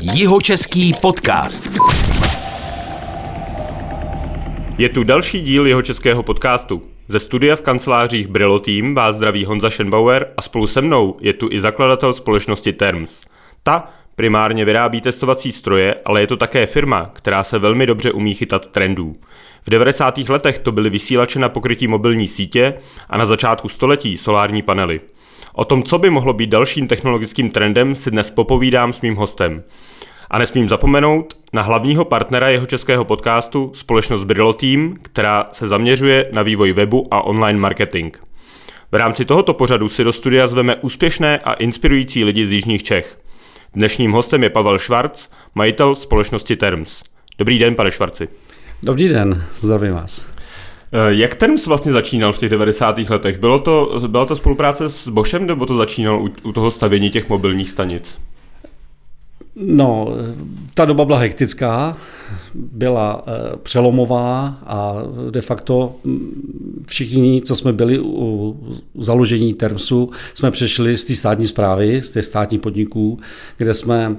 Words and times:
Jihočeský 0.00 0.92
podcast. 1.02 1.68
Je 4.78 4.88
tu 4.88 5.04
další 5.04 5.40
díl 5.40 5.66
jeho 5.66 5.82
českého 5.82 6.22
podcastu. 6.22 6.82
Ze 7.08 7.20
studia 7.20 7.56
v 7.56 7.60
kancelářích 7.60 8.26
Brillo 8.26 8.58
Team 8.58 8.94
vás 8.94 9.16
zdraví 9.16 9.44
Honza 9.44 9.70
Schenbauer 9.70 10.26
a 10.36 10.42
spolu 10.42 10.66
se 10.66 10.80
mnou 10.80 11.16
je 11.20 11.32
tu 11.32 11.48
i 11.52 11.60
zakladatel 11.60 12.14
společnosti 12.14 12.72
Terms. 12.72 13.24
Ta 13.62 13.90
primárně 14.16 14.64
vyrábí 14.64 15.00
testovací 15.00 15.52
stroje, 15.52 15.94
ale 16.04 16.20
je 16.20 16.26
to 16.26 16.36
také 16.36 16.66
firma, 16.66 17.10
která 17.12 17.44
se 17.44 17.58
velmi 17.58 17.86
dobře 17.86 18.12
umí 18.12 18.34
chytat 18.34 18.66
trendů. 18.66 19.16
V 19.66 19.70
90. 19.70 20.18
letech 20.18 20.58
to 20.58 20.72
byly 20.72 20.90
vysílače 20.90 21.38
na 21.38 21.48
pokrytí 21.48 21.88
mobilní 21.88 22.26
sítě 22.26 22.74
a 23.10 23.18
na 23.18 23.26
začátku 23.26 23.68
století 23.68 24.16
solární 24.16 24.62
panely. 24.62 25.00
O 25.58 25.64
tom, 25.64 25.82
co 25.82 25.98
by 25.98 26.10
mohlo 26.10 26.32
být 26.32 26.50
dalším 26.50 26.88
technologickým 26.88 27.50
trendem, 27.50 27.94
si 27.94 28.10
dnes 28.10 28.30
popovídám 28.30 28.92
s 28.92 29.00
mým 29.00 29.16
hostem. 29.16 29.62
A 30.30 30.38
nesmím 30.38 30.68
zapomenout 30.68 31.36
na 31.52 31.62
hlavního 31.62 32.04
partnera 32.04 32.48
jeho 32.48 32.66
českého 32.66 33.04
podcastu, 33.04 33.72
společnost 33.74 34.24
Brillo 34.24 34.52
Team, 34.52 34.96
která 35.02 35.48
se 35.52 35.68
zaměřuje 35.68 36.30
na 36.32 36.42
vývoj 36.42 36.72
webu 36.72 37.06
a 37.10 37.22
online 37.22 37.58
marketing. 37.58 38.16
V 38.92 38.94
rámci 38.94 39.24
tohoto 39.24 39.54
pořadu 39.54 39.88
si 39.88 40.04
do 40.04 40.12
studia 40.12 40.48
zveme 40.48 40.76
úspěšné 40.76 41.38
a 41.38 41.52
inspirující 41.52 42.24
lidi 42.24 42.46
z 42.46 42.52
Jižních 42.52 42.82
Čech. 42.82 43.18
Dnešním 43.74 44.12
hostem 44.12 44.42
je 44.42 44.50
Pavel 44.50 44.78
Švarc, 44.78 45.28
majitel 45.54 45.96
společnosti 45.96 46.56
Terms. 46.56 47.02
Dobrý 47.38 47.58
den, 47.58 47.74
pane 47.74 47.90
Švarci. 47.90 48.28
Dobrý 48.82 49.08
den, 49.08 49.44
zdravím 49.54 49.92
vás. 49.92 50.37
Eh, 50.92 51.14
jak 51.14 51.34
Terms 51.34 51.66
vlastně 51.66 51.92
začínal 51.92 52.32
v 52.32 52.38
těch 52.38 52.50
90. 52.50 53.10
letech? 53.10 53.38
Bylo 53.38 53.58
to, 53.58 54.00
byla 54.06 54.26
to 54.26 54.36
spolupráce 54.36 54.90
s 54.90 55.08
Boschem, 55.08 55.46
nebo 55.46 55.66
to 55.66 55.76
začínal 55.76 56.22
u, 56.22 56.48
u 56.48 56.52
toho 56.52 56.70
stavění 56.70 57.10
těch 57.10 57.28
mobilních 57.28 57.70
stanic? 57.70 58.18
No, 59.60 60.08
ta 60.74 60.84
doba 60.84 61.04
byla 61.04 61.18
hektická, 61.18 61.96
byla 62.54 63.24
e, 63.26 63.56
přelomová 63.56 64.58
a 64.66 64.94
de 65.30 65.40
facto 65.40 65.94
mm, 66.04 66.84
všichni, 66.86 67.42
co 67.42 67.56
jsme 67.56 67.72
byli 67.72 67.98
u 68.00 68.56
založení 68.94 69.54
Termsu, 69.54 70.10
jsme 70.34 70.50
přešli 70.50 70.96
z 70.96 71.04
té 71.04 71.14
státní 71.14 71.46
zprávy, 71.46 72.02
z 72.02 72.10
těch 72.10 72.24
státních 72.24 72.60
podniků, 72.60 73.18
kde 73.56 73.74
jsme 73.74 74.16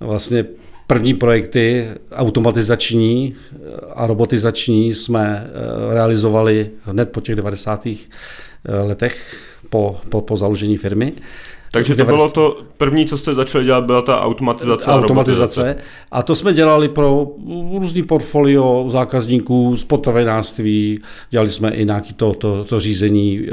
vlastně 0.00 0.44
první 0.90 1.14
projekty 1.14 1.88
automatizační 2.12 3.34
a 3.94 4.06
robotizační 4.06 4.94
jsme 4.94 5.50
e, 5.90 5.94
realizovali 5.94 6.70
hned 6.82 7.12
po 7.12 7.20
těch 7.20 7.36
90. 7.36 7.86
E, 7.86 7.96
letech 8.64 9.36
po, 9.68 10.00
po, 10.08 10.20
po 10.20 10.36
založení 10.36 10.76
firmy. 10.76 11.12
Takže 11.72 11.94
to 11.94 12.04
bylo 12.04 12.30
to 12.30 12.58
první, 12.76 13.06
co 13.06 13.18
jste 13.18 13.32
začali 13.32 13.64
dělat, 13.64 13.84
byla 13.84 14.02
ta 14.02 14.20
automatizace. 14.20 14.86
Automatizace. 14.86 15.76
A 16.10 16.22
to 16.22 16.36
jsme 16.36 16.52
dělali 16.52 16.88
pro 16.88 17.26
různý 17.78 18.02
portfolio 18.02 18.86
zákazníků 18.88 19.76
z 19.76 19.84
potravinářství. 19.84 21.00
Dělali 21.30 21.50
jsme 21.50 21.70
i 21.70 21.84
nějaký 21.84 22.14
to, 22.14 22.34
to, 22.34 22.64
to 22.64 22.80
řízení 22.80 23.40
eh, 23.40 23.50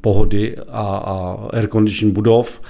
pohody 0.00 0.56
a, 0.68 0.82
a 0.82 1.36
air 1.52 1.68
condition 1.68 2.12
budov 2.12 2.60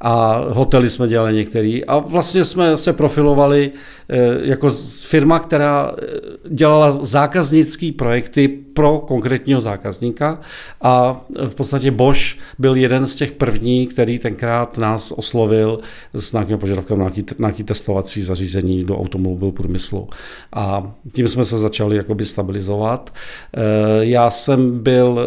a 0.00 0.44
hotely 0.48 0.90
jsme 0.90 1.08
dělali 1.08 1.34
některý 1.34 1.84
a 1.84 1.98
vlastně 1.98 2.44
jsme 2.44 2.78
se 2.78 2.92
profilovali 2.92 3.70
eh, 4.08 4.18
jako 4.42 4.70
firma, 5.06 5.38
která 5.38 5.92
eh, 5.92 6.06
dělala 6.48 6.98
zákaznické 7.02 7.90
projekty 7.92 8.48
pro 8.48 8.98
konkrétního 8.98 9.60
zákazníka 9.60 10.40
a 10.82 11.20
v 11.48 11.54
podstatě 11.54 11.90
Bosch 11.90 12.38
byl 12.58 12.76
jeden 12.76 13.06
z 13.06 13.14
těch 13.14 13.32
prvních, 13.32 13.88
který 13.88 14.18
tenkrát 14.18 14.78
nás 14.78 15.12
oslovil 15.12 15.80
s 16.14 16.32
nějakým 16.32 16.58
požadavkem 16.58 16.98
na 16.98 17.04
nějaký, 17.04 17.24
nějaký 17.38 17.64
testovací 17.64 18.22
zařízení 18.22 18.84
do 18.84 18.98
automobilového 18.98 19.52
průmyslu. 19.52 20.08
A 20.52 20.94
tím 21.12 21.28
jsme 21.28 21.44
se 21.44 21.58
začali 21.58 21.96
jakoby 21.96 22.24
stabilizovat. 22.24 23.14
Eh, 23.56 23.60
já 24.00 24.30
jsem 24.30 24.82
byl 24.82 25.20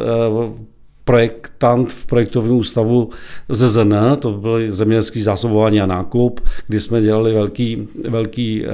projektant 1.12 1.94
v 1.94 2.06
projektovém 2.06 2.52
ústavu 2.52 3.10
ZZN, 3.50 3.96
to 4.20 4.32
byl 4.32 4.72
zemědělský 4.72 5.22
zásobování 5.22 5.82
a 5.82 5.86
nákup, 5.86 6.40
kdy 6.68 6.80
jsme 6.80 7.02
dělali 7.02 7.34
velký, 7.34 7.88
velký 8.10 8.66
eh, 8.66 8.70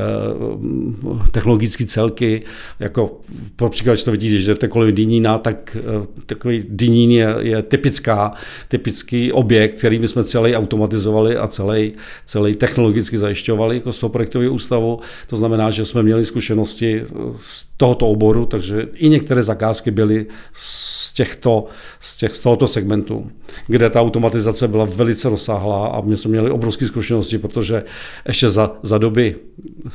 technologické 1.31 1.85
celky, 1.85 2.43
jako 2.79 3.19
pro 3.55 3.69
příklad, 3.69 3.95
že 3.95 4.05
to 4.05 4.11
vidíte, 4.11 4.41
že 4.41 4.55
kolem 4.67 4.93
Dynína, 4.93 5.37
tak 5.37 5.77
eh, 5.79 6.07
takový 6.25 6.65
Dynín 6.69 7.11
je, 7.11 7.35
je 7.39 7.61
typická, 7.61 8.33
typický 8.67 9.31
objekt, 9.31 9.77
který 9.77 9.99
my 9.99 10.07
jsme 10.07 10.23
celý 10.23 10.55
automatizovali 10.55 11.37
a 11.37 11.47
celý, 11.47 11.93
celý 12.25 12.55
technologicky 12.55 13.17
zajišťovali 13.17 13.75
jako 13.75 13.91
z 13.91 13.99
toho 13.99 14.09
projektového 14.09 14.53
ústavu. 14.53 14.99
To 15.27 15.35
znamená, 15.37 15.71
že 15.71 15.85
jsme 15.85 16.03
měli 16.03 16.25
zkušenosti 16.25 17.03
z 17.39 17.67
tohoto 17.77 18.07
oboru, 18.07 18.45
takže 18.45 18.87
i 18.93 19.09
některé 19.09 19.43
zakázky 19.43 19.91
byly 19.91 20.25
z 20.53 21.06
těchto, 21.17 21.66
z 22.00 22.17
těch, 22.17 22.35
z 22.35 22.41
tohoto 22.41 22.67
segmentu, 22.67 23.31
kde 23.67 23.89
ta 23.89 24.01
automatizace 24.01 24.67
byla 24.67 24.85
velice 24.85 25.29
rozsáhlá 25.29 25.88
a 25.88 26.01
my 26.01 26.17
jsme 26.17 26.31
měli 26.31 26.51
obrovské 26.51 26.88
zkušenosti, 26.88 27.38
protože 27.38 27.83
ještě 28.28 28.50
za, 28.50 28.72
za 28.83 28.97
doby 28.97 29.35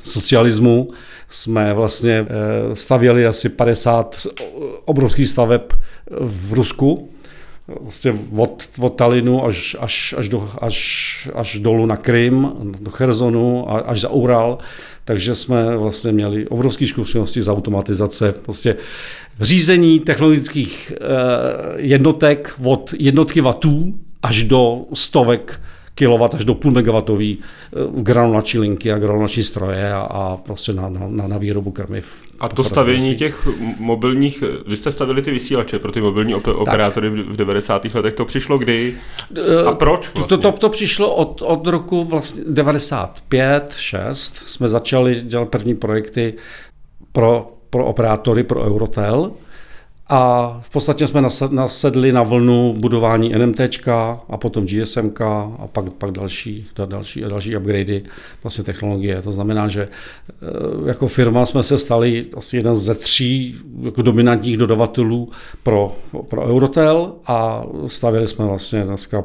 socialismu 0.04 0.90
jsme 1.28 1.74
vlastně 1.74 2.26
eh, 2.26 2.76
stavěli 2.76 3.26
asi 3.26 3.48
50 3.48 4.26
obrovských 4.84 5.28
staveb 5.28 5.62
v 6.20 6.52
Rusku, 6.52 7.08
vlastně 7.68 8.14
od, 8.36 8.68
od 8.80 8.88
Talinu 8.88 9.44
až, 9.44 9.76
až, 9.80 10.14
až, 10.18 10.28
do, 10.28 10.50
až, 10.60 11.28
až 11.34 11.58
dolů 11.58 11.86
na 11.86 11.96
Krym, 11.96 12.52
do 12.80 12.90
Chersonu, 12.90 13.72
až 13.88 14.00
za 14.00 14.08
Ural, 14.08 14.58
takže 15.04 15.34
jsme 15.34 15.76
vlastně 15.76 16.12
měli 16.12 16.48
obrovské 16.48 16.86
zkušenosti 16.86 17.42
z 17.42 17.48
automatizace, 17.48 18.34
prostě 18.44 18.76
řízení 19.40 20.00
technologických 20.00 20.92
eh, 20.92 20.96
jednotek 21.76 22.54
od 22.64 22.94
jednotky 22.98 23.40
vatů 23.40 23.94
až 24.22 24.44
do 24.44 24.84
stovek 24.94 25.60
kilowatt 25.94 26.34
až 26.34 26.44
do 26.44 26.54
půl 26.54 26.72
megawattový 26.72 27.38
eh, 27.38 28.02
granulační 28.02 28.60
linky 28.60 28.92
a 28.92 28.98
granulační 28.98 29.42
stroje 29.42 29.92
a, 29.92 30.00
a 30.00 30.36
prostě 30.36 30.72
na, 30.72 30.88
na, 30.88 31.26
na 31.26 31.38
výrobu 31.38 31.70
krmiv. 31.70 32.14
A 32.40 32.48
to 32.48 32.64
stavění 32.64 33.14
těch 33.14 33.48
mobilních, 33.78 34.44
vy 34.66 34.76
jste 34.76 34.92
stavili 34.92 35.22
ty 35.22 35.30
vysílače 35.30 35.78
pro 35.78 35.92
ty 35.92 36.00
mobilní 36.00 36.34
operátory 36.34 37.10
tak. 37.10 37.26
v 37.26 37.36
90. 37.36 37.84
letech, 37.84 38.14
to 38.14 38.24
přišlo 38.24 38.58
kdy 38.58 38.94
a 39.66 39.70
eh, 39.72 39.74
proč 39.74 40.14
vlastně? 40.14 40.36
To, 40.36 40.42
to, 40.42 40.58
to 40.58 40.68
přišlo 40.68 41.14
od, 41.14 41.42
od 41.42 41.66
roku 41.66 42.04
vlastně 42.04 42.44
95, 42.46 43.72
6, 43.76 44.36
jsme 44.36 44.68
začali 44.68 45.14
dělat 45.14 45.48
první 45.48 45.74
projekty 45.74 46.34
pro, 47.12 47.52
pro 47.70 47.84
operátory, 47.84 48.44
pro 48.44 48.64
Eurotel, 48.64 49.30
a 50.14 50.58
v 50.62 50.70
podstatě 50.70 51.06
jsme 51.06 51.22
nasedli 51.50 52.12
na 52.12 52.22
vlnu 52.22 52.74
budování 52.78 53.32
NMT 53.38 53.60
a 54.28 54.36
potom 54.36 54.66
GSM 54.66 55.12
a 55.58 55.66
pak, 55.72 55.90
pak 55.92 56.10
další, 56.10 56.66
další, 56.86 57.20
další 57.20 57.56
upgradey 57.56 58.02
vlastně 58.42 58.64
technologie. 58.64 59.22
To 59.22 59.32
znamená, 59.32 59.68
že 59.68 59.88
eh, 60.28 60.88
jako 60.88 61.08
firma 61.08 61.46
jsme 61.46 61.62
se 61.62 61.78
stali 61.78 62.26
asi 62.36 62.56
jeden 62.56 62.74
ze 62.74 62.94
tří 62.94 63.56
jako 63.82 64.02
dominantních 64.02 64.56
dodavatelů 64.56 65.30
pro, 65.62 65.96
pro 66.28 66.46
Eurotel 66.46 67.12
a 67.26 67.64
stavili 67.86 68.26
jsme 68.26 68.46
vlastně 68.46 68.84
dneska 68.84 69.24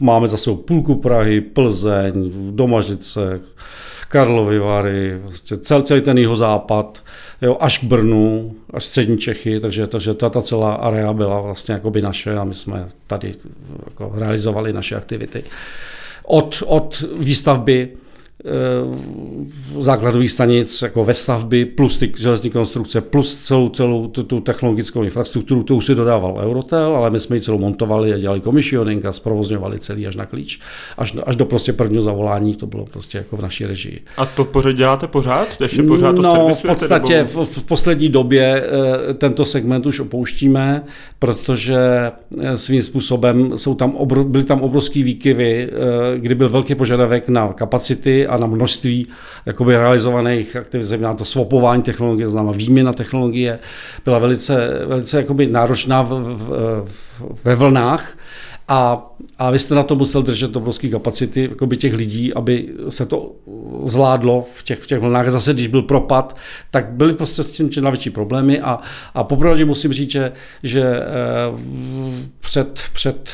máme 0.00 0.28
zase 0.28 0.50
půlku 0.50 0.94
Prahy, 0.94 1.40
Plzeň, 1.40 2.32
Domažlice, 2.50 3.40
Karlovy 4.08 4.58
Vary, 4.58 5.18
vlastně 5.18 5.56
celý 5.56 6.00
ten 6.00 6.18
jeho 6.18 6.36
západ, 6.36 7.02
jo, 7.42 7.56
až 7.60 7.78
k 7.78 7.84
Brnu, 7.84 8.54
až 8.70 8.84
střední 8.84 9.18
Čechy, 9.18 9.60
takže, 9.60 9.86
takže 9.86 10.14
ta, 10.14 10.30
ta 10.30 10.42
celá 10.42 10.74
area 10.74 11.12
byla 11.12 11.40
vlastně 11.40 11.74
jakoby 11.74 12.02
naše 12.02 12.36
a 12.36 12.44
my 12.44 12.54
jsme 12.54 12.86
tady 13.06 13.34
jako 13.86 14.12
realizovali 14.14 14.72
naše 14.72 14.96
aktivity. 14.96 15.44
Od, 16.24 16.62
od 16.66 17.04
výstavby 17.18 17.88
základových 19.80 20.30
stanic 20.30 20.82
jako 20.82 21.04
ve 21.04 21.14
stavby, 21.14 21.64
plus 21.64 21.96
ty 21.96 22.12
železní 22.18 22.50
konstrukce, 22.50 23.00
plus 23.00 23.36
celou, 23.36 23.68
celou 23.68 24.08
tu, 24.08 24.22
tu 24.22 24.40
technologickou 24.40 25.02
infrastrukturu, 25.02 25.62
to 25.62 25.76
už 25.76 25.86
si 25.86 25.94
dodával 25.94 26.38
Eurotel, 26.42 26.96
ale 26.96 27.10
my 27.10 27.20
jsme 27.20 27.36
ji 27.36 27.40
celou 27.40 27.58
montovali 27.58 28.14
a 28.14 28.18
dělali 28.18 28.40
commissioning 28.40 29.04
a 29.04 29.12
zprovozňovali 29.12 29.78
celý 29.78 30.06
až 30.06 30.16
na 30.16 30.26
klíč. 30.26 30.60
Až, 30.98 31.16
až 31.26 31.36
do 31.36 31.44
prostě 31.44 31.72
prvního 31.72 32.02
zavolání, 32.02 32.54
to 32.54 32.66
bylo 32.66 32.84
prostě 32.84 33.18
jako 33.18 33.36
v 33.36 33.42
naší 33.42 33.66
režii. 33.66 34.00
A 34.16 34.26
to 34.26 34.44
pořád 34.44 34.72
děláte 34.72 35.06
pořád? 35.06 35.48
Ještě 35.60 35.82
pořád 35.82 36.16
to 36.16 36.22
no, 36.22 36.54
v 36.54 36.62
podstatě 36.62 37.24
v, 37.24 37.36
v 37.36 37.64
poslední 37.64 38.08
době 38.08 38.64
eh, 39.10 39.14
tento 39.14 39.44
segment 39.44 39.86
už 39.86 40.00
opouštíme, 40.00 40.84
protože 41.18 41.78
eh, 42.40 42.56
svým 42.56 42.82
způsobem 42.82 43.58
jsou 43.58 43.74
tam 43.74 43.96
obro, 43.96 44.24
byly 44.24 44.44
tam 44.44 44.60
obrovské 44.60 45.02
výkyvy, 45.02 45.70
kdy 46.16 46.34
byl 46.34 46.48
velký 46.48 46.74
požadavek 46.74 47.28
na 47.28 47.52
kapacity 47.52 48.27
a 48.28 48.36
na 48.36 48.46
množství 48.46 49.06
jakoby 49.46 49.76
realizovaných 49.76 50.56
aktivit, 50.56 50.82
znamená 50.84 51.14
to 51.14 51.24
swapování 51.24 51.82
technologie, 51.82 52.26
to 52.26 52.30
znamená 52.32 52.52
výměna 52.52 52.92
technologie, 52.92 53.58
byla 54.04 54.18
velice, 54.18 54.70
velice 54.86 55.16
jakoby 55.16 55.46
náročná 55.46 56.02
v, 56.02 56.08
v, 56.08 56.50
v, 56.84 57.44
ve 57.44 57.54
vlnách 57.54 58.16
A, 58.70 59.06
a 59.38 59.50
vy 59.50 59.58
jste 59.58 59.74
na 59.74 59.82
to 59.82 59.96
musel 59.96 60.22
držet 60.22 60.56
obrovské 60.56 60.88
kapacity 60.88 61.48
jakoby 61.50 61.76
těch 61.76 61.94
lidí, 61.94 62.34
aby 62.34 62.68
se 62.88 63.06
to 63.06 63.32
zvládlo 63.86 64.44
v 64.54 64.62
těch, 64.62 64.78
v 64.80 64.86
těch 64.86 64.98
vlnách. 64.98 65.30
Zase, 65.30 65.54
když 65.54 65.66
byl 65.66 65.82
propad, 65.82 66.36
tak 66.70 66.92
byly 66.92 67.14
prostě 67.14 67.42
s 67.42 67.52
tím 67.52 67.70
na 67.80 67.90
větší 67.90 68.10
problémy 68.10 68.60
a, 68.60 68.78
a 69.14 69.24
popravdě 69.24 69.64
musím 69.64 69.92
říct, 69.92 70.10
že, 70.10 70.32
že 70.62 70.82
eh, 70.84 71.04
před, 72.40 72.80
před 72.92 73.30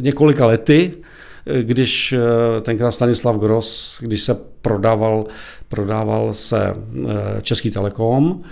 několika 0.00 0.46
lety, 0.46 0.92
když 1.62 2.12
eh, 2.12 2.60
tenkrát 2.60 2.90
Stanislav 2.90 3.36
Gross, 3.36 3.98
když 4.00 4.22
se 4.22 4.34
prodával, 4.62 5.24
prodával 5.68 6.32
se 6.32 6.66
eh, 6.66 7.42
Český 7.42 7.70
telekom, 7.70 8.42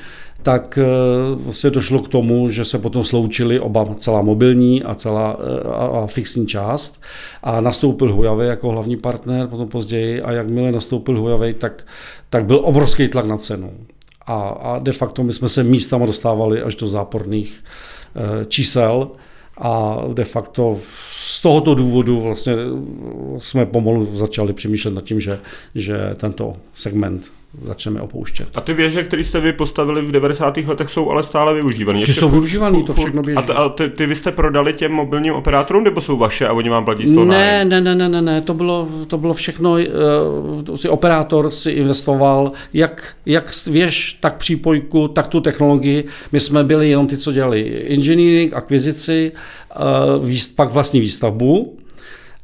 tak 0.43 0.79
se 0.79 1.45
vlastně 1.45 1.71
došlo 1.71 1.99
k 1.99 2.09
tomu, 2.09 2.49
že 2.49 2.65
se 2.65 2.79
potom 2.79 3.05
sloučili 3.05 3.61
oba 3.61 3.95
celá 3.95 4.23
mobilní 4.23 4.83
a 4.83 4.95
celá 4.95 5.37
a, 5.73 6.07
fixní 6.07 6.47
část 6.47 7.03
a 7.43 7.61
nastoupil 7.61 8.13
Huawei 8.13 8.49
jako 8.49 8.69
hlavní 8.69 8.97
partner 8.97 9.47
potom 9.47 9.69
později 9.69 10.23
a 10.23 10.33
jakmile 10.33 10.73
nastoupil 10.73 11.21
Huawei, 11.21 11.55
tak, 11.55 11.87
tak 12.31 12.45
byl 12.45 12.61
obrovský 12.65 13.09
tlak 13.09 13.27
na 13.27 13.37
cenu. 13.37 13.73
A, 14.27 14.49
a 14.49 14.79
de 14.79 14.93
facto 14.93 15.23
my 15.23 15.33
jsme 15.33 15.49
se 15.49 15.65
místama 15.65 16.07
dostávali 16.07 16.63
až 16.63 16.75
do 16.75 16.87
záporných 16.87 17.65
čísel 18.49 19.11
a 19.61 19.99
de 20.15 20.25
facto 20.25 20.79
z 21.12 21.43
tohoto 21.43 21.75
důvodu 21.75 22.21
vlastně 22.21 22.53
jsme 23.39 23.67
pomalu 23.67 24.17
začali 24.17 24.53
přemýšlet 24.53 24.95
nad 24.95 25.05
tím, 25.05 25.21
že, 25.21 25.39
že 25.75 26.15
tento 26.17 26.57
segment 26.75 27.33
začneme 27.64 28.00
opouštět. 28.00 28.49
A 28.55 28.61
ty 28.61 28.73
věže, 28.73 29.02
které 29.02 29.25
jste 29.25 29.41
vy 29.41 29.52
postavili 29.52 30.02
v 30.02 30.12
90. 30.12 30.56
letech, 30.56 30.91
jsou 30.91 31.11
ale 31.11 31.23
stále 31.23 31.55
využívané. 31.55 32.06
Ty 32.06 32.14
jsou 32.14 32.29
využívané, 32.29 32.82
to 32.82 32.94
všechno 32.94 33.23
běží. 33.23 33.38
A, 33.38 33.43
t- 33.43 33.55
a 33.55 33.69
ty, 33.69 33.88
ty 33.88 34.06
vy 34.06 34.17
jste 34.17 34.32
prodali 34.32 34.73
těm 34.73 34.93
mobilním 34.93 35.35
operátorům, 35.35 35.85
nebo 35.85 36.00
jsou 36.00 36.17
vaše 36.17 36.47
a 36.47 36.52
oni 36.52 36.69
vám 36.69 36.85
platí 36.85 37.06
z 37.06 37.14
toho 37.14 37.26
ne, 37.26 37.64
ne, 37.64 37.81
ne, 37.81 37.94
ne, 37.94 38.08
ne, 38.08 38.23
ne, 38.23 38.41
to 38.41 38.55
bylo, 38.55 38.88
to 39.06 39.19
bylo 39.19 39.35
všechno, 39.35 39.73
uh, 39.73 40.76
si 40.76 40.88
operátor 40.88 41.50
si 41.50 41.70
investoval, 41.70 42.52
jak, 42.73 43.14
jak 43.26 43.55
věž, 43.67 44.19
tak 44.20 44.37
přípojku, 44.37 45.08
tak 45.08 45.29
tu 45.29 45.41
technologii. 45.41 46.05
My 46.32 46.41
jsme 46.41 46.64
byli 46.64 46.91
jenom 46.91 47.06
ty, 47.06 47.17
co 47.17 47.32
dělali 47.32 47.87
engineering, 47.88 48.53
akvizici, 48.55 49.32
uh, 50.17 50.26
výst, 50.26 50.56
pak 50.56 50.70
vlastní 50.70 51.00
výstavbu 51.00 51.79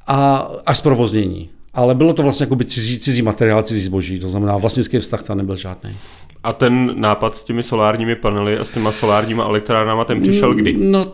a 0.06 0.50
až 0.66 0.76
zprovoznění 0.76 1.48
ale 1.76 1.94
bylo 1.94 2.12
to 2.12 2.22
vlastně 2.22 2.44
jako 2.44 2.56
by 2.56 2.64
cizí, 2.64 2.98
cizí 2.98 3.22
materiál, 3.22 3.62
cizí 3.62 3.80
zboží, 3.80 4.20
to 4.20 4.28
znamená 4.28 4.56
vlastnický 4.56 4.98
vztah 4.98 5.22
tam 5.22 5.38
nebyl 5.38 5.56
žádný. 5.56 5.96
A 6.42 6.52
ten 6.52 7.00
nápad 7.00 7.36
s 7.36 7.42
těmi 7.42 7.62
solárními 7.62 8.16
panely 8.16 8.58
a 8.58 8.64
s 8.64 8.70
těma 8.70 8.92
solárníma 8.92 9.44
elektrárnama, 9.44 10.04
ten 10.04 10.20
přišel 10.20 10.54
kdy? 10.54 10.76
No, 10.78 11.12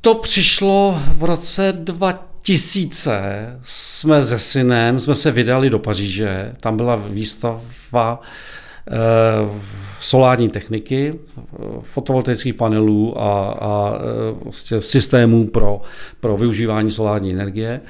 to 0.00 0.14
přišlo 0.14 0.98
v 1.12 1.24
roce 1.24 1.72
2000. 1.72 3.58
Jsme 3.62 4.22
se 4.22 4.38
synem, 4.38 5.00
jsme 5.00 5.14
se 5.14 5.30
vydali 5.30 5.70
do 5.70 5.78
Paříže, 5.78 6.52
tam 6.60 6.76
byla 6.76 6.96
výstava 6.96 8.20
eh, 8.90 8.92
solární 10.00 10.48
techniky, 10.48 11.14
fotovoltaických 11.80 12.54
panelů 12.54 13.20
a, 13.20 13.52
a 13.52 13.92
eh, 13.94 14.44
vlastně 14.44 14.80
systémů 14.80 15.46
pro, 15.46 15.80
pro 16.20 16.36
využívání 16.36 16.90
solární 16.90 17.32
energie. 17.32 17.80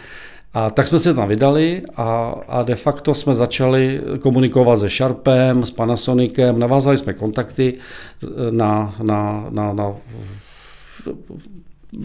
A 0.56 0.70
tak 0.70 0.86
jsme 0.86 0.98
se 0.98 1.14
tam 1.14 1.28
vydali 1.28 1.82
a, 1.96 2.34
a 2.48 2.62
de 2.62 2.74
facto 2.74 3.14
jsme 3.14 3.34
začali 3.34 4.00
komunikovat 4.20 4.76
se 4.76 4.88
Sharpem, 4.88 5.66
s 5.66 5.70
Panasonicem, 5.70 6.58
navázali 6.58 6.98
jsme 6.98 7.12
kontakty 7.12 7.74
na, 8.50 8.94
na, 9.02 9.46
na, 9.50 9.72
na 9.72 9.94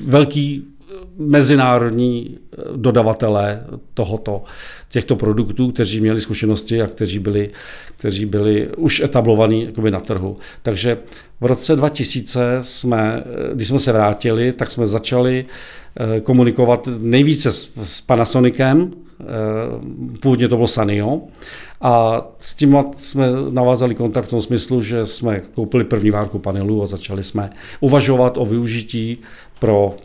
velký 0.05 0.67
mezinárodní 1.17 2.37
dodavatelé 2.75 3.63
tohoto, 3.93 4.43
těchto 4.89 5.15
produktů, 5.15 5.71
kteří 5.71 6.01
měli 6.01 6.21
zkušenosti 6.21 6.81
a 6.81 6.87
kteří 6.87 7.19
byli, 7.19 7.49
kteří 7.97 8.25
byli 8.25 8.69
už 8.77 8.99
etablovaní 8.99 9.73
na 9.89 9.99
trhu. 9.99 10.37
Takže 10.61 10.97
v 11.41 11.45
roce 11.45 11.75
2000 11.75 12.59
jsme, 12.61 13.23
když 13.53 13.67
jsme 13.67 13.79
se 13.79 13.91
vrátili, 13.91 14.51
tak 14.51 14.71
jsme 14.71 14.87
začali 14.87 15.45
Eh, 15.99 16.19
komunikovat 16.21 16.87
nejvíce 16.99 17.51
s, 17.51 17.71
s 17.83 18.01
Panasonicem, 18.01 18.91
eh, 19.21 19.25
původně 20.19 20.47
to 20.47 20.55
bylo 20.55 20.67
Sanio, 20.67 21.21
a 21.81 22.21
s 22.39 22.55
tím 22.55 22.77
jsme 22.97 23.27
navázali 23.49 23.95
kontakt 23.95 24.25
v 24.25 24.29
tom 24.29 24.41
smyslu, 24.41 24.81
že 24.81 25.05
jsme 25.05 25.41
koupili 25.53 25.83
první 25.83 26.11
várku 26.11 26.39
panelů 26.39 26.83
a 26.83 26.85
začali 26.85 27.23
jsme 27.23 27.49
uvažovat 27.79 28.37
o 28.37 28.45
využití 28.45 29.17
pro 29.59 29.95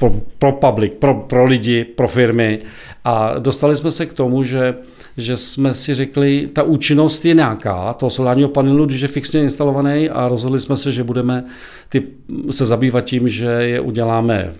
pro, 0.00 0.14
pro 0.38 0.52
public, 0.52 0.92
pro, 0.98 1.14
pro 1.14 1.44
lidi, 1.44 1.84
pro 1.84 2.08
firmy. 2.08 2.58
A 3.04 3.38
dostali 3.38 3.76
jsme 3.76 3.90
se 3.90 4.06
k 4.06 4.12
tomu, 4.12 4.44
že 4.44 4.74
že 5.16 5.36
jsme 5.36 5.74
si 5.74 5.94
řekli, 5.94 6.48
ta 6.52 6.62
účinnost 6.62 7.24
je 7.24 7.34
nějaká, 7.34 7.92
toho 7.92 8.10
solárního 8.10 8.48
panelu, 8.48 8.86
když 8.86 9.00
je 9.00 9.08
fixně 9.08 9.42
instalovaný 9.42 10.10
a 10.10 10.28
rozhodli 10.28 10.60
jsme 10.60 10.76
se, 10.76 10.92
že 10.92 11.04
budeme 11.04 11.44
ty, 11.88 12.02
se 12.50 12.66
zabývat 12.66 13.00
tím, 13.00 13.28
že 13.28 13.46
je 13.46 13.80
uděláme 13.80 14.54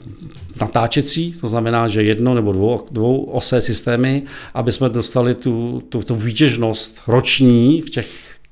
natáčecí, 0.61 1.35
to 1.41 1.49
znamená, 1.49 1.89
že 1.89 2.03
jedno 2.03 2.35
nebo 2.35 2.53
dvou, 2.53 2.81
dvou 2.91 3.23
osé 3.23 3.61
systémy, 3.61 4.23
aby 4.55 4.73
jsme 4.73 4.89
dostali 4.89 5.35
tu, 5.35 5.83
tu, 5.89 6.03
tu 6.03 6.15
výtěžnost 6.15 7.01
roční 7.07 7.83
v 7.83 7.91
těch 7.91 8.09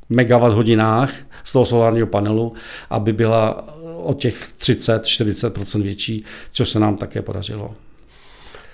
megawatt 0.09 0.55
hodinách 0.55 1.13
z 1.45 1.53
toho 1.53 1.65
solárního 1.65 2.07
panelu, 2.07 2.53
aby 2.91 3.13
byla 3.13 3.69
o 4.05 4.15
těch 4.15 4.49
30-40% 4.59 5.83
větší, 5.83 6.25
což 6.53 6.69
se 6.69 6.81
nám 6.81 6.97
také 6.97 7.23
podařilo. 7.23 7.75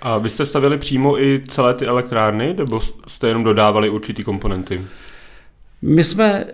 A 0.01 0.17
vy 0.17 0.29
jste 0.29 0.45
stavěli 0.45 0.77
přímo 0.77 1.21
i 1.21 1.41
celé 1.47 1.73
ty 1.73 1.85
elektrárny, 1.85 2.53
nebo 2.57 2.81
jste 3.07 3.27
jenom 3.27 3.43
dodávali 3.43 3.89
určitý 3.89 4.23
komponenty? 4.23 4.81
My 5.81 6.03
jsme 6.03 6.45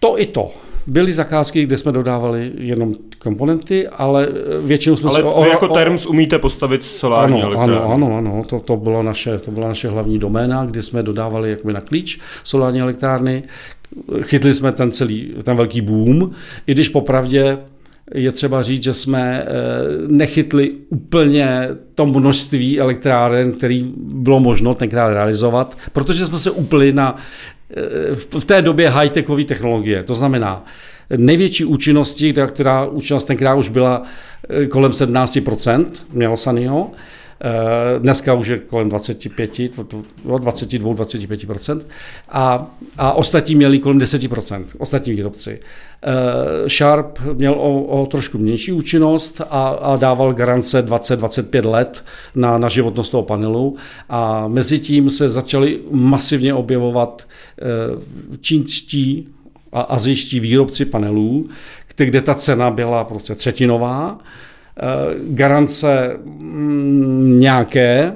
to 0.00 0.20
i 0.20 0.26
to. 0.26 0.54
Byly 0.86 1.12
zakázky, 1.12 1.62
kde 1.62 1.78
jsme 1.78 1.92
dodávali 1.92 2.52
jenom 2.56 2.94
komponenty, 3.18 3.88
ale 3.88 4.28
většinou 4.60 4.96
jsme 4.96 5.10
ale 5.10 5.18
se... 5.18 5.28
Ale 5.28 5.48
jako 5.48 5.68
Terms 5.68 6.06
umíte 6.06 6.38
postavit 6.38 6.82
solární 6.82 7.42
ano, 7.42 7.46
elektrárny. 7.46 7.76
Ano, 7.76 8.16
ano, 8.16 8.16
ano, 8.18 8.42
to, 8.48 8.60
to, 8.60 8.76
bylo 8.76 9.02
naše, 9.02 9.38
to 9.38 9.50
byla 9.50 9.68
naše 9.68 9.88
hlavní 9.88 10.18
doména, 10.18 10.66
kde 10.66 10.82
jsme 10.82 11.02
dodávali 11.02 11.50
jakoby 11.50 11.72
na 11.72 11.80
klíč 11.80 12.20
solární 12.44 12.80
elektrárny. 12.80 13.42
Chytli 14.22 14.54
jsme 14.54 14.72
ten 14.72 14.90
celý, 14.90 15.34
ten 15.42 15.56
velký 15.56 15.80
boom, 15.80 16.30
i 16.66 16.72
když 16.72 16.88
popravdě 16.88 17.58
je 18.14 18.32
třeba 18.32 18.62
říct, 18.62 18.82
že 18.82 18.94
jsme 18.94 19.42
eh, 19.42 19.48
nechytli 20.08 20.70
úplně 20.88 21.68
to 21.94 22.06
množství 22.06 22.80
elektráren, 22.80 23.52
který 23.52 23.92
bylo 23.96 24.40
možno 24.40 24.74
tenkrát 24.74 25.10
realizovat, 25.10 25.78
protože 25.92 26.26
jsme 26.26 26.38
se 26.38 26.50
upli 26.50 26.92
na 26.92 27.16
eh, 27.76 28.14
v 28.14 28.44
té 28.44 28.62
době 28.62 28.90
high-techové 28.90 29.44
technologie. 29.44 30.02
To 30.02 30.14
znamená, 30.14 30.64
největší 31.16 31.64
účinnosti, 31.64 32.34
která 32.46 32.86
účinnost 32.86 33.24
tenkrát 33.24 33.54
už 33.54 33.68
byla 33.68 34.02
eh, 34.48 34.66
kolem 34.66 34.92
17%, 34.92 35.86
mělo 36.12 36.36
Eh, 36.36 36.94
dneska 37.98 38.34
už 38.34 38.46
je 38.46 38.58
kolem 38.58 38.88
25, 38.88 39.58
22, 40.24 40.94
25 40.94 41.86
a, 42.28 42.66
a 42.98 43.12
ostatní 43.12 43.54
měli 43.54 43.78
kolem 43.78 43.98
10% 43.98 44.64
ostatní 44.78 45.12
výrobci. 45.12 45.60
Eh, 46.04 46.68
Sharp 46.68 47.18
měl 47.32 47.52
o, 47.52 47.82
o 47.82 48.06
trošku 48.06 48.38
menší 48.38 48.72
účinnost 48.72 49.40
a, 49.50 49.68
a 49.68 49.96
dával 49.96 50.34
garance 50.34 50.86
20-25 50.86 51.70
let 51.70 52.04
na, 52.34 52.58
na 52.58 52.68
životnost 52.68 53.10
toho 53.10 53.22
panelu. 53.22 53.76
A 54.08 54.48
mezi 54.48 54.78
tím 54.78 55.10
se 55.10 55.28
začaly 55.28 55.80
masivně 55.90 56.54
objevovat 56.54 57.26
eh, 57.58 57.64
čínští 58.40 59.28
a 59.72 59.80
azijští 59.80 60.40
výrobci 60.40 60.84
panelů, 60.84 61.48
kde 61.96 62.20
ta 62.20 62.34
cena 62.34 62.70
byla 62.70 63.04
prostě 63.04 63.34
třetinová. 63.34 64.18
Eh, 64.20 64.24
garance 65.28 66.16
mm, 66.24 67.40
nějaké, 67.40 68.12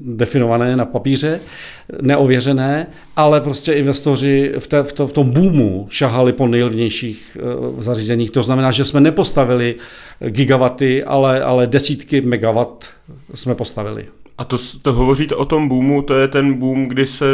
definované 0.00 0.76
na 0.76 0.84
papíře, 0.84 1.40
neověřené, 2.02 2.86
ale 3.16 3.40
prostě 3.40 3.72
investoři 3.72 4.52
v, 4.58 4.66
té, 4.66 4.82
v, 4.82 4.92
to, 4.92 5.06
v 5.06 5.12
tom 5.12 5.30
boomu 5.30 5.86
šahali 5.90 6.32
po 6.32 6.46
nejlevnějších 6.46 7.36
uh, 7.72 7.80
zařízeních. 7.80 8.30
To 8.30 8.42
znamená, 8.42 8.70
že 8.70 8.84
jsme 8.84 9.00
nepostavili 9.00 9.74
gigawaty, 10.28 11.04
ale, 11.04 11.42
ale 11.42 11.66
desítky 11.66 12.20
megawatt 12.20 12.84
jsme 13.34 13.54
postavili. 13.54 14.06
A 14.38 14.44
to, 14.44 14.58
to 14.82 14.92
hovoříte 14.92 15.34
o 15.34 15.44
tom 15.44 15.68
boomu, 15.68 16.02
to 16.02 16.14
je 16.14 16.28
ten 16.28 16.54
boom, 16.54 16.88
kdy 16.88 17.06
se 17.06 17.24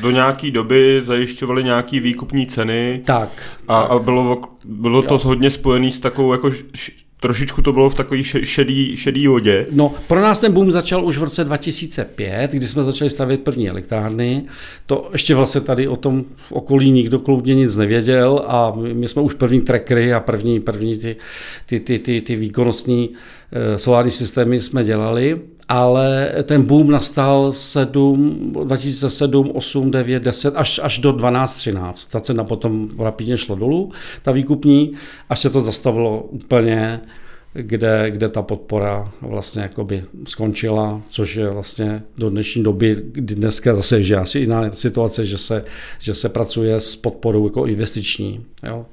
do 0.00 0.10
nějaké 0.10 0.50
doby 0.50 1.00
zajišťovaly 1.02 1.64
nějaké 1.64 2.00
výkupní 2.00 2.46
ceny. 2.46 3.02
Tak. 3.04 3.42
A, 3.68 3.82
tak. 3.82 3.90
a 3.90 3.98
bylo, 3.98 4.42
bylo 4.64 5.02
to 5.02 5.18
hodně 5.18 5.50
spojené 5.50 5.90
s 5.90 6.00
takovou 6.00 6.32
jako 6.32 6.50
trošičku 7.24 7.62
to 7.62 7.72
bylo 7.72 7.90
v 7.90 7.94
takové 7.94 8.24
šedý, 8.24 8.96
šedý 8.96 9.26
vodě. 9.26 9.66
No, 9.70 9.94
pro 10.06 10.20
nás 10.20 10.40
ten 10.40 10.52
boom 10.52 10.70
začal 10.70 11.06
už 11.06 11.18
v 11.18 11.22
roce 11.22 11.44
2005, 11.44 12.50
kdy 12.50 12.68
jsme 12.68 12.82
začali 12.82 13.10
stavět 13.10 13.40
první 13.40 13.68
elektrárny. 13.68 14.44
To 14.86 15.08
ještě 15.12 15.34
vlastně 15.34 15.60
tady 15.60 15.88
o 15.88 15.96
tom 15.96 16.24
v 16.36 16.52
okolí 16.52 16.90
nikdo 16.90 17.18
kloudně 17.18 17.54
nic 17.54 17.76
nevěděl 17.76 18.44
a 18.46 18.72
my 18.92 19.08
jsme 19.08 19.22
už 19.22 19.34
první 19.34 19.60
trackery 19.60 20.12
a 20.12 20.20
první, 20.20 20.60
první 20.60 20.98
ty, 20.98 21.16
ty, 21.66 21.80
ty, 21.80 21.98
ty, 21.98 22.20
ty 22.20 22.36
výkonnostní 22.36 23.10
solární 23.76 24.10
systémy 24.10 24.60
jsme 24.60 24.84
dělali, 24.84 25.40
ale 25.68 26.32
ten 26.42 26.62
boom 26.62 26.90
nastal 26.90 27.52
7, 27.52 28.52
2007, 28.64 29.50
8, 29.54 29.90
9, 29.90 30.22
10 30.22 30.56
až, 30.56 30.80
až 30.82 30.98
do 30.98 31.12
12, 31.12 31.56
13. 31.56 32.04
Ta 32.04 32.20
cena 32.20 32.44
potom 32.44 32.88
rapidně 32.98 33.36
šla 33.36 33.54
dolů, 33.54 33.92
ta 34.22 34.32
výkupní, 34.32 34.92
až 35.28 35.40
se 35.40 35.50
to 35.50 35.60
zastavilo 35.60 36.22
úplně 36.22 37.00
kde, 37.54 38.10
kde 38.10 38.28
ta 38.28 38.42
podpora 38.42 39.12
vlastně 39.20 39.62
jakoby 39.62 40.04
skončila, 40.28 41.00
což 41.08 41.36
je 41.36 41.50
vlastně 41.50 42.02
do 42.18 42.30
dnešní 42.30 42.62
doby, 42.62 42.96
kdy 43.02 43.34
dneska 43.34 43.74
zase 43.74 44.00
je 44.00 44.16
asi 44.16 44.38
jiná 44.38 44.72
situace, 44.72 45.26
že 45.26 45.38
se, 45.38 45.64
že 45.98 46.14
se 46.14 46.28
pracuje 46.28 46.80
s 46.80 46.96
podporou 46.96 47.44
jako 47.44 47.66
investiční, 47.66 48.46
jo, 48.68 48.86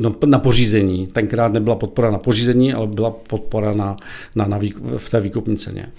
na, 0.00 0.12
na 0.26 0.38
pořízení. 0.38 1.06
Tenkrát 1.06 1.52
nebyla 1.52 1.76
podpora 1.76 2.10
na 2.10 2.18
pořízení, 2.18 2.72
ale 2.72 2.86
byla 2.86 3.10
podpora 3.10 3.72
na, 3.72 3.96
na, 4.34 4.44
na 4.44 4.58
výkup, 4.58 4.84
v 4.96 5.10
té 5.10 5.20
výkupní 5.20 5.56
ceně. 5.56 5.92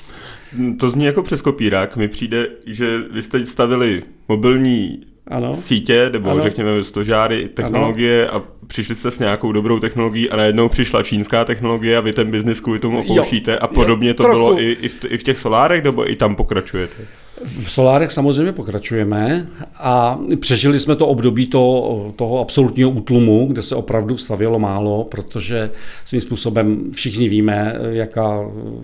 To 0.80 0.90
zní 0.90 1.06
jako 1.06 1.24
přes 1.24 1.42
kopírák. 1.42 1.98
Mi 1.98 2.08
přijde, 2.08 2.48
že 2.66 2.98
vy 3.14 3.22
jste 3.22 3.46
stavili 3.46 4.04
mobilní 4.28 5.06
ano. 5.30 5.54
sítě, 5.54 6.10
nebo 6.14 6.30
ano. 6.30 6.42
řekněme 6.42 6.84
stožáry, 6.84 7.50
technologie 7.54 8.28
ano. 8.28 8.38
a 8.38 8.44
přišli 8.68 8.96
jste 8.96 9.12
s 9.12 9.20
nějakou 9.20 9.52
dobrou 9.52 9.80
technologií 9.80 10.30
a 10.30 10.36
najednou 10.36 10.70
přišla 10.70 11.04
čínská 11.04 11.46
technologie 11.46 11.98
a 11.98 12.02
vy 12.02 12.14
ten 12.14 12.32
biznis 12.32 12.60
kvůli 12.60 12.80
tomu 12.80 13.00
opouštíte 13.00 13.58
a 13.58 13.68
podobně 13.68 14.08
jo, 14.08 14.14
to 14.14 14.24
trochu. 14.24 14.40
bylo 14.40 14.62
i, 14.62 14.72
i, 14.72 14.90
v, 14.90 15.06
i 15.06 15.18
v 15.18 15.24
těch 15.24 15.38
solárech, 15.38 15.84
nebo 15.84 16.12
i 16.12 16.16
tam 16.16 16.36
pokračujete? 16.36 16.98
V 17.44 17.72
solárech 17.72 18.12
samozřejmě 18.12 18.52
pokračujeme 18.52 19.48
a 19.80 20.20
přežili 20.40 20.80
jsme 20.80 20.96
to 20.96 21.08
období 21.08 21.48
to, 21.48 22.14
toho 22.16 22.40
absolutního 22.40 22.90
útlumu, 22.90 23.48
kde 23.48 23.62
se 23.62 23.76
opravdu 23.76 24.18
stavělo 24.18 24.60
málo, 24.60 25.04
protože 25.04 25.70
svým 26.06 26.22
způsobem 26.22 26.92
všichni 26.92 27.30
víme, 27.30 27.76
jaká 27.90 28.40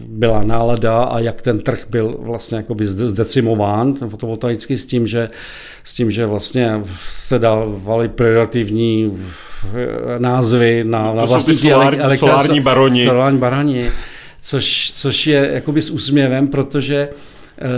byla 0.07 0.43
nálada 0.43 1.03
a 1.03 1.19
jak 1.19 1.41
ten 1.41 1.59
trh 1.59 1.85
byl 1.89 2.17
vlastně 2.19 2.57
jakoby 2.57 2.85
zdecimován, 2.85 3.93
ten 3.93 4.09
fotovoltaický, 4.09 4.77
s 4.77 4.85
tím, 4.85 5.07
že, 5.07 5.29
s 5.83 5.93
tím, 5.93 6.11
že 6.11 6.25
vlastně 6.25 6.81
se 6.99 7.39
dávaly 7.39 8.07
prioritativní 8.09 9.17
názvy 10.17 10.83
na, 10.83 11.13
na 11.13 11.25
vlastní 11.25 11.57
solár, 11.57 12.17
solární 12.17 12.61
baroni. 12.61 13.03
Solární 13.03 13.39
baroni, 13.39 13.91
což, 14.41 14.91
což 14.95 15.27
je 15.27 15.49
jakoby 15.53 15.81
s 15.81 15.89
úsměvem, 15.89 16.47
protože 16.47 17.09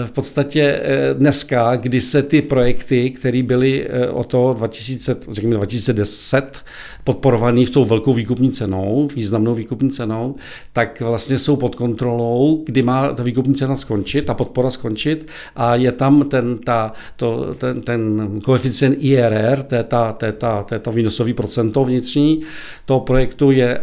v 0.05 0.11
podstatě 0.11 0.61
eh, 0.83 1.13
dneska, 1.13 1.75
kdy 1.75 2.01
se 2.01 2.23
ty 2.23 2.41
projekty, 2.41 3.09
které 3.09 3.43
byly 3.43 3.87
eh, 3.89 4.09
o 4.09 4.23
to 4.23 4.53
2000, 4.57 5.15
řekněme 5.31 5.55
2010 5.55 6.63
podporovaný 7.03 7.65
v 7.65 7.69
tou 7.69 7.85
velkou 7.85 8.13
výkupní 8.13 8.51
cenou, 8.51 9.07
významnou 9.15 9.55
výkupní 9.55 9.89
cenou, 9.89 10.35
tak 10.73 11.01
vlastně 11.01 11.39
jsou 11.39 11.55
pod 11.55 11.75
kontrolou, 11.75 12.63
kdy 12.65 12.81
má 12.81 13.13
ta 13.13 13.23
výkupní 13.23 13.55
cena 13.55 13.75
skončit, 13.75 14.25
ta 14.25 14.33
podpora 14.33 14.69
skončit 14.69 15.27
a 15.55 15.75
je 15.75 15.91
tam 15.91 16.29
ten, 16.29 16.57
ta, 16.57 16.93
to, 17.15 17.55
ten, 17.55 17.81
ten 17.81 18.31
koeficient 18.43 18.97
IRR, 18.99 19.63
to 19.63 19.75
je, 19.75 19.83
ta, 19.83 20.13
to, 20.13 20.25
je 20.25 20.31
ta, 20.31 20.63
to 20.63 20.75
je 20.75 20.79
to 20.79 20.91
výnosový 20.91 21.33
procento 21.33 21.85
vnitřní. 21.85 22.41
Toho 22.85 22.99
projektu 22.99 23.51
je 23.51 23.79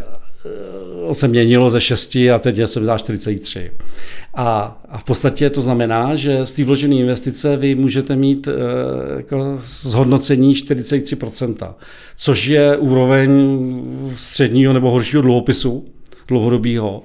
se 1.13 1.27
měnilo 1.27 1.69
ze 1.69 1.81
6 1.81 2.15
a 2.15 2.39
teď 2.39 2.57
je 2.57 2.67
se 2.67 2.79
vzdá 2.79 2.97
43. 2.97 3.71
A, 4.33 4.81
a 4.89 4.97
v 4.97 5.03
podstatě 5.03 5.49
to 5.49 5.61
znamená, 5.61 6.15
že 6.15 6.45
z 6.45 6.53
té 6.53 6.63
vložené 6.63 6.95
investice 6.95 7.57
vy 7.57 7.75
můžete 7.75 8.15
mít 8.15 8.47
e, 8.47 8.51
jako 9.17 9.53
zhodnocení 9.57 10.53
43%, 10.53 11.73
což 12.17 12.45
je 12.45 12.77
úroveň 12.77 13.29
středního 14.15 14.73
nebo 14.73 14.91
horšího 14.91 15.21
dluhopisu 15.21 15.85
dlouhodobého. 16.27 17.03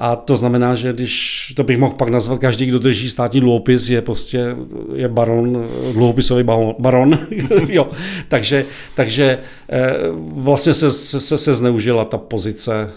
A 0.00 0.16
to 0.16 0.36
znamená, 0.36 0.74
že 0.74 0.92
když 0.92 1.52
to 1.56 1.64
bych 1.64 1.78
mohl 1.78 1.94
pak 1.94 2.08
nazvat, 2.08 2.38
každý, 2.38 2.66
kdo 2.66 2.78
drží 2.78 3.10
státní 3.10 3.40
dluhopis, 3.40 3.88
je 3.88 4.02
prostě 4.02 4.56
je 4.94 5.08
baron, 5.08 5.68
dluhopisový 5.92 6.44
baron. 6.78 7.18
jo. 7.68 7.90
Takže, 8.28 8.64
takže 8.94 9.38
eh, 9.68 9.92
vlastně 10.18 10.74
se, 10.74 10.92
se, 10.92 11.38
se 11.38 11.54
zneužila 11.54 12.04
ta 12.04 12.18
pozice 12.18 12.90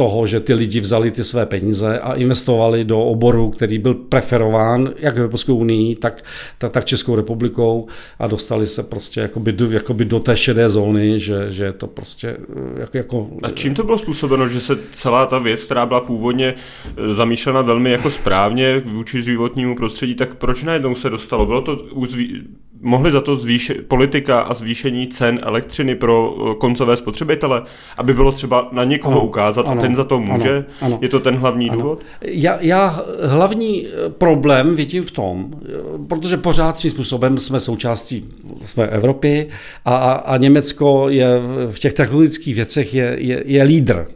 toho, 0.00 0.26
že 0.26 0.40
ty 0.40 0.54
lidi 0.54 0.80
vzali 0.80 1.10
ty 1.10 1.24
své 1.24 1.46
peníze 1.46 2.00
a 2.00 2.14
investovali 2.14 2.84
do 2.84 3.00
oboru, 3.00 3.50
který 3.50 3.78
byl 3.78 3.94
preferován 3.94 4.90
jak 4.96 5.16
Evropskou 5.16 5.56
unii, 5.56 5.96
tak, 5.96 6.24
tak, 6.58 6.72
tak 6.72 6.84
Českou 6.84 7.16
republikou 7.16 7.86
a 8.18 8.26
dostali 8.26 8.66
se 8.66 8.82
prostě 8.82 9.20
jakoby, 9.20 9.54
jakoby 9.70 10.04
do 10.04 10.20
té 10.20 10.36
šedé 10.36 10.68
zóny, 10.68 11.20
že, 11.20 11.52
že 11.52 11.64
je 11.64 11.72
to 11.72 11.86
prostě 11.86 12.28
eh, 12.28 12.80
jako, 12.80 12.96
jako... 12.96 13.28
A 13.42 13.50
čím 13.50 13.74
to 13.74 13.84
bylo 13.84 13.98
způsobeno, 13.98 14.48
že 14.48 14.60
se 14.60 14.78
celá 14.92 15.26
ta 15.26 15.38
věc, 15.38 15.64
která 15.64 15.86
byla 15.86 16.00
původně 16.00 16.54
eh, 16.54 17.14
zamýšlena 17.14 17.62
velmi 17.62 17.90
jako 17.90 18.10
správně 18.10 18.80
vůči 18.84 19.22
životnímu 19.22 19.76
prostředí, 19.76 20.14
tak 20.14 20.34
proč 20.34 20.62
najednou 20.62 20.94
se 20.94 21.10
dostalo? 21.10 21.46
Bylo 21.46 21.62
to 21.62 21.76
uzví 21.76 22.42
mohli 22.80 23.12
za 23.12 23.20
to 23.20 23.36
zvýšit 23.36 23.86
politika 23.88 24.40
a 24.40 24.54
zvýšení 24.54 25.06
cen 25.06 25.38
elektřiny 25.42 25.94
pro 25.94 26.36
eh, 26.50 26.54
koncové 26.54 26.96
spotřebitele, 26.96 27.62
aby 27.96 28.14
bylo 28.14 28.32
třeba 28.32 28.68
na 28.72 28.84
někoho 28.84 29.16
ano, 29.16 29.26
ukázat 29.26 29.68
ano, 29.68 29.80
a 29.80 29.84
ten 29.84 29.96
za 29.96 30.04
to 30.04 30.20
může? 30.20 30.56
Ano, 30.56 30.64
ano, 30.80 30.98
Je 31.02 31.08
to 31.08 31.20
ten 31.20 31.36
hlavní 31.36 31.70
ano. 31.70 31.80
důvod? 31.80 32.00
Já, 32.22 32.58
já 32.60 33.04
hlavní 33.22 33.86
eh, 33.86 33.90
problém 34.10 34.74
vidím 34.76 35.02
v 35.02 35.10
tom, 35.10 35.50
eh, 35.52 35.68
protože 36.08 36.36
pořád 36.36 36.78
svým 36.78 36.92
způsobem 36.92 37.38
jsme 37.38 37.60
součástí 37.60 38.24
jsme 38.64 38.86
Evropy 38.86 39.48
a, 39.84 39.96
a, 39.96 40.12
a 40.12 40.36
Německo 40.36 41.08
je 41.08 41.40
v 41.70 41.78
těch 41.78 41.94
technologických 41.94 42.54
věcech 42.54 42.94
je, 42.94 43.16
je, 43.18 43.42
je 43.46 43.62
lídr. 43.62 44.06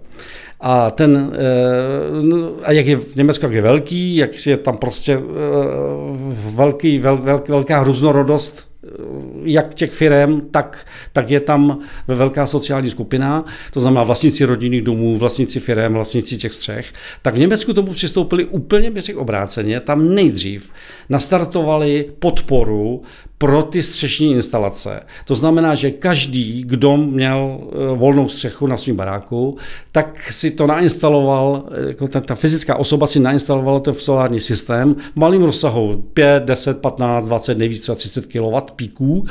A 0.66 0.90
ten, 0.90 1.32
no, 2.22 2.52
a 2.62 2.72
jak 2.72 2.86
je 2.86 2.96
v 2.96 3.14
Německu, 3.14 3.44
jak 3.44 3.54
je 3.54 3.62
velký, 3.62 4.16
jak 4.16 4.46
je 4.46 4.56
tam 4.56 4.76
prostě 4.76 5.20
velký, 6.54 6.98
vel, 6.98 7.16
velk, 7.16 7.48
velká 7.48 7.84
různorodost 7.84 8.74
jak 9.44 9.74
těch 9.74 9.92
firm, 9.92 10.40
tak, 10.50 10.86
tak 11.12 11.30
je 11.30 11.40
tam 11.40 11.78
velká 12.08 12.46
sociální 12.46 12.90
skupina, 12.90 13.44
to 13.70 13.80
znamená 13.80 14.04
vlastníci 14.04 14.44
rodinných 14.44 14.82
domů, 14.82 15.18
vlastníci 15.18 15.60
firm, 15.60 15.94
vlastníci 15.94 16.36
těch 16.36 16.52
střech, 16.52 16.92
tak 17.22 17.34
v 17.34 17.38
Německu 17.38 17.72
tomu 17.72 17.92
přistoupili 17.92 18.44
úplně 18.44 18.90
bych 18.90 19.16
obráceně, 19.16 19.80
tam 19.80 20.14
nejdřív 20.14 20.72
nastartovali 21.08 22.10
podporu 22.18 23.02
pro 23.38 23.62
ty 23.62 23.82
střešní 23.82 24.32
instalace. 24.32 25.00
To 25.24 25.34
znamená, 25.34 25.74
že 25.74 25.90
každý, 25.90 26.64
kdo 26.66 26.96
měl 26.96 27.60
eh, 27.60 27.96
volnou 27.96 28.28
střechu 28.28 28.66
na 28.66 28.76
svém 28.76 28.96
baráku, 28.96 29.56
tak 29.92 30.32
si 30.32 30.50
to 30.50 30.66
nainstaloval, 30.66 31.64
eh, 31.70 31.88
jako 31.88 32.08
ta, 32.08 32.20
ta 32.20 32.34
fyzická 32.34 32.76
osoba 32.76 33.06
si 33.06 33.20
nainstalovala 33.20 33.80
to 33.80 33.92
v 33.92 34.02
solární 34.02 34.40
systém 34.40 34.94
v 34.94 35.16
malém 35.16 35.42
rozsahu 35.42 36.04
5, 36.14 36.42
10, 36.44 36.80
15, 36.80 37.26
20, 37.26 37.58
nejvíc 37.58 37.80
třeba 37.80 37.96
30 37.96 38.26
kW 38.26 38.72
píků, 38.76 39.26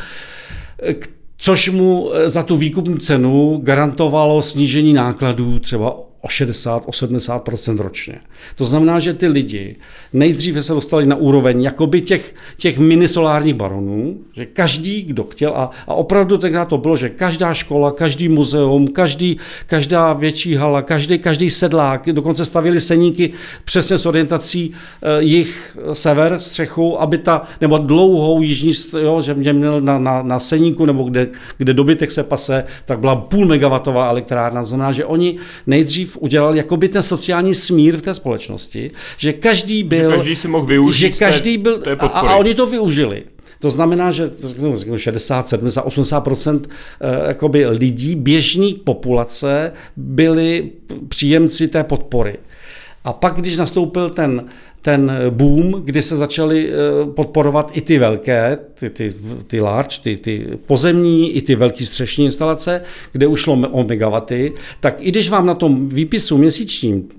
eh, 0.84 0.96
což 1.38 1.70
mu 1.70 2.12
za 2.26 2.44
tu 2.44 2.58
výkupní 2.58 3.00
cenu 3.00 3.60
garantovalo 3.64 4.42
snížení 4.42 4.94
nákladů 4.94 5.60
třeba 5.60 5.96
o 6.26 6.30
60, 6.30 6.84
o 6.86 6.94
70 6.94 7.50
ročně. 7.78 8.20
To 8.56 8.66
znamená, 8.66 9.00
že 9.00 9.14
ty 9.14 9.28
lidi 9.28 9.76
nejdříve 10.14 10.64
se 10.64 10.74
dostali 10.74 11.06
na 11.06 11.16
úroveň 11.16 11.62
jakoby 11.62 12.02
těch, 12.02 12.36
těch 12.58 12.78
minisolárních 12.78 13.54
baronů, 13.54 14.18
že 14.34 14.46
každý, 14.46 15.02
kdo 15.02 15.24
chtěl, 15.24 15.54
a, 15.56 15.72
a 15.88 15.94
opravdu 15.94 16.38
tenkrát 16.38 16.66
to 16.66 16.78
bylo, 16.78 16.98
že 16.98 17.10
každá 17.10 17.54
škola, 17.54 17.92
každý 17.92 18.30
muzeum, 18.30 18.88
každý, 18.88 19.40
každá 19.66 20.14
větší 20.14 20.56
hala, 20.56 20.82
každý, 20.82 21.20
každý 21.20 21.50
sedlák, 21.50 22.06
dokonce 22.12 22.46
stavili 22.46 22.82
seníky 22.82 23.34
přesně 23.64 23.98
s 23.98 24.06
orientací 24.06 24.74
e, 25.02 25.24
jich 25.24 25.78
sever, 25.94 26.40
střechu, 26.40 27.02
aby 27.02 27.18
ta, 27.18 27.42
nebo 27.62 27.78
dlouhou 27.78 28.42
jižní, 28.42 28.74
jo, 29.02 29.22
že 29.22 29.34
měl 29.34 29.82
na, 29.82 30.00
na, 30.00 30.22
na 30.22 30.40
seníku, 30.40 30.86
nebo 30.86 31.04
kde, 31.04 31.28
kde 31.58 31.74
dobytek 31.74 32.12
se 32.12 32.24
pase, 32.24 32.64
tak 32.86 33.00
byla 33.00 33.16
půl 33.16 33.46
megawatová 33.46 34.10
elektrárna. 34.10 34.64
Znamená, 34.64 34.92
že 34.92 35.06
oni 35.06 35.38
nejdřív 35.68 36.13
udělal 36.20 36.56
jakoby 36.56 36.90
ten 36.90 37.04
sociální 37.04 37.54
smír 37.54 37.98
v 37.98 38.02
té 38.02 38.14
společnosti, 38.14 38.92
že 39.18 39.34
každý 39.34 39.84
byl... 39.84 40.12
Že 40.12 40.18
každý 40.18 40.36
si 40.36 40.48
mohl 40.48 40.66
využít 40.66 41.00
že 41.00 41.10
každý 41.10 41.58
byl, 41.58 41.78
té, 41.78 41.96
té 41.96 42.06
a, 42.06 42.08
a 42.08 42.36
oni 42.36 42.56
to 42.56 42.66
využili. 42.66 43.24
To 43.60 43.72
znamená, 43.72 44.12
že 44.12 44.30
60, 44.96 45.48
70, 45.48 45.86
80% 45.86 46.62
jakoby 47.28 47.68
lidí, 47.68 48.16
běžní 48.16 48.74
populace 48.74 49.72
byli 49.96 50.72
příjemci 51.08 51.68
té 51.68 51.84
podpory. 51.84 52.38
A 53.04 53.14
pak, 53.14 53.36
když 53.36 53.58
nastoupil 53.58 54.10
ten, 54.10 54.46
ten 54.84 55.12
boom, 55.30 55.72
kdy 55.72 56.02
se 56.02 56.16
začaly 56.16 56.72
podporovat 57.16 57.72
i 57.74 57.82
ty 57.82 58.00
velké, 58.00 58.58
ty, 58.74 58.90
ty, 58.90 59.14
ty 59.48 59.62
large, 59.62 59.96
ty, 60.04 60.18
ty 60.18 60.48
pozemní, 60.68 61.32
i 61.32 61.42
ty 61.42 61.56
velké 61.56 61.86
střešní 61.86 62.26
instalace, 62.26 62.82
kde 63.12 63.28
ušlo 63.28 63.54
o 63.54 63.84
megawaty, 63.84 64.54
tak 64.80 64.96
i 65.00 65.12
když 65.12 65.30
vám 65.30 65.46
na 65.46 65.54
tom 65.54 65.90
výpisu 65.90 66.38
měsíčním 66.38 67.10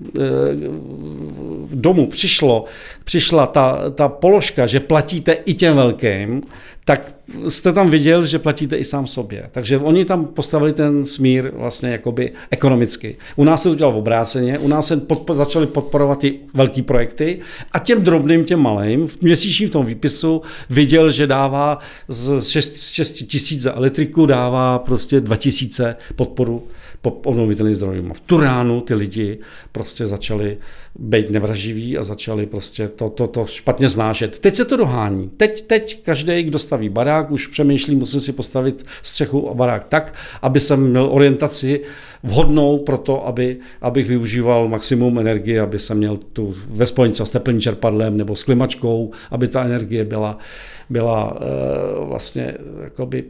domu 1.73 2.07
přišlo, 2.07 2.65
přišla 3.03 3.47
ta, 3.47 3.89
ta 3.89 4.07
položka, 4.07 4.67
že 4.67 4.79
platíte 4.79 5.33
i 5.33 5.53
těm 5.53 5.75
velkým, 5.75 6.41
tak 6.85 7.15
jste 7.47 7.73
tam 7.73 7.89
viděl, 7.89 8.25
že 8.25 8.39
platíte 8.39 8.77
i 8.77 8.85
sám 8.85 9.07
sobě. 9.07 9.49
Takže 9.51 9.77
oni 9.77 10.05
tam 10.05 10.25
postavili 10.25 10.73
ten 10.73 11.05
smír 11.05 11.51
vlastně 11.53 11.89
jakoby 11.89 12.31
ekonomicky. 12.49 13.17
U 13.35 13.43
nás 13.43 13.61
se 13.61 13.69
to 13.69 13.75
dělalo 13.75 13.95
v 13.95 13.97
obráceně, 13.97 14.59
u 14.59 14.67
nás 14.67 14.87
se 14.87 15.07
podpo- 15.07 15.35
začali 15.35 15.67
podporovat 15.67 16.19
ty 16.19 16.39
velké 16.53 16.83
projekty 16.83 17.39
a 17.71 17.79
těm 17.79 18.03
drobným, 18.03 18.43
těm 18.43 18.59
malým, 18.59 19.07
v 19.07 19.21
měsíčním 19.21 19.69
tom 19.69 19.85
výpisu 19.85 20.41
viděl, 20.69 21.11
že 21.11 21.27
dává 21.27 21.79
z 22.07 22.43
6, 22.43 23.13
tisíc 23.13 23.61
za 23.61 23.73
elektriku, 23.73 24.25
dává 24.25 24.79
prostě 24.79 25.21
2 25.21 25.35
tisíce 25.35 25.95
podporu 26.15 26.67
po 27.11 27.29
obnovitelným 27.29 27.75
zdrojům. 27.75 28.13
V 28.13 28.19
Turánu 28.19 28.81
ty 28.81 28.93
lidi 28.93 29.39
prostě 29.71 30.07
začali 30.07 30.57
být 30.99 31.29
nevraživí 31.29 31.97
a 31.97 32.03
začali 32.03 32.45
prostě 32.45 32.87
to, 32.87 33.09
to, 33.09 33.27
to 33.27 33.45
špatně 33.45 33.89
znášet. 33.89 34.39
Teď 34.39 34.55
se 34.55 34.65
to 34.65 34.77
dohání. 34.77 35.29
Teď, 35.37 35.61
teď 35.61 36.03
každý, 36.03 36.43
kdo 36.43 36.59
staví 36.59 36.89
barák, 36.89 37.31
už 37.31 37.47
přemýšlí, 37.47 37.95
musím 37.95 38.21
si 38.21 38.33
postavit 38.33 38.85
střechu 39.01 39.49
a 39.49 39.53
barák 39.53 39.85
tak, 39.85 40.13
aby 40.41 40.59
jsem 40.59 40.89
měl 40.89 41.09
orientaci 41.11 41.81
vhodnou 42.23 42.77
pro 42.77 42.97
to, 42.97 43.27
aby, 43.27 43.57
abych 43.81 44.07
využíval 44.07 44.67
maximum 44.67 45.19
energie, 45.19 45.61
aby 45.61 45.79
jsem 45.79 45.97
měl 45.97 46.17
tu 46.17 46.53
ve 46.67 46.85
spojení 46.85 47.15
s 47.15 47.29
teplým 47.29 47.61
čerpadlem 47.61 48.17
nebo 48.17 48.35
s 48.35 48.43
klimačkou, 48.43 49.11
aby 49.31 49.47
ta 49.47 49.63
energie 49.63 50.03
byla, 50.03 50.37
byla 50.89 51.31
uh, 51.31 52.07
vlastně 52.07 52.53
jakoby 52.83 53.23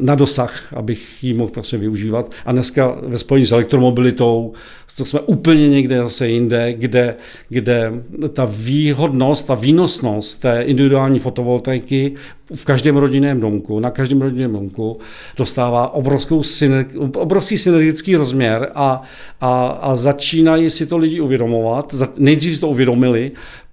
na 0.00 0.14
dosah, 0.14 0.72
abych 0.72 1.24
ji 1.24 1.34
mohl 1.34 1.50
prostě 1.50 1.76
využívat. 1.76 2.30
A 2.46 2.52
dneska 2.52 2.96
ve 3.02 3.18
spojení 3.18 3.46
s 3.46 3.52
elektromobilitou 3.52 4.52
to 4.96 5.04
jsme 5.04 5.20
úplně 5.20 5.68
někde 5.68 5.98
zase 5.98 6.28
jinde, 6.28 6.72
kde, 6.72 7.16
kde 7.48 7.92
ta 8.32 8.44
výhodnost, 8.44 9.46
ta 9.46 9.54
výnosnost 9.54 10.40
té 10.40 10.62
individuální 10.62 11.18
fotovoltaiky 11.18 12.14
v 12.54 12.64
každém 12.64 12.96
rodinném 12.96 13.40
domku, 13.40 13.80
na 13.80 13.90
každém 13.90 14.22
rodinném 14.22 14.52
domku 14.52 14.98
dostává 15.36 15.94
obrovskou 15.94 16.42
synergi, 16.42 16.98
obrovský 16.98 17.58
synergický 17.58 18.16
rozměr 18.16 18.70
a, 18.74 19.02
a, 19.40 19.66
a 19.66 19.96
začínají 19.96 20.70
si 20.70 20.86
to 20.86 20.98
lidi 20.98 21.20
uvědomovat. 21.20 21.94
Nejdřív 22.16 22.54
si 22.54 22.60
to 22.60 22.68
uvědomili, 22.68 23.32
Eh, 23.32 23.67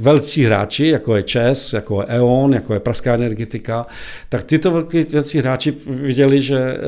velcí 0.00 0.44
hráči, 0.44 0.86
jako 0.86 1.16
je 1.16 1.22
ČES, 1.22 1.72
jako 1.72 2.00
je 2.00 2.06
E.ON, 2.06 2.54
jako 2.54 2.74
je 2.74 2.80
Pražská 2.80 3.14
energetika, 3.14 3.86
tak 4.28 4.42
tyto 4.42 4.86
velcí 5.12 5.38
hráči 5.38 5.74
viděli, 5.86 6.40
že 6.40 6.58
eh, 6.58 6.78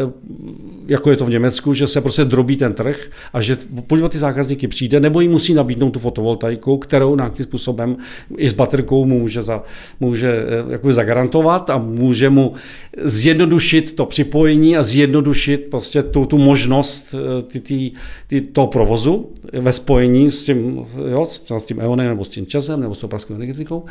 jako 0.87 1.11
je 1.11 1.16
to 1.16 1.25
v 1.25 1.30
Německu, 1.30 1.75
že 1.75 1.87
se 1.87 2.00
prostě 2.00 2.25
drobí 2.25 2.56
ten 2.56 2.72
trh 2.75 3.11
a 3.32 3.40
že 3.40 3.56
podívat 3.87 4.12
ty 4.12 4.18
zákazníky 4.18 4.68
přijde, 4.68 5.00
nebo 5.00 5.20
jim 5.20 5.30
musí 5.30 5.54
nabídnout 5.54 5.90
tu 5.90 5.99
fotovoltaiku, 5.99 6.76
kterou 6.78 7.16
nějakým 7.16 7.46
způsobem 7.46 7.96
i 8.37 8.49
s 8.49 8.52
baterkou 8.52 9.04
může, 9.04 9.42
za, 9.42 9.62
může 10.00 10.28
eh, 10.28 10.72
jakoby 10.72 10.92
zagarantovat 10.92 11.70
a 11.70 11.78
může 11.78 12.30
mu 12.30 12.54
zjednodušit 13.02 13.96
to 13.96 14.06
připojení 14.06 14.76
a 14.76 14.82
zjednodušit 14.82 15.66
prostě 15.70 16.02
tu, 16.02 16.26
tu 16.26 16.38
možnost 16.38 17.14
ty, 17.46 17.61
ty, 17.61 17.92
ty, 18.26 18.40
toho 18.40 18.66
provozu 18.66 19.30
ve 19.52 19.72
spojení 19.72 20.30
s 20.30 20.44
tím 20.44 20.81
jo, 21.10 21.26
s 21.26 21.64
tím 21.64 21.80
EONem 21.80 22.08
nebo 22.08 22.24
s 22.24 22.28
tím 22.28 22.46
časem 22.46 22.80
nebo 22.80 22.94
s 22.94 22.98
tou 22.98 23.08
pražskou 23.08 23.34
energetikou. 23.34 23.84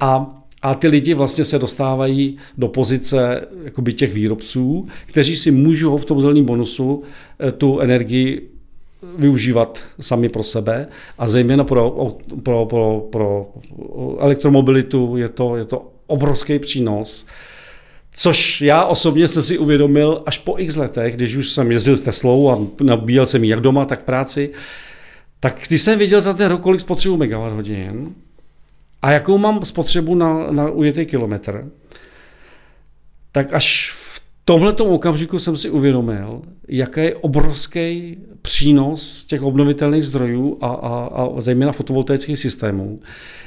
A 0.00 0.40
a 0.64 0.74
ty 0.74 0.88
lidi 0.88 1.14
vlastně 1.14 1.44
se 1.44 1.58
dostávají 1.58 2.36
do 2.58 2.68
pozice 2.68 3.46
jakoby 3.64 3.92
těch 3.92 4.14
výrobců, 4.14 4.88
kteří 5.06 5.36
si 5.36 5.50
můžou 5.50 5.98
v 5.98 6.04
tom 6.04 6.20
zeleném 6.20 6.44
bonusu 6.44 7.02
eh, 7.40 7.52
tu 7.52 7.80
energii 7.80 8.48
využívat 9.18 9.82
sami 10.00 10.28
pro 10.28 10.42
sebe 10.42 10.88
a 11.18 11.28
zejména 11.28 11.64
pro, 11.64 12.16
pro, 12.42 12.66
pro, 12.66 13.08
pro 13.12 13.46
elektromobilitu 14.18 15.16
je 15.16 15.28
to, 15.28 15.56
je 15.56 15.64
to 15.64 15.92
obrovský 16.06 16.58
přínos. 16.58 17.26
Což 18.12 18.60
já 18.60 18.84
osobně 18.84 19.28
jsem 19.28 19.42
si 19.42 19.58
uvědomil 19.58 20.22
až 20.26 20.38
po 20.38 20.54
x 20.58 20.76
letech, 20.76 21.16
když 21.16 21.36
už 21.36 21.48
jsem 21.50 21.72
jezdil 21.72 21.96
s 21.96 22.02
Teslou 22.02 22.50
a 22.50 22.58
nabíjel 22.82 23.26
jsem 23.26 23.44
ji 23.44 23.50
jak 23.50 23.60
doma, 23.60 23.84
tak 23.84 24.00
v 24.00 24.04
práci, 24.04 24.50
tak 25.44 25.60
když 25.68 25.82
jsem 25.82 25.98
viděl 25.98 26.20
za 26.20 26.32
ten 26.32 26.48
rok, 26.48 26.62
kolik 26.62 26.80
spotřebu 26.80 27.16
megawatt 27.16 27.54
hodin 27.54 28.14
a 29.02 29.10
jakou 29.10 29.38
mám 29.38 29.64
spotřebu 29.64 30.14
na, 30.14 30.50
na 30.50 30.70
ujetý 30.70 31.06
kilometr, 31.06 31.70
tak 33.32 33.54
až 33.54 33.90
v 33.92 34.22
tomhle 34.44 34.72
okamžiku 34.72 35.38
jsem 35.38 35.56
si 35.56 35.70
uvědomil, 35.70 36.42
jaký 36.68 37.00
je 37.00 37.14
obrovský 37.14 38.18
přínos 38.42 39.24
těch 39.24 39.42
obnovitelných 39.42 40.04
zdrojů 40.04 40.58
a, 40.60 40.68
a, 40.68 41.08
a 41.14 41.40
zejména 41.40 41.72
fotovoltaických 41.72 42.38
systémů, 42.38 43.00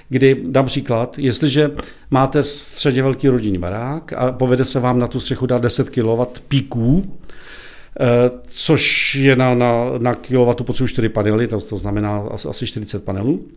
kdy, 0.09 0.43
dám 0.47 0.65
příklad, 0.65 1.19
jestliže 1.19 1.71
máte 2.11 2.43
středně 2.43 3.03
velký 3.03 3.27
rodinný 3.27 3.57
barák 3.57 4.13
a 4.13 4.31
povede 4.31 4.65
se 4.65 4.79
vám 4.79 4.99
na 4.99 5.07
tu 5.07 5.19
střechu 5.19 5.45
dát 5.45 5.61
10 5.61 5.89
kW 5.89 6.23
píků, 6.47 7.17
což 8.47 9.15
je 9.15 9.35
na, 9.35 9.55
na, 9.55 9.85
na 9.97 10.13
kilowatu 10.13 10.63
potřebuji 10.63 10.87
4 10.87 11.09
panely, 11.09 11.47
to, 11.47 11.61
to 11.61 11.77
znamená 11.77 12.17
asi 12.49 12.67
40 12.67 13.05
panelů 13.05 13.47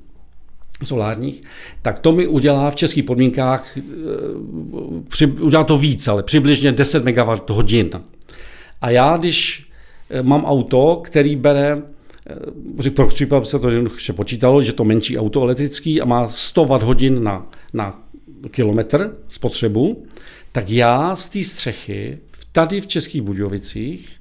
solárních, 0.85 1.43
tak 1.83 2.01
to 2.01 2.13
mi 2.13 2.27
udělá 2.27 2.71
v 2.71 2.77
českých 2.77 3.05
podmínkách, 3.05 3.79
eh, 3.79 3.83
při, 5.09 5.27
udělá 5.27 5.65
to 5.65 5.79
víc, 5.79 6.09
ale 6.09 6.23
přibližně 6.23 6.73
10 6.73 7.05
MW 7.05 7.39
hodin. 7.51 7.91
A 8.81 8.91
já, 8.91 9.17
když 9.17 9.69
eh, 10.11 10.23
mám 10.23 10.45
auto, 10.45 11.01
který 11.05 11.37
bere 11.37 11.83
pro 12.95 13.09
případ 13.09 13.47
se 13.47 13.59
to 13.59 13.71
jednoduše 13.71 14.13
počítalo, 14.13 14.63
že 14.63 14.73
to 14.73 14.85
menší 14.85 15.19
auto 15.19 15.43
elektrický 15.43 16.01
a 16.01 16.05
má 16.05 16.29
100 16.29 16.65
Wh 16.65 17.11
na, 17.11 17.47
na 17.73 18.03
kilometr 18.51 19.17
spotřebu, 19.29 20.07
tak 20.53 20.71
já 20.71 21.17
z 21.17 21.29
té 21.29 21.43
střechy 21.43 22.19
tady 22.53 22.81
v 22.81 22.87
Českých 22.87 23.23
Budějovicích 23.23 24.20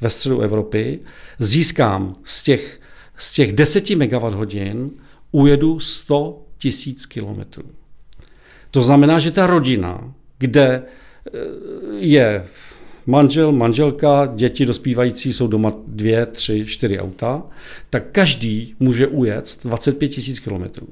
ve 0.00 0.10
středu 0.10 0.40
Evropy, 0.40 1.00
získám 1.38 2.16
z 2.24 2.42
těch, 2.42 2.80
z 3.16 3.32
těch 3.32 3.52
10 3.52 3.90
MWh 3.90 4.90
ujedu 5.32 5.80
100 5.80 6.46
tisíc 6.58 7.06
kilometrů. 7.06 7.70
To 8.70 8.82
znamená, 8.82 9.18
že 9.18 9.30
ta 9.30 9.46
rodina, 9.46 10.14
kde 10.38 10.82
eh, 10.82 11.30
je 11.98 12.44
manžel, 13.10 13.52
manželka, 13.52 14.32
děti 14.34 14.66
dospívající 14.66 15.32
jsou 15.32 15.46
doma 15.46 15.72
dvě, 15.86 16.26
tři, 16.26 16.66
čtyři 16.66 17.00
auta, 17.00 17.42
tak 17.90 18.04
každý 18.12 18.74
může 18.80 19.06
ujet 19.06 19.58
25 19.64 20.08
tisíc 20.08 20.40
kilometrů. 20.40 20.86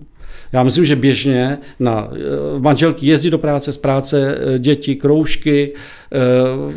Já 0.53 0.63
myslím, 0.63 0.85
že 0.85 0.97
běžně 0.97 1.59
na 1.81 2.11
eh, 2.13 2.61
manželky 2.61 3.07
jezdí 3.07 3.31
do 3.31 3.39
práce, 3.39 3.73
z 3.73 3.77
práce, 3.77 4.39
eh, 4.39 4.59
děti, 4.59 4.97
kroužky, 4.97 5.75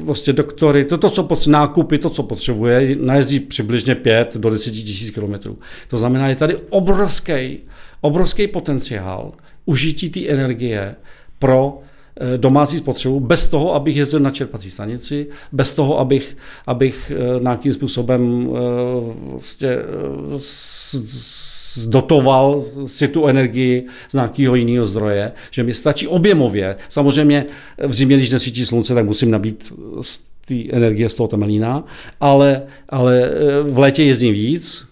vlastně 0.03 0.33
doktory, 0.33 0.85
to, 0.85 0.97
to 0.97 1.09
co 1.09 1.23
potřebuje, 1.23 1.53
nákupy, 1.53 1.97
to, 1.97 2.09
co 2.09 2.23
potřebuje, 2.23 2.95
najezdí 2.99 3.39
přibližně 3.39 3.95
5 3.95 4.37
do 4.37 4.49
10 4.49 4.71
tisíc 4.71 5.11
kilometrů. 5.11 5.59
To 5.87 5.97
znamená, 5.97 6.27
je 6.29 6.35
tady 6.35 6.57
obrovský, 6.69 7.59
obrovský 8.01 8.47
potenciál 8.47 9.31
užití 9.65 10.09
té 10.09 10.27
energie 10.27 10.95
pro 11.39 11.81
domácí 12.37 12.77
spotřebu, 12.77 13.19
bez 13.19 13.47
toho, 13.47 13.75
abych 13.75 13.95
jezdil 13.95 14.19
na 14.19 14.29
čerpací 14.29 14.71
stanici, 14.71 15.27
bez 15.51 15.73
toho, 15.73 15.99
abych, 15.99 16.37
abych 16.67 17.11
eh, 17.15 17.39
nějakým 17.39 17.73
způsobem 17.73 18.49
vlastně, 19.23 19.69
dotoval 21.87 22.63
si 22.85 23.07
tu 23.07 23.27
energii 23.27 23.87
z 24.09 24.13
nějakého 24.13 24.55
jiného 24.55 24.85
zdroje, 24.85 25.31
že 25.51 25.63
mi 25.63 25.73
stačí 25.73 26.07
objemově. 26.07 26.75
Samozřejmě 26.89 27.45
v 27.87 27.93
zimě, 27.93 28.17
když 28.17 28.29
nesvítí 28.29 28.65
slunce, 28.65 28.93
tak 28.93 29.05
musím 29.05 29.31
nabít 29.31 29.73
z 30.01 30.19
té 30.45 30.55
energie 30.71 31.09
z 31.09 31.15
toho 31.15 31.27
temelína, 31.27 31.83
ale, 32.19 32.63
ale 32.89 33.29
v 33.63 33.79
létě 33.79 34.03
jezdím 34.03 34.33
víc, 34.33 34.85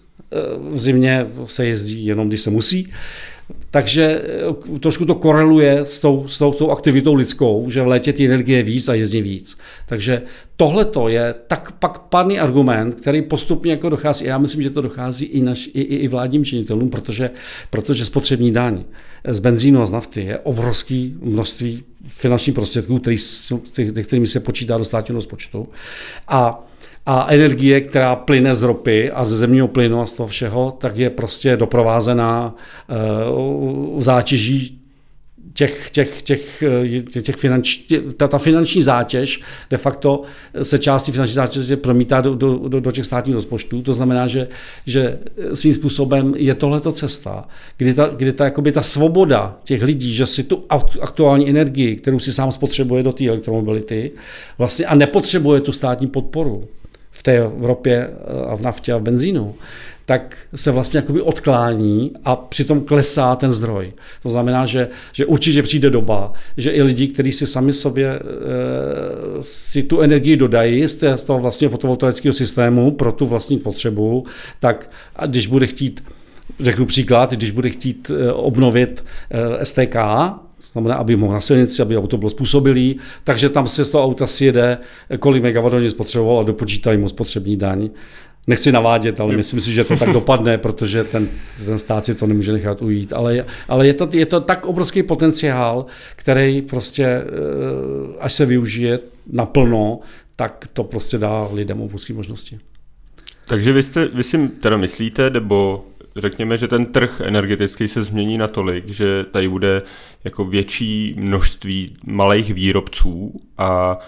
v 0.70 0.78
zimě 0.78 1.26
se 1.46 1.66
jezdí 1.66 2.06
jenom, 2.06 2.28
když 2.28 2.40
se 2.40 2.50
musí. 2.50 2.92
Takže 3.70 4.22
eh, 4.74 4.78
trošku 4.78 5.04
to 5.04 5.14
koreluje 5.14 5.78
s 5.78 6.00
tou, 6.00 6.28
s, 6.28 6.38
tou, 6.38 6.52
s 6.52 6.56
tou 6.56 6.70
aktivitou 6.70 7.14
lidskou, 7.14 7.70
že 7.70 7.82
v 7.82 7.86
létě 7.86 8.12
ty 8.12 8.26
energie 8.26 8.62
víc 8.62 8.88
a 8.88 8.94
jezdí 8.94 9.22
víc. 9.22 9.58
Takže 9.86 10.22
tohle 10.56 10.86
je 11.08 11.34
tak 11.46 11.72
pak 11.72 11.98
pádný 11.98 12.40
argument, 12.40 12.94
který 12.94 13.22
postupně 13.22 13.70
jako 13.70 13.88
dochází. 13.88 14.24
Já 14.24 14.38
myslím, 14.38 14.62
že 14.62 14.70
to 14.70 14.80
dochází 14.80 15.24
i, 15.24 15.42
naš, 15.42 15.66
i, 15.66 15.80
i 15.80 16.08
vládním 16.08 16.44
činitelům, 16.44 16.90
protože, 16.90 17.30
protože 17.70 18.04
spotřební 18.04 18.52
daň 18.52 18.84
z 19.28 19.40
benzínu 19.40 19.82
a 19.82 19.86
z 19.86 19.92
nafty 19.92 20.20
je 20.20 20.38
obrovský 20.38 21.16
množství 21.20 21.82
finančních 22.06 22.54
prostředků, 22.54 22.98
který, 22.98 23.16
kterými 24.02 24.26
se 24.26 24.40
počítá 24.40 24.78
do 24.78 24.84
státního 24.84 25.16
rozpočtu. 25.16 25.68
A 26.28 26.69
a 27.06 27.26
energie, 27.28 27.80
která 27.80 28.16
plyne 28.16 28.54
z 28.54 28.62
ropy 28.62 29.10
a 29.10 29.24
ze 29.24 29.36
zemního 29.36 29.68
plynu 29.68 30.00
a 30.00 30.06
z 30.06 30.12
toho 30.12 30.26
všeho, 30.26 30.70
tak 30.70 30.96
je 30.96 31.10
prostě 31.10 31.56
doprovázená 31.56 32.54
uh, 32.88 34.02
zátěží 34.02 34.80
těch, 35.54 35.90
těch, 35.90 36.22
těch, 36.22 36.62
eh, 36.62 37.22
těch 37.22 37.36
finanč, 37.36 37.78
ta, 38.16 38.28
ta 38.28 38.38
finanční 38.38 38.82
zátěž 38.82 39.40
de 39.70 39.76
facto 39.76 40.22
se 40.62 40.78
části 40.78 41.12
finanční 41.12 41.34
zátěže 41.34 41.76
promítá 41.76 42.20
do, 42.20 42.34
do, 42.34 42.68
do, 42.68 42.80
do 42.80 42.90
těch 42.90 43.06
státních 43.06 43.34
rozpočtů. 43.34 43.82
To 43.82 43.94
znamená, 43.94 44.26
že, 44.26 44.48
že 44.86 45.18
svým 45.54 45.74
způsobem 45.74 46.34
je 46.36 46.54
tohleto 46.54 46.92
cesta, 46.92 47.48
kdy 47.76 47.94
ta, 47.94 48.06
kdy 48.16 48.32
ta, 48.32 48.44
jakoby 48.44 48.72
ta 48.72 48.82
svoboda 48.82 49.58
těch 49.64 49.82
lidí, 49.82 50.14
že 50.14 50.26
si 50.26 50.44
tu 50.44 50.64
aktuální 51.00 51.50
energii, 51.50 51.96
kterou 51.96 52.18
si 52.18 52.32
sám 52.32 52.52
spotřebuje 52.52 53.02
do 53.02 53.12
té 53.12 53.28
elektromobility, 53.28 54.10
vlastně 54.58 54.86
a 54.86 54.94
nepotřebuje 54.94 55.60
tu 55.60 55.72
státní 55.72 56.06
podporu 56.06 56.68
v 57.20 57.22
té 57.22 57.36
Evropě 57.36 58.10
eh, 58.10 58.44
a 58.46 58.54
v 58.54 58.60
naftě 58.60 58.92
a 58.92 58.96
v 58.96 59.02
benzínu, 59.02 59.54
tak 60.04 60.36
se 60.54 60.70
vlastně 60.70 60.98
jakoby 60.98 61.20
odklání 61.20 62.12
a 62.24 62.36
přitom 62.36 62.80
klesá 62.80 63.36
ten 63.36 63.52
zdroj. 63.52 63.92
To 64.22 64.28
znamená, 64.28 64.66
že, 64.66 64.88
že 65.12 65.26
určitě 65.26 65.62
přijde 65.62 65.90
doba, 65.90 66.32
že 66.56 66.70
i 66.70 66.82
lidi, 66.82 67.08
kteří 67.08 67.32
si 67.32 67.46
sami 67.46 67.72
sobě 67.72 68.08
e, 68.08 68.20
si 69.40 69.82
tu 69.82 70.00
energii 70.00 70.36
dodají 70.36 70.88
z, 70.88 70.94
té, 70.94 71.18
z 71.18 71.24
toho 71.24 71.38
vlastně 71.38 71.68
fotovoltaického 71.68 72.32
systému 72.32 72.90
pro 72.90 73.12
tu 73.12 73.26
vlastní 73.26 73.58
potřebu, 73.58 74.26
tak 74.60 74.90
a 75.16 75.26
když 75.26 75.46
bude 75.46 75.66
chtít 75.66 76.02
Řeknu 76.60 76.86
příklad, 76.86 77.30
když 77.30 77.50
bude 77.50 77.70
chtít 77.70 78.10
eh, 78.10 78.32
obnovit 78.32 79.04
STK, 79.62 79.96
znamená, 80.60 80.94
aby 80.94 81.16
mohl 81.16 81.32
na 81.32 81.40
silnici, 81.40 81.82
aby 81.82 81.98
auto 81.98 82.16
bylo 82.16 82.30
způsobilý, 82.30 83.00
takže 83.24 83.48
tam 83.48 83.66
se 83.66 83.84
z 83.84 83.90
toho 83.90 84.04
auta 84.04 84.26
sjede, 84.26 84.78
kolik 85.18 85.42
megawatt 85.42 85.74
spotřeboval 85.88 86.40
a 86.40 86.42
dopočítají 86.42 86.98
mu 86.98 87.08
spotřební 87.08 87.56
daň 87.56 87.90
Nechci 88.46 88.72
navádět, 88.72 89.20
ale 89.20 89.36
myslím 89.36 89.60
si, 89.60 89.72
že 89.72 89.84
to 89.84 89.96
tak 89.96 90.10
dopadne, 90.10 90.58
protože 90.66 91.04
ten, 91.04 91.28
ten 91.66 91.78
stát 91.78 92.04
si 92.04 92.14
to 92.14 92.26
nemůže 92.26 92.52
nechat 92.52 92.82
ujít. 92.82 93.12
Ale, 93.12 93.44
ale 93.68 93.86
je, 93.86 93.94
to, 93.94 94.08
je 94.12 94.26
to 94.26 94.40
tak 94.40 94.66
obrovský 94.66 95.02
potenciál, 95.02 95.86
který 96.16 96.62
prostě, 96.62 97.04
eh, 97.04 97.24
až 98.20 98.32
se 98.32 98.46
využije 98.46 98.98
naplno, 99.32 100.00
tak 100.36 100.68
to 100.72 100.84
prostě 100.84 101.18
dá 101.18 101.48
lidem 101.52 101.80
obrovské 101.80 102.12
možnosti. 102.12 102.58
Takže 103.46 103.72
vy, 103.72 103.82
jste, 103.82 104.08
vy 104.08 104.24
si 104.24 104.48
teda 104.48 104.76
myslíte, 104.76 105.30
nebo 105.30 105.84
řekněme, 106.16 106.56
že 106.56 106.68
ten 106.68 106.86
trh 106.86 107.20
energetický 107.24 107.88
se 107.88 108.02
změní 108.02 108.38
natolik, 108.38 108.88
že 108.88 109.24
tady 109.24 109.48
bude 109.48 109.82
jako 110.24 110.44
větší 110.44 111.14
množství 111.18 111.96
malých 112.06 112.54
výrobců 112.54 113.40
a 113.58 113.98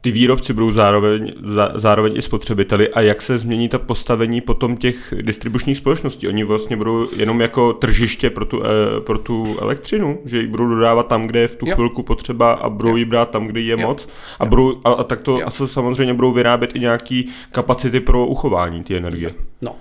ty 0.00 0.10
výrobci 0.10 0.52
budou 0.52 0.72
zároveň, 0.72 1.32
zá, 1.42 1.72
zároveň 1.74 2.16
i 2.16 2.22
spotřebiteli 2.22 2.88
a 2.88 3.00
jak 3.00 3.22
se 3.22 3.38
změní 3.38 3.68
ta 3.68 3.78
postavení 3.78 4.40
potom 4.40 4.76
těch 4.76 5.14
distribučních 5.22 5.76
společností. 5.76 6.28
Oni 6.28 6.44
vlastně 6.44 6.76
budou 6.76 7.08
jenom 7.16 7.40
jako 7.40 7.72
tržiště 7.72 8.30
pro 8.30 8.44
tu, 8.44 8.62
e, 8.64 9.00
pro 9.00 9.18
tu 9.18 9.56
elektřinu, 9.60 10.18
že 10.24 10.38
ji 10.38 10.46
budou 10.46 10.68
dodávat 10.68 11.06
tam, 11.06 11.26
kde 11.26 11.40
je 11.40 11.48
v 11.48 11.56
tu 11.56 11.66
jo. 11.68 11.74
chvilku 11.74 12.02
potřeba 12.02 12.52
a 12.52 12.68
budou 12.68 12.96
ji 12.96 13.04
brát 13.04 13.30
tam, 13.30 13.46
kde 13.46 13.60
je 13.60 13.70
jo. 13.70 13.88
moc 13.88 14.08
a, 14.40 14.46
budou, 14.46 14.80
a, 14.84 14.92
a 14.92 15.04
tak 15.04 15.20
to 15.20 15.46
asi 15.46 15.68
samozřejmě 15.68 16.14
budou 16.14 16.32
vyrábět 16.32 16.76
i 16.76 16.80
nějaký 16.80 17.28
kapacity 17.52 18.00
pro 18.00 18.26
uchování 18.26 18.84
té 18.84 18.96
energie. 18.96 19.34
No, 19.62 19.76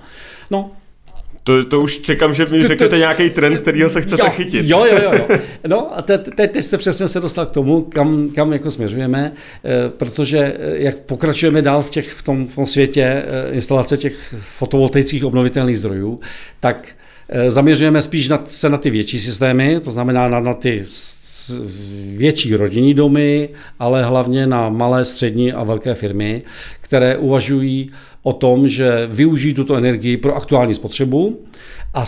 no 0.51 0.71
to, 1.43 1.65
to 1.65 1.81
už 1.81 1.99
čekám, 1.99 2.33
že 2.33 2.45
mi 2.45 2.67
řeknete 2.67 2.97
nějaký 2.97 3.29
trend, 3.29 3.57
kterýho 3.57 3.89
se 3.89 4.01
chcete 4.01 4.23
jo, 4.23 4.29
chytit. 4.29 4.65
Jo, 4.65 4.85
jo, 4.85 4.99
jo. 5.03 5.11
jo. 5.13 5.39
No 5.67 5.97
a 5.97 6.01
teď, 6.01 6.21
teď, 6.35 6.51
teď 6.51 6.65
se 6.65 6.77
přesně 6.77 7.07
se 7.07 7.19
dostal 7.19 7.45
k 7.45 7.51
tomu, 7.51 7.81
kam, 7.81 8.29
kam 8.29 8.53
jako 8.53 8.71
směřujeme, 8.71 9.31
eh, 9.65 9.89
protože 9.89 10.39
eh, 10.39 10.55
jak 10.59 10.99
pokračujeme 10.99 11.61
dál 11.61 11.83
v, 11.83 11.89
těch, 11.89 12.13
v, 12.13 12.23
tom, 12.23 12.47
v 12.47 12.55
tom 12.55 12.65
světě 12.65 13.03
eh, 13.03 13.51
instalace 13.51 13.97
těch 13.97 14.35
fotovoltaických 14.39 15.25
obnovitelných 15.25 15.79
zdrojů, 15.79 16.19
tak 16.59 16.87
zaměřujeme 17.47 18.01
spíš 18.01 18.27
na, 18.27 18.41
se 18.45 18.69
na 18.69 18.77
ty 18.77 18.89
větší 18.89 19.19
systémy, 19.19 19.79
to 19.79 19.91
znamená 19.91 20.29
na, 20.29 20.39
na 20.39 20.53
ty 20.53 20.83
větší 22.17 22.55
rodinní 22.55 22.93
domy, 22.93 23.49
ale 23.79 24.05
hlavně 24.05 24.47
na 24.47 24.69
malé, 24.69 25.05
střední 25.05 25.53
a 25.53 25.63
velké 25.63 25.95
firmy, 25.95 26.41
které 26.81 27.17
uvažují 27.17 27.91
o 28.23 28.33
tom, 28.33 28.67
že 28.67 29.07
využijí 29.07 29.53
tuto 29.53 29.75
energii 29.75 30.17
pro 30.17 30.35
aktuální 30.35 30.73
spotřebu 30.75 31.39
a 31.93 32.05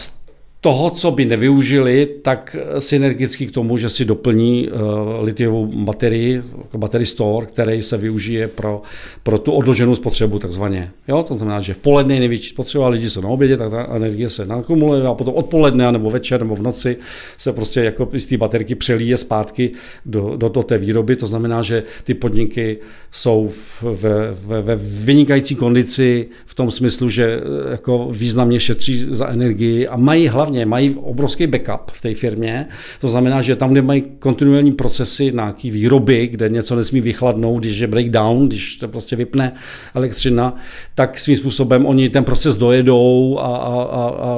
toho, 0.62 0.90
co 0.90 1.12
by 1.12 1.26
nevyužili, 1.26 2.08
tak 2.22 2.56
synergicky 2.80 3.48
k 3.48 3.52
tomu, 3.52 3.78
že 3.78 3.90
si 3.90 4.06
doplní 4.06 4.70
uh, 4.70 4.80
litiovou 5.24 5.66
baterii, 5.66 6.44
jako 6.58 6.78
battery 6.78 7.06
store, 7.06 7.46
který 7.46 7.82
se 7.82 7.98
využije 7.98 8.48
pro, 8.48 8.82
pro 9.24 9.40
tu 9.40 9.52
odloženou 9.52 9.96
spotřebu 9.96 10.40
takzvaně. 10.40 10.92
Jo? 11.08 11.24
To 11.28 11.34
znamená, 11.34 11.62
že 11.62 11.74
v 11.74 11.78
poledne 11.78 12.14
je 12.14 12.20
největší 12.20 12.50
spotřeba, 12.50 12.88
lidi 12.88 13.10
se 13.10 13.22
na 13.22 13.28
obědě, 13.28 13.58
tak 13.58 13.72
ta 13.72 13.96
energie 13.96 14.30
se 14.30 14.46
nakumuluje 14.46 15.08
a 15.08 15.14
potom 15.14 15.36
odpoledne 15.36 15.92
nebo 15.92 16.10
večer 16.10 16.42
nebo 16.42 16.56
v 16.56 16.62
noci 16.62 16.98
se 17.38 17.54
prostě 17.54 17.84
jako 17.84 18.10
z 18.18 18.26
té 18.26 18.38
baterky 18.38 18.76
přelíje 18.76 19.18
zpátky 19.18 19.72
do, 20.06 20.38
do, 20.38 20.50
do 20.50 20.64
té 20.64 20.78
výroby. 20.78 21.16
To 21.16 21.28
znamená, 21.28 21.62
že 21.62 21.84
ty 22.04 22.14
podniky 22.14 22.78
jsou 23.12 23.50
ve, 23.82 24.32
ve, 24.32 24.62
ve 24.62 24.76
vynikající 24.76 25.56
kondici 25.56 26.28
v 26.46 26.56
tom 26.56 26.72
smyslu, 26.72 27.10
že 27.10 27.26
eh, 27.26 27.72
jako 27.72 28.08
významně 28.12 28.60
šetří 28.60 29.06
za 29.10 29.28
energii 29.28 29.88
a 29.88 29.98
mají 29.98 30.28
hlavně 30.28 30.51
hlavně 30.52 30.66
mají 30.66 30.96
obrovský 30.96 31.48
backup 31.48 31.92
v 31.92 32.02
té 32.02 32.16
firmě, 32.16 32.68
to 33.00 33.10
znamená, 33.10 33.42
že 33.42 33.56
tam, 33.56 33.72
kde 33.72 33.82
mají 33.82 34.04
kontinuální 34.20 34.72
procesy 34.72 35.32
nějaký 35.32 35.72
výroby, 35.72 36.28
kde 36.28 36.50
něco 36.50 36.76
nesmí 36.76 37.02
vychladnout, 37.02 37.64
když 37.64 37.80
je 37.80 37.88
breakdown, 37.88 38.48
když 38.48 38.76
to 38.76 38.88
prostě 38.88 39.16
vypne 39.16 39.54
elektřina, 39.96 40.56
tak 40.96 41.20
svým 41.20 41.38
způsobem 41.38 41.86
oni 41.86 42.10
ten 42.10 42.24
proces 42.24 42.56
dojedou 42.56 43.40
a, 43.40 43.58
a, 43.58 43.84
a, 43.84 44.04
a 44.10 44.38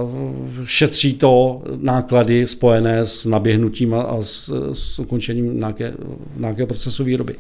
šetří 0.65 1.13
to 1.13 1.62
náklady 1.78 2.47
spojené 2.47 3.06
s 3.06 3.26
naběhnutím 3.26 3.93
a, 3.93 4.02
a 4.02 4.21
s, 4.21 4.69
s 4.73 4.99
ukončením 4.99 5.60
nějaké, 5.60 5.93
nějakého 6.38 6.67
procesu 6.67 7.04
výroby. 7.04 7.36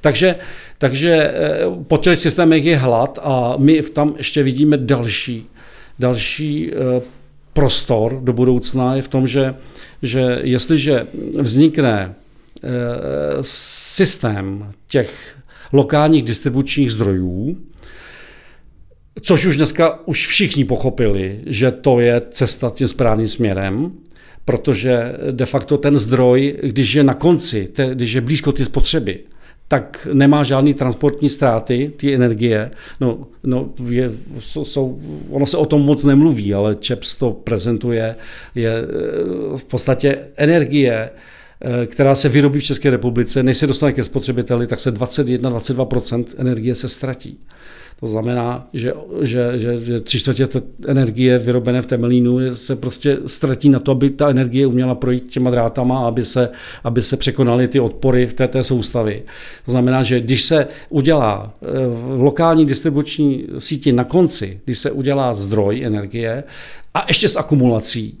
Takže, 0.00 0.36
takže 0.78 1.10
eh, 1.10 1.58
po 1.86 1.98
těch 1.98 2.18
systémech 2.18 2.64
je 2.64 2.76
hlad 2.76 3.18
a 3.22 3.54
my 3.58 3.82
tam 3.82 4.14
ještě 4.16 4.42
vidíme 4.42 4.76
další 4.76 5.46
další 5.98 6.70
eh, 6.72 7.21
prostor 7.52 8.20
do 8.20 8.32
budoucna 8.32 8.94
je 8.94 9.02
v 9.02 9.08
tom, 9.08 9.26
že, 9.26 9.54
že 10.02 10.40
jestliže 10.42 11.06
vznikne 11.40 12.14
eh, 12.14 12.68
systém 13.40 14.70
těch 14.88 15.36
lokálních 15.72 16.22
distribučních 16.22 16.92
zdrojů, 16.92 17.56
což 19.22 19.46
už 19.46 19.56
dneska 19.56 20.08
už 20.08 20.26
všichni 20.26 20.64
pochopili, 20.64 21.40
že 21.46 21.70
to 21.70 22.00
je 22.00 22.22
cesta 22.30 22.70
tím 22.70 22.88
správným 22.88 23.28
směrem, 23.28 23.92
protože 24.44 25.12
de 25.30 25.46
facto 25.46 25.78
ten 25.78 25.98
zdroj, 25.98 26.58
když 26.62 26.94
je 26.94 27.04
na 27.04 27.14
konci, 27.14 27.68
když 27.94 28.12
je 28.12 28.20
blízko 28.20 28.52
ty 28.52 28.64
spotřeby, 28.64 29.18
tak 29.72 30.08
nemá 30.12 30.44
žádný 30.44 30.74
transportní 30.74 31.28
ztráty, 31.28 31.92
ty 31.96 32.14
energie. 32.14 32.70
No, 33.00 33.26
no 33.44 33.72
je, 33.88 34.10
jsou, 34.38 35.00
ono 35.30 35.46
se 35.46 35.56
o 35.56 35.66
tom 35.66 35.82
moc 35.82 36.04
nemluví, 36.04 36.54
ale 36.54 36.74
ČEPS 36.74 37.16
to 37.16 37.30
prezentuje, 37.30 38.16
je 38.54 38.72
eh, 38.72 39.56
v 39.56 39.64
podstatě 39.64 40.18
energie, 40.36 41.10
která 41.86 42.14
se 42.14 42.28
vyrobí 42.28 42.60
v 42.60 42.64
České 42.64 42.90
republice, 42.90 43.42
než 43.42 43.56
se 43.56 43.66
dostane 43.66 43.92
ke 43.92 44.04
spotřebiteli, 44.04 44.66
tak 44.66 44.80
se 44.80 44.94
21-22% 44.94 46.24
energie 46.38 46.74
se 46.74 46.88
ztratí. 46.88 47.38
To 48.02 48.08
znamená, 48.08 48.68
že, 48.72 48.92
že, 49.22 49.58
že, 49.58 49.78
že 49.78 50.00
tři 50.00 50.18
čtvrtě 50.18 50.48
energie 50.86 51.38
vyrobené 51.38 51.82
v 51.82 51.86
Temelínu 51.86 52.54
se 52.54 52.76
prostě 52.76 53.18
ztratí 53.26 53.68
na 53.68 53.78
to, 53.78 53.92
aby 53.92 54.10
ta 54.10 54.30
energie 54.30 54.66
uměla 54.66 54.94
projít 54.94 55.26
těma 55.26 55.50
drátama, 55.50 56.06
aby 56.06 56.24
se, 56.24 56.48
aby 56.84 57.02
se 57.02 57.16
překonaly 57.16 57.68
ty 57.68 57.80
odpory 57.80 58.26
v 58.26 58.34
té, 58.34 58.48
té 58.48 58.64
soustavy. 58.64 59.22
To 59.64 59.70
znamená, 59.70 60.02
že 60.02 60.20
když 60.20 60.42
se 60.42 60.68
udělá 60.88 61.54
eh, 61.62 61.66
v 61.88 62.20
lokální 62.20 62.66
distribuční 62.66 63.46
síti 63.58 63.92
na 63.92 64.04
konci, 64.04 64.60
když 64.64 64.78
se 64.78 64.90
udělá 64.90 65.34
zdroj 65.34 65.84
energie 65.84 66.44
a 66.94 67.04
ještě 67.08 67.28
s 67.28 67.36
akumulací, 67.36 68.18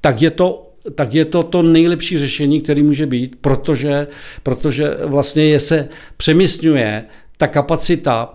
tak 0.00 0.22
je 0.22 0.30
to 0.30 0.69
tak 0.94 1.14
je 1.14 1.24
to 1.24 1.42
to 1.42 1.62
nejlepší 1.62 2.18
řešení, 2.18 2.60
který 2.60 2.82
může 2.82 3.06
být, 3.06 3.36
protože, 3.40 4.06
protože 4.42 4.96
vlastně 5.04 5.44
je 5.44 5.60
se 5.60 5.88
přemysňuje 6.16 7.04
ta 7.36 7.46
kapacita 7.46 8.32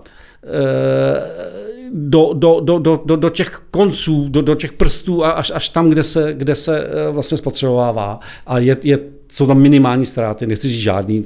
do, 1.91 2.33
do, 2.33 2.59
do, 2.59 2.79
do, 2.79 3.01
do, 3.05 3.15
do 3.15 3.29
těch 3.29 3.61
konců, 3.71 4.29
do, 4.29 4.41
do 4.41 4.55
těch 4.55 4.73
prstů 4.73 5.25
a 5.25 5.31
až, 5.31 5.51
až 5.55 5.69
tam, 5.69 5.89
kde 5.89 6.03
se, 6.03 6.33
kde 6.33 6.55
se 6.55 6.79
eh, 6.79 7.11
vlastně 7.11 7.37
spotřebovává. 7.37 8.19
A 8.47 8.59
je, 8.59 8.77
je, 8.83 8.99
jsou 9.31 9.47
tam 9.47 9.61
minimální 9.61 10.05
ztráty, 10.05 10.47
nechci 10.47 10.67
říct 10.67 10.79
žádný. 10.79 11.25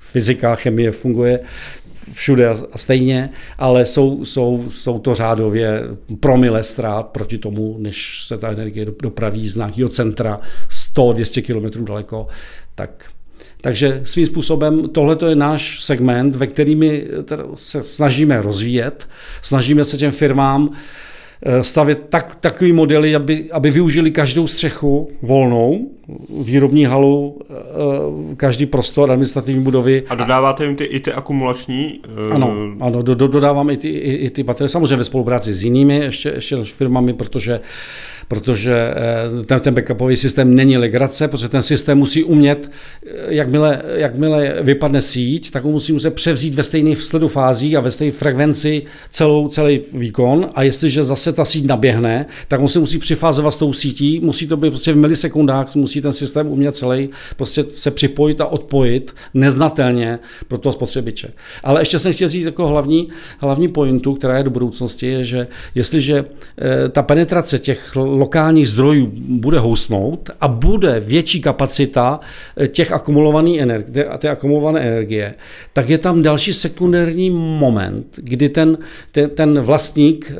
Fyzika, 0.00 0.54
chemie 0.54 0.92
funguje 0.92 1.40
všude 2.12 2.48
a 2.48 2.78
stejně, 2.78 3.30
ale 3.58 3.86
jsou, 3.86 4.24
jsou, 4.24 4.64
jsou 4.68 4.98
to 4.98 5.14
řádově 5.14 5.82
promile 6.20 6.62
ztrát 6.62 7.06
proti 7.06 7.38
tomu, 7.38 7.76
než 7.78 8.24
se 8.26 8.38
ta 8.38 8.52
energie 8.52 8.86
dopraví 9.02 9.48
z 9.48 9.56
nějakého 9.56 9.88
centra 9.88 10.40
100-200 10.94 11.42
km 11.42 11.84
daleko, 11.84 12.26
tak 12.74 13.04
Takže 13.60 14.00
svým 14.04 14.26
způsobem 14.26 14.88
tohle 14.88 15.16
je 15.28 15.36
náš 15.36 15.84
segment, 15.84 16.36
ve 16.36 16.46
který 16.46 16.76
my 16.76 17.06
se 17.54 17.82
snažíme 17.82 18.42
rozvíjet, 18.42 19.08
snažíme 19.42 19.84
se 19.84 19.96
těm 19.96 20.12
firmám 20.12 20.70
Eh, 21.44 21.62
stavět 21.62 22.00
tak, 22.08 22.34
takový 22.34 22.72
modely, 22.72 23.14
aby, 23.14 23.50
aby 23.52 23.70
využili 23.70 24.10
každou 24.10 24.46
střechu 24.46 25.10
volnou, 25.22 25.90
výrobní 26.42 26.84
halu, 26.84 27.38
eh, 27.50 28.34
každý 28.36 28.66
prostor 28.66 29.10
administrativní 29.10 29.62
budovy. 29.62 30.02
A 30.08 30.14
dodáváte 30.14 30.64
jim 30.64 30.76
ty, 30.76 30.84
i 30.84 31.00
ty 31.00 31.12
akumulační? 31.12 32.00
Eh, 32.28 32.34
ano, 32.34 32.56
ano 32.80 33.02
do, 33.02 33.14
do, 33.14 33.28
dodávám 33.28 33.70
i 33.70 33.76
ty, 33.76 33.88
i, 33.88 34.12
i 34.12 34.30
ty 34.30 34.42
baterie, 34.42 34.68
samozřejmě 34.68 34.96
ve 34.96 35.04
spolupráci 35.04 35.54
s 35.54 35.64
jinými 35.64 35.96
ještě, 35.96 36.28
ještě 36.28 36.56
firmami, 36.64 37.12
protože 37.12 37.60
protože 38.28 38.94
eh, 39.40 39.44
ten, 39.44 39.60
ten 39.60 39.74
backupový 39.74 40.16
systém 40.16 40.54
není 40.54 40.76
legrace, 40.76 41.28
protože 41.28 41.48
ten 41.48 41.62
systém 41.62 41.98
musí 41.98 42.24
umět, 42.24 42.70
jakmile, 43.28 43.82
jakmile 43.94 44.54
vypadne 44.62 45.00
síť, 45.00 45.50
tak 45.50 45.64
ho 45.64 45.70
musí 45.70 45.92
muset 45.92 46.14
převzít 46.14 46.54
ve 46.54 46.62
stejných 46.62 47.02
sledu 47.02 47.28
fází 47.28 47.76
a 47.76 47.80
ve 47.80 47.90
stejné 47.90 48.12
frekvenci 48.12 48.82
celou, 49.10 49.48
celý 49.48 49.80
výkon 49.92 50.46
a 50.54 50.62
jestliže 50.62 51.04
zase 51.04 51.32
ta 51.32 51.44
síť 51.44 51.66
naběhne, 51.66 52.26
tak 52.48 52.60
on 52.60 52.68
se 52.68 52.78
musí 52.78 52.98
přifázovat 52.98 53.54
s 53.54 53.56
tou 53.56 53.72
sítí, 53.72 54.20
musí 54.20 54.46
to 54.46 54.56
být 54.56 54.70
prostě 54.70 54.92
v 54.92 54.96
milisekundách, 54.96 55.74
musí 55.76 56.00
ten 56.02 56.12
systém 56.12 56.46
umět 56.46 56.76
celý 56.76 57.10
prostě 57.36 57.64
se 57.70 57.90
připojit 57.90 58.40
a 58.40 58.46
odpojit 58.46 59.14
neznatelně 59.34 60.18
pro 60.48 60.58
toho 60.58 60.72
spotřebiče. 60.72 61.32
Ale 61.64 61.80
ještě 61.80 61.98
jsem 61.98 62.12
chtěl 62.12 62.28
říct 62.28 62.44
jako 62.44 62.66
hlavní, 62.66 63.08
hlavní 63.38 63.68
pointu, 63.68 64.14
která 64.14 64.38
je 64.38 64.44
do 64.44 64.50
budoucnosti, 64.50 65.06
je, 65.06 65.24
že 65.24 65.46
jestliže 65.74 66.24
eh, 66.58 66.88
ta 66.88 67.02
penetrace 67.02 67.58
těch 67.58 67.96
lokálních 67.96 68.68
zdrojů 68.68 69.12
bude 69.14 69.58
housnout 69.58 70.30
a 70.40 70.48
bude 70.48 71.00
větší 71.00 71.40
kapacita 71.40 72.20
eh, 72.56 72.68
těch 72.68 72.92
akumulovaných 72.92 73.58
energie, 73.60 74.06
té 74.18 74.28
akumulované 74.28 74.80
energie, 74.80 75.34
tak 75.72 75.88
je 75.88 75.98
tam 75.98 76.22
další 76.22 76.52
sekundární 76.52 77.30
moment, 77.30 78.06
kdy 78.16 78.48
ten, 78.48 78.78
ten, 79.12 79.30
ten 79.30 79.60
vlastník 79.60 80.32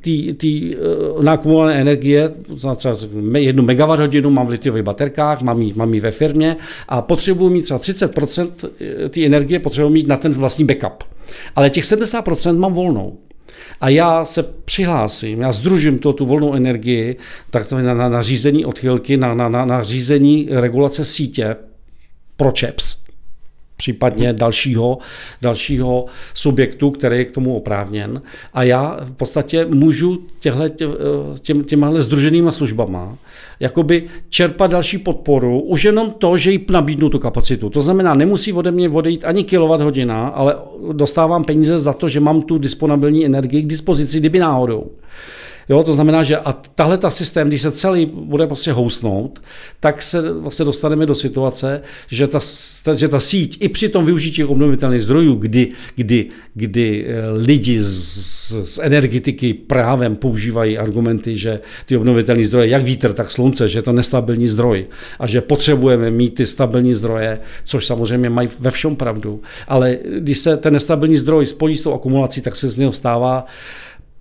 té 0.00 0.10
uh, 0.48 1.24
nakumulované 1.24 1.80
energie, 1.80 2.30
třeba 2.76 2.94
jednu 3.34 3.62
megawatt 3.62 4.00
hodinu 4.14 4.30
mám 4.30 4.46
v 4.46 4.50
litiových 4.50 4.82
baterkách, 4.82 5.40
mám 5.40 5.62
ji, 5.62 5.72
mám 5.76 5.94
ji 5.94 6.00
ve 6.00 6.10
firmě 6.10 6.56
a 6.88 7.02
potřebuji 7.02 7.48
mít 7.50 7.62
třeba 7.62 7.80
30% 7.80 8.50
té 9.10 9.24
energie 9.24 9.58
potřebuji 9.58 9.90
mít 9.90 10.08
na 10.08 10.16
ten 10.16 10.32
vlastní 10.32 10.64
backup. 10.64 11.04
Ale 11.56 11.70
těch 11.70 11.84
70% 11.84 12.58
mám 12.58 12.72
volnou 12.74 13.18
a 13.80 13.88
já 13.88 14.24
se 14.24 14.42
přihlásím, 14.42 15.40
já 15.40 15.52
združím 15.52 15.98
to, 15.98 16.12
tu 16.12 16.26
volnou 16.26 16.54
energii, 16.54 17.16
tak 17.50 17.72
na, 17.72 17.94
na, 17.94 18.08
na 18.08 18.22
řízení 18.22 18.64
odchylky, 18.64 19.16
na, 19.16 19.34
na, 19.34 19.48
na, 19.48 19.64
na 19.64 19.82
řízení 19.82 20.48
regulace 20.50 21.04
sítě 21.04 21.56
pro 22.36 22.50
ČEPS, 22.52 23.03
případně 23.76 24.32
dalšího, 24.32 24.98
dalšího 25.42 26.06
subjektu, 26.34 26.90
který 26.90 27.18
je 27.18 27.24
k 27.24 27.32
tomu 27.32 27.56
oprávněn. 27.56 28.22
A 28.54 28.62
já 28.62 28.98
v 29.04 29.12
podstatě 29.12 29.64
můžu 29.64 30.22
těhle, 30.38 30.70
těm, 31.40 31.64
těmhle 31.64 32.02
združenýma 32.02 32.52
službama 32.52 33.18
jakoby 33.60 34.04
čerpat 34.28 34.70
další 34.70 34.98
podporu, 34.98 35.60
už 35.60 35.84
jenom 35.84 36.10
to, 36.10 36.38
že 36.38 36.50
jí 36.50 36.66
nabídnu 36.70 37.10
tu 37.10 37.18
kapacitu. 37.18 37.70
To 37.70 37.80
znamená, 37.80 38.14
nemusí 38.14 38.52
ode 38.52 38.70
mě 38.70 38.88
odejít 38.88 39.24
ani 39.24 39.44
kilowatt 39.44 39.82
hodina, 39.82 40.28
ale 40.28 40.56
dostávám 40.92 41.44
peníze 41.44 41.78
za 41.78 41.92
to, 41.92 42.08
že 42.08 42.20
mám 42.20 42.42
tu 42.42 42.58
disponibilní 42.58 43.26
energii 43.26 43.62
k 43.62 43.66
dispozici, 43.66 44.20
kdyby 44.20 44.38
náhodou. 44.38 44.90
Jo, 45.68 45.82
to 45.82 45.92
znamená, 45.92 46.22
že 46.22 46.36
a 46.36 46.52
tahle 46.52 46.98
ta 46.98 47.10
systém, 47.10 47.48
když 47.48 47.62
se 47.62 47.70
celý 47.70 48.06
bude 48.06 48.46
prostě 48.46 48.72
housnout, 48.72 49.42
tak 49.80 50.02
se 50.02 50.32
vlastně 50.32 50.64
dostaneme 50.64 51.06
do 51.06 51.14
situace, 51.14 51.80
že 52.08 52.26
ta, 52.26 52.38
že 52.94 53.08
ta 53.08 53.20
síť 53.20 53.58
i 53.60 53.68
při 53.68 53.88
tom 53.88 54.06
využití 54.06 54.44
obnovitelných 54.44 55.02
zdrojů, 55.02 55.34
kdy, 55.34 55.70
kdy, 55.96 56.28
kdy 56.54 57.06
eh, 57.06 57.30
lidi 57.30 57.80
z, 57.82 58.52
z 58.64 58.78
energetiky 58.82 59.54
právem 59.54 60.16
používají 60.16 60.78
argumenty, 60.78 61.36
že 61.36 61.60
ty 61.86 61.96
obnovitelné 61.96 62.44
zdroje, 62.44 62.68
jak 62.68 62.82
vítr, 62.82 63.12
tak 63.12 63.30
slunce, 63.30 63.68
že 63.68 63.78
je 63.78 63.82
to 63.82 63.92
nestabilní 63.92 64.48
zdroj 64.48 64.86
a 65.18 65.26
že 65.26 65.40
potřebujeme 65.40 66.10
mít 66.10 66.34
ty 66.34 66.46
stabilní 66.46 66.94
zdroje, 66.94 67.40
což 67.64 67.86
samozřejmě 67.86 68.30
mají 68.30 68.48
ve 68.60 68.70
všem 68.70 68.96
pravdu. 68.96 69.42
Ale 69.68 69.98
když 70.18 70.38
se 70.38 70.56
ten 70.56 70.72
nestabilní 70.72 71.16
zdroj 71.16 71.46
spojí 71.46 71.76
s 71.76 71.82
tou 71.82 71.94
akumulací, 71.94 72.40
tak 72.42 72.56
se 72.56 72.68
z 72.68 72.76
něho 72.76 72.92
stává 72.92 73.46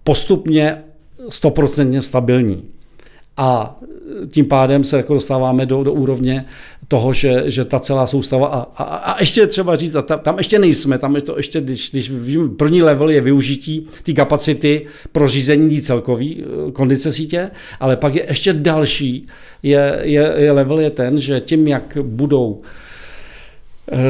postupně 0.04 0.84
stoprocentně 1.30 2.02
stabilní. 2.02 2.64
A 3.38 3.80
tím 4.32 4.46
pádem 4.46 4.84
se 4.84 4.98
jako 4.98 5.14
dostáváme 5.14 5.66
do, 5.66 5.84
do 5.84 5.94
úrovně 5.94 6.46
toho, 6.88 7.14
že, 7.14 7.44
že 7.46 7.66
ta 7.66 7.80
celá 7.80 8.08
soustava, 8.08 8.48
a, 8.48 8.84
a, 8.84 8.84
a 8.84 9.20
ještě 9.20 9.48
třeba 9.48 9.76
říct, 9.76 9.96
a 9.96 10.02
ta, 10.02 10.18
tam 10.18 10.38
ještě 10.38 10.60
nejsme, 10.60 10.98
tam 10.98 11.16
je 11.16 11.22
to 11.22 11.38
ještě, 11.38 11.62
když, 11.62 11.92
když 11.92 12.12
vím, 12.12 12.56
první 12.56 12.82
level 12.82 13.10
je 13.10 13.22
využití 13.22 13.88
té 14.04 14.14
kapacity 14.14 14.86
pro 15.12 15.28
řízení 15.28 15.82
celkový 15.82 16.44
eh, 16.44 16.72
kondice 16.72 17.12
sítě, 17.12 17.52
ale 17.80 17.98
pak 17.98 18.16
je 18.16 18.26
ještě 18.28 18.54
další, 18.54 19.28
je, 19.64 20.00
je, 20.02 20.34
je 20.38 20.52
level 20.52 20.80
je 20.80 20.90
ten, 20.90 21.20
že 21.20 21.40
tím, 21.40 21.68
jak 21.68 21.98
budou 22.02 22.62
eh, 22.62 22.68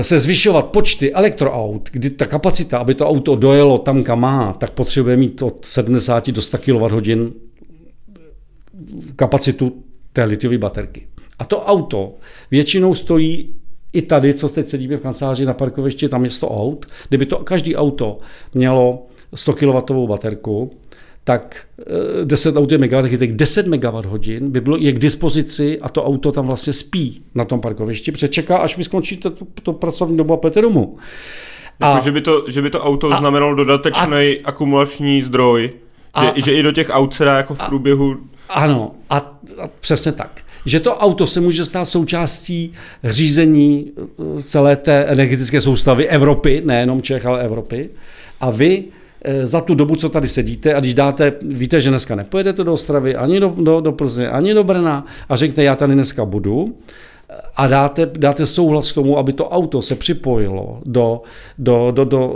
se 0.02 0.20
zvyšovat 0.20 0.66
počty 0.66 1.14
elektroaut, 1.14 1.90
kdy 1.92 2.10
ta 2.10 2.26
kapacita, 2.26 2.78
aby 2.78 2.96
to 2.96 3.08
auto 3.08 3.36
dojelo 3.36 3.78
tam, 3.78 4.04
kam 4.04 4.20
má, 4.20 4.54
tak 4.54 4.72
potřebuje 4.72 5.18
mít 5.18 5.42
od 5.42 5.66
70 5.66 6.32
do 6.32 6.42
100 6.42 6.58
kWh 6.58 7.32
kapacitu 9.16 9.84
té 10.14 10.24
litiové 10.24 10.58
baterky. 10.58 11.08
A 11.40 11.46
to 11.46 11.62
auto 11.62 12.14
většinou 12.52 12.96
stojí 12.96 13.56
i 13.94 14.02
tady, 14.02 14.34
co 14.34 14.50
teď 14.50 14.68
sedíme 14.68 14.98
v 14.98 15.02
kanceláři 15.02 15.46
na 15.46 15.54
parkovišti, 15.54 16.10
tam 16.10 16.24
je 16.24 16.30
100 16.30 16.50
aut. 16.50 16.86
Kdyby 17.10 17.26
to 17.26 17.38
každý 17.38 17.76
auto 17.76 18.18
mělo 18.54 19.06
100 19.36 19.54
kW 19.54 20.08
baterku, 20.08 20.72
tak 21.24 21.66
10 22.24 22.56
eh, 22.56 22.60
aut 22.60 22.72
je 22.72 22.78
megawatt, 22.78 23.20
tak 23.20 23.36
10 23.36 23.68
megawatt 23.68 24.06
hodin 24.06 24.52
by 24.52 24.62
bylo, 24.62 24.78
je 24.78 24.92
k 24.92 25.00
dispozici 25.00 25.80
a 25.82 25.90
to 25.90 26.06
auto 26.06 26.32
tam 26.32 26.48
vlastně 26.48 26.74
spí 26.74 27.24
na 27.36 27.46
tom 27.46 27.62
parkovišti, 27.62 28.12
protože 28.12 28.28
čeká, 28.28 28.58
až 28.58 28.78
vy 28.78 28.84
skončíte 28.84 29.30
tu, 29.30 29.48
tu 29.64 29.74
pracovní 29.74 30.18
dobu 30.18 30.34
a 30.34 30.38
půjdete 30.38 30.62
domů. 30.62 30.98
A, 31.80 31.90
jako, 31.90 32.04
že, 32.04 32.12
by 32.12 32.22
to, 32.22 32.46
že 32.48 32.62
by 32.62 32.70
to 32.70 32.82
auto 32.82 33.14
a, 33.14 33.18
znamenalo 33.18 33.56
dodatečný 33.56 34.18
a, 34.18 34.40
akumulační 34.44 35.22
zdroj, 35.22 35.72
a, 36.14 36.26
že, 36.26 36.32
že 36.36 36.54
i 36.54 36.64
do 36.64 36.72
těch 36.72 36.90
aut 36.90 37.14
se 37.14 37.26
dá 37.26 37.38
jako 37.38 37.54
v 37.54 37.66
průběhu... 37.66 38.18
Ano, 38.50 38.92
a, 39.10 39.18
a 39.62 39.68
přesně 39.80 40.12
tak 40.12 40.44
že 40.66 40.80
to 40.80 40.98
auto 40.98 41.28
se 41.28 41.42
může 41.42 41.66
stát 41.66 41.86
součástí 41.86 42.74
řízení 43.04 43.92
eh, 43.98 44.42
celé 44.42 44.76
té 44.76 45.06
energetické 45.06 45.62
soustavy 45.62 46.08
Evropy, 46.08 46.62
nejenom 46.66 47.02
Čech, 47.02 47.26
ale 47.26 47.44
Evropy. 47.44 47.90
A 48.42 48.50
vy 48.50 48.84
za 49.44 49.62
tu 49.62 49.76
dobu, 49.76 49.96
co 49.96 50.10
tady 50.10 50.28
sedíte, 50.28 50.74
a 50.74 50.80
když 50.80 50.94
dáte, 50.94 51.34
víte, 51.42 51.82
že 51.82 51.90
dneska 51.90 52.16
nepojedete 52.16 52.64
do 52.64 52.74
Ostravy, 52.74 53.16
ani 53.16 53.40
do, 53.40 53.54
do, 53.58 53.82
do 53.82 53.92
Plzně, 53.92 54.30
ani 54.30 54.54
do 54.54 54.64
Brna, 54.64 55.06
a 55.30 55.36
řeknete, 55.36 55.64
já 55.64 55.76
tady 55.76 55.94
dneska 55.94 56.26
budu, 56.26 56.76
a 57.56 57.68
dáte, 57.68 58.06
dáte 58.18 58.46
souhlas 58.46 58.92
k 58.92 58.96
tomu, 58.96 59.18
aby 59.18 59.34
to 59.34 59.50
auto 59.50 59.82
se 59.82 59.96
připojilo 59.96 60.82
do, 60.86 61.22
do, 61.58 61.92
do, 61.92 62.06
do, 62.06 62.36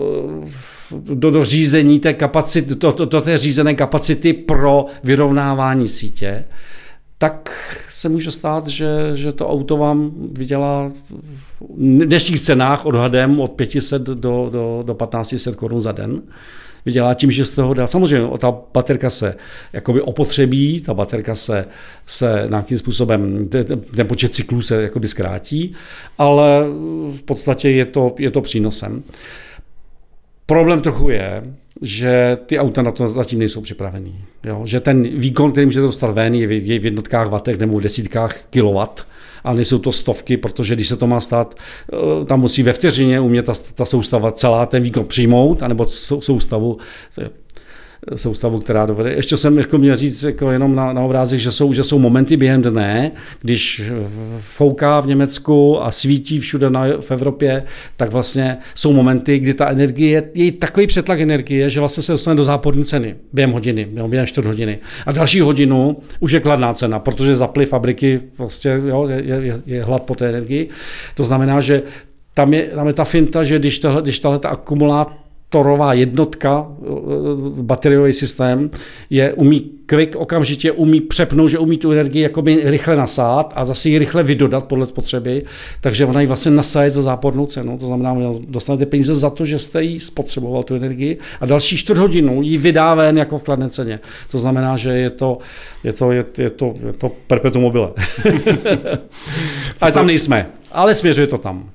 do, 1.14 1.32
do 1.32 1.46
řízení 1.46 2.00
té 2.00 2.14
kapacity, 2.14 2.76
do, 2.76 2.92
do, 2.92 3.06
do 3.06 3.22
té 3.22 3.38
řízené 3.38 3.76
kapacity 3.76 4.34
pro 4.34 4.86
vyrovnávání 5.04 5.88
sítě, 5.88 6.46
tak 7.18 7.50
se 7.90 8.10
může 8.10 8.32
stát, 8.32 8.68
že, 8.68 8.88
že 9.14 9.32
to 9.32 9.50
auto 9.50 9.78
vám 9.78 10.12
vydělá 10.32 10.88
v 10.88 10.94
dnešních 12.06 12.42
cenách 12.42 12.86
odhadem 12.86 13.40
od 13.40 13.52
500 13.52 14.02
do, 14.02 14.50
do, 14.50 14.84
do 14.86 14.94
1500 14.94 15.56
korun 15.56 15.80
za 15.80 15.92
den. 15.92 16.22
Vydělá 16.88 17.14
tím, 17.14 17.32
že 17.32 17.46
z 17.46 17.56
toho 17.56 17.74
dá. 17.74 17.88
Samozřejmě 17.88 18.38
ta 18.38 18.58
baterka 18.74 19.10
se 19.10 19.36
jakoby 19.74 20.02
opotřebí, 20.02 20.82
ta 20.82 20.94
baterka 20.94 21.36
se, 21.36 21.66
se 22.06 22.46
nějakým 22.50 22.78
způsobem, 22.78 23.48
ten, 23.50 24.08
počet 24.08 24.34
cyklů 24.34 24.62
se 24.62 24.82
jakoby 24.82 25.08
zkrátí, 25.08 25.74
ale 26.18 26.64
v 27.12 27.24
podstatě 27.24 27.70
je 27.70 27.86
to, 27.86 28.16
je 28.20 28.32
to 28.32 28.42
přínosem. 28.42 29.04
Problém 30.46 30.82
trochu 30.82 31.10
je, 31.10 31.44
že 31.82 32.38
ty 32.46 32.60
auta 32.60 32.82
na 32.82 32.92
to 32.92 33.08
zatím 33.08 33.40
nejsou 33.40 33.62
připravený. 33.62 34.16
Jo? 34.44 34.62
Že 34.66 34.80
ten 34.80 35.04
výkon, 35.04 35.52
který 35.52 35.66
můžete 35.66 35.86
dostat 35.86 36.12
ven, 36.12 36.36
je 36.36 36.48
v 36.80 36.86
jednotkách 36.86 37.30
vatech 37.30 37.60
nebo 37.60 37.78
v 37.78 37.82
desítkách 37.82 38.36
kilowatt 38.50 39.08
a 39.48 39.54
nejsou 39.54 39.80
to 39.80 39.92
stovky, 39.92 40.38
protože 40.38 40.76
když 40.76 40.88
se 40.88 40.98
to 40.98 41.08
má 41.08 41.20
stát, 41.20 41.56
eh, 41.94 42.26
tam 42.26 42.40
musí 42.40 42.64
ve 42.64 42.74
vteřině 42.74 43.20
umět 43.20 43.46
ta, 43.46 43.54
ta 43.74 43.86
soustava 43.86 44.32
celá 44.32 44.66
ten 44.66 44.84
výkon 44.84 45.06
přijmout, 45.06 45.64
anebo 45.64 45.86
soustavu 46.20 46.78
soustavu, 48.16 48.60
která 48.60 48.86
dovede. 48.86 49.14
Ještě 49.14 49.38
jsem 49.38 49.58
jako 49.58 49.78
měl 49.78 49.96
říct 49.96 50.24
jako 50.24 50.52
jenom 50.52 50.76
na, 50.76 50.94
na 50.94 51.02
obrázek, 51.02 51.40
že 51.40 51.52
jsou, 51.52 51.74
že 51.74 51.84
jsou 51.84 52.00
momenty 52.00 52.38
během 52.38 52.62
dne, 52.62 53.12
když 53.42 53.84
fouká 54.40 55.00
v 55.00 55.08
Německu 55.08 55.84
a 55.84 55.92
svítí 55.92 56.40
všude 56.40 56.70
na, 56.70 56.86
v 57.00 57.12
Evropě, 57.12 57.64
tak 57.98 58.12
vlastně 58.12 58.58
jsou 58.76 58.94
momenty, 58.94 59.40
kdy 59.40 59.54
ta 59.54 59.70
energie, 59.70 60.24
je 60.36 60.52
takový 60.52 60.88
přetlak 60.88 61.20
energie, 61.20 61.70
že 61.70 61.80
vlastně 61.80 62.04
se 62.04 62.12
dostane 62.12 62.38
do 62.38 62.44
záporní 62.44 62.86
ceny 62.86 63.16
během 63.34 63.52
hodiny, 63.52 63.88
během 64.08 64.28
čtvrt 64.28 64.46
hodiny. 64.46 64.80
A 65.06 65.12
další 65.12 65.40
hodinu 65.40 65.98
už 66.20 66.32
je 66.32 66.40
kladná 66.40 66.74
cena, 66.74 67.00
protože 67.00 67.36
zaply 67.36 67.66
fabriky, 67.66 68.22
prostě 68.38 68.82
jo, 68.88 69.08
je, 69.10 69.24
je, 69.24 69.62
je 69.66 69.84
hlad 69.84 70.04
po 70.04 70.16
té 70.16 70.30
energii. 70.30 70.70
To 71.16 71.24
znamená, 71.24 71.62
že 71.62 71.84
tam 72.34 72.54
je, 72.54 72.64
tam 72.64 72.88
je 72.88 72.94
ta 72.94 73.04
finta, 73.04 73.44
že 73.44 73.60
když, 73.60 73.80
tohle, 73.80 74.02
když 74.02 74.20
tahle 74.20 74.40
ta 74.40 74.50
akumulátorová 75.48 75.94
jednotka, 75.94 76.68
eh, 76.82 76.86
bateriový 77.62 78.14
systém, 78.14 78.70
je 79.10 79.34
umí 79.34 79.72
quick 79.86 80.16
okamžitě 80.16 80.72
umí 80.72 81.02
přepnout, 81.02 81.50
že 81.50 81.60
umí 81.60 81.78
tu 81.78 81.92
energii 81.92 82.22
jakoby 82.22 82.62
rychle 82.64 82.96
nasát 82.96 83.54
a 83.56 83.66
zase 83.66 83.90
ji 83.90 84.00
rychle 84.00 84.24
vydodat 84.24 84.66
podle 84.66 84.86
spotřeby, 84.86 85.44
takže 85.82 86.06
ona 86.06 86.22
ji 86.22 86.28
vlastně 86.28 86.52
nasaje 86.52 86.90
za 86.90 87.02
zápornou 87.02 87.46
cenu, 87.46 87.78
to 87.78 87.88
znamená, 87.88 88.16
že 88.20 88.40
dostanete 88.48 88.86
peníze 88.86 89.16
za 89.16 89.30
to, 89.30 89.46
že 89.46 89.60
jste 89.60 89.84
jí 89.84 90.00
spotřeboval 90.00 90.64
tu 90.64 90.76
energii 90.76 91.18
a 91.42 91.46
další 91.46 91.78
čtvrt 91.78 91.98
hodinu 91.98 92.42
ji 92.42 92.58
vydá 92.58 92.94
ven 92.94 93.18
jako 93.18 93.38
v 93.38 93.44
kladné 93.44 93.70
ceně. 93.70 94.00
To 94.32 94.40
znamená, 94.40 94.78
že 94.78 94.90
je 94.90 95.10
to, 95.10 95.38
je 95.84 95.94
to, 95.94 96.12
je, 96.12 96.24
je 96.38 96.50
to, 96.50 96.74
je 96.88 96.94
to 96.94 97.12
perpetuum 97.28 97.64
mobile. 97.64 97.92
Ale 99.82 99.92
tam 99.92 100.08
nejsme 100.08 100.52
ale 100.72 100.96
směřuje 100.96 101.28
to 101.28 101.38
tam. 101.38 101.70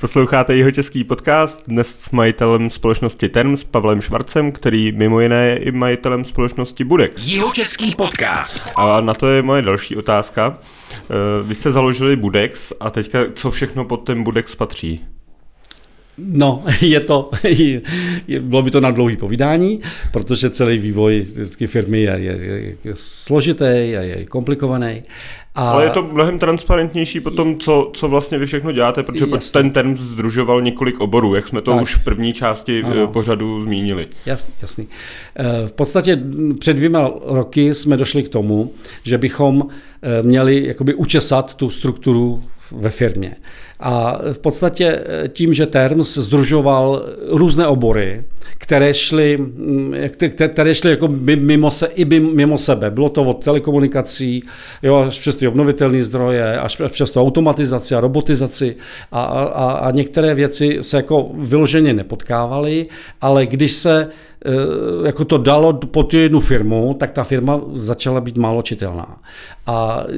Posloucháte 0.00 0.56
jeho 0.56 0.70
český 0.70 1.04
podcast 1.04 1.62
dnes 1.66 1.98
s 1.98 2.10
majitelem 2.10 2.70
společnosti 2.70 3.28
Term 3.28 3.56
s 3.56 3.64
Pavlem 3.64 4.00
Švarcem, 4.00 4.52
který 4.52 4.92
mimo 4.92 5.20
jiné 5.20 5.46
je 5.46 5.56
i 5.56 5.70
majitelem 5.70 6.24
společnosti 6.24 6.84
Budex. 6.84 7.26
Jeho 7.26 7.52
český 7.52 7.94
podcast. 7.94 8.72
A 8.76 9.00
na 9.00 9.14
to 9.14 9.28
je 9.28 9.42
moje 9.42 9.62
další 9.62 9.96
otázka. 9.96 10.58
Eh, 10.92 11.04
vy 11.42 11.54
jste 11.54 11.70
založili 11.70 12.16
Budex 12.16 12.72
a 12.80 12.90
teďka 12.90 13.18
co 13.34 13.50
všechno 13.50 13.84
pod 13.84 13.96
ten 13.96 14.22
Budex 14.22 14.54
patří? 14.54 15.00
No, 16.18 16.64
je 16.80 17.00
to, 17.00 17.30
je, 18.28 18.40
bylo 18.40 18.62
by 18.62 18.70
to 18.70 18.80
na 18.80 18.90
dlouhý 18.90 19.16
povídání, 19.16 19.80
protože 20.12 20.50
celý 20.50 20.78
vývoj 20.78 21.20
vždycky 21.20 21.66
firmy 21.66 22.02
je, 22.02 22.12
je, 22.12 22.38
je, 22.40 22.76
je 22.84 22.94
složitý 22.94 23.64
a 23.64 24.02
je 24.02 24.24
komplikovaný. 24.24 25.02
A... 25.56 25.70
Ale 25.70 25.84
je 25.84 25.90
to 25.90 26.02
mnohem 26.02 26.38
transparentnější 26.38 27.20
po 27.20 27.30
tom, 27.30 27.58
co, 27.58 27.90
co 27.94 28.08
vlastně 28.08 28.38
vy 28.38 28.46
všechno 28.46 28.72
děláte, 28.72 29.02
protože 29.02 29.26
jasný. 29.30 29.52
ten 29.52 29.70
term 29.70 29.96
združoval 29.96 30.62
několik 30.62 31.00
oborů, 31.00 31.34
jak 31.34 31.48
jsme 31.48 31.62
to 31.62 31.70
tak. 31.70 31.82
už 31.82 31.94
v 31.94 32.04
první 32.04 32.32
části 32.32 32.82
eh, 32.86 32.90
ano. 32.90 33.08
pořadu 33.08 33.62
zmínili. 33.62 34.06
Jasný, 34.26 34.54
jasný. 34.62 34.88
Eh, 35.36 35.66
v 35.66 35.72
podstatě 35.72 36.22
před 36.58 36.76
dvěma 36.76 37.10
roky 37.24 37.74
jsme 37.74 37.96
došli 37.96 38.22
k 38.22 38.28
tomu, 38.28 38.72
že 39.02 39.18
bychom 39.18 39.66
eh, 40.02 40.22
měli 40.22 40.66
jakoby 40.66 40.94
učesat 40.94 41.54
tu 41.54 41.70
strukturu 41.70 42.42
ve 42.72 42.90
firmě. 42.90 43.36
A 43.80 44.18
v 44.32 44.38
podstatě 44.38 45.02
eh, 45.06 45.28
tím, 45.28 45.54
že 45.54 45.66
Terms 45.66 46.18
združoval 46.18 47.02
různé 47.28 47.66
obory, 47.66 48.24
které 48.58 48.94
šly, 48.94 49.36
mm, 49.36 49.94
které 50.48 50.74
šly 50.74 50.90
jako 50.90 51.08
mimo, 51.36 51.70
se, 51.70 51.86
i 51.86 52.04
mimo 52.20 52.58
sebe. 52.58 52.90
Bylo 52.90 53.08
to 53.08 53.22
od 53.22 53.44
telekomunikací, 53.44 54.42
jo, 54.82 54.96
až 54.96 55.18
přes 55.18 55.36
ty 55.36 55.48
obnovitelné 55.48 56.02
zdroje, 56.02 56.58
až 56.60 56.82
přes 56.88 57.10
to 57.10 57.22
automatizaci 57.22 57.94
a 57.94 58.00
robotizaci 58.00 58.76
a, 59.12 59.22
a, 59.22 59.72
a 59.72 59.90
některé 59.90 60.34
věci 60.34 60.78
se 60.80 60.96
jako 60.96 61.30
vyloženě 61.34 61.94
nepotkávaly, 61.94 62.86
ale 63.20 63.46
když 63.46 63.72
se 63.72 64.08
jako 65.04 65.24
to 65.24 65.38
dalo 65.38 65.72
pod 65.72 66.14
jednu 66.14 66.40
firmu, 66.40 66.94
tak 66.98 67.10
ta 67.10 67.24
firma 67.24 67.60
začala 67.74 68.20
být 68.20 68.36
málo 68.36 68.62
čitelná. 68.62 69.18
A 69.66 70.04
eh, 70.08 70.14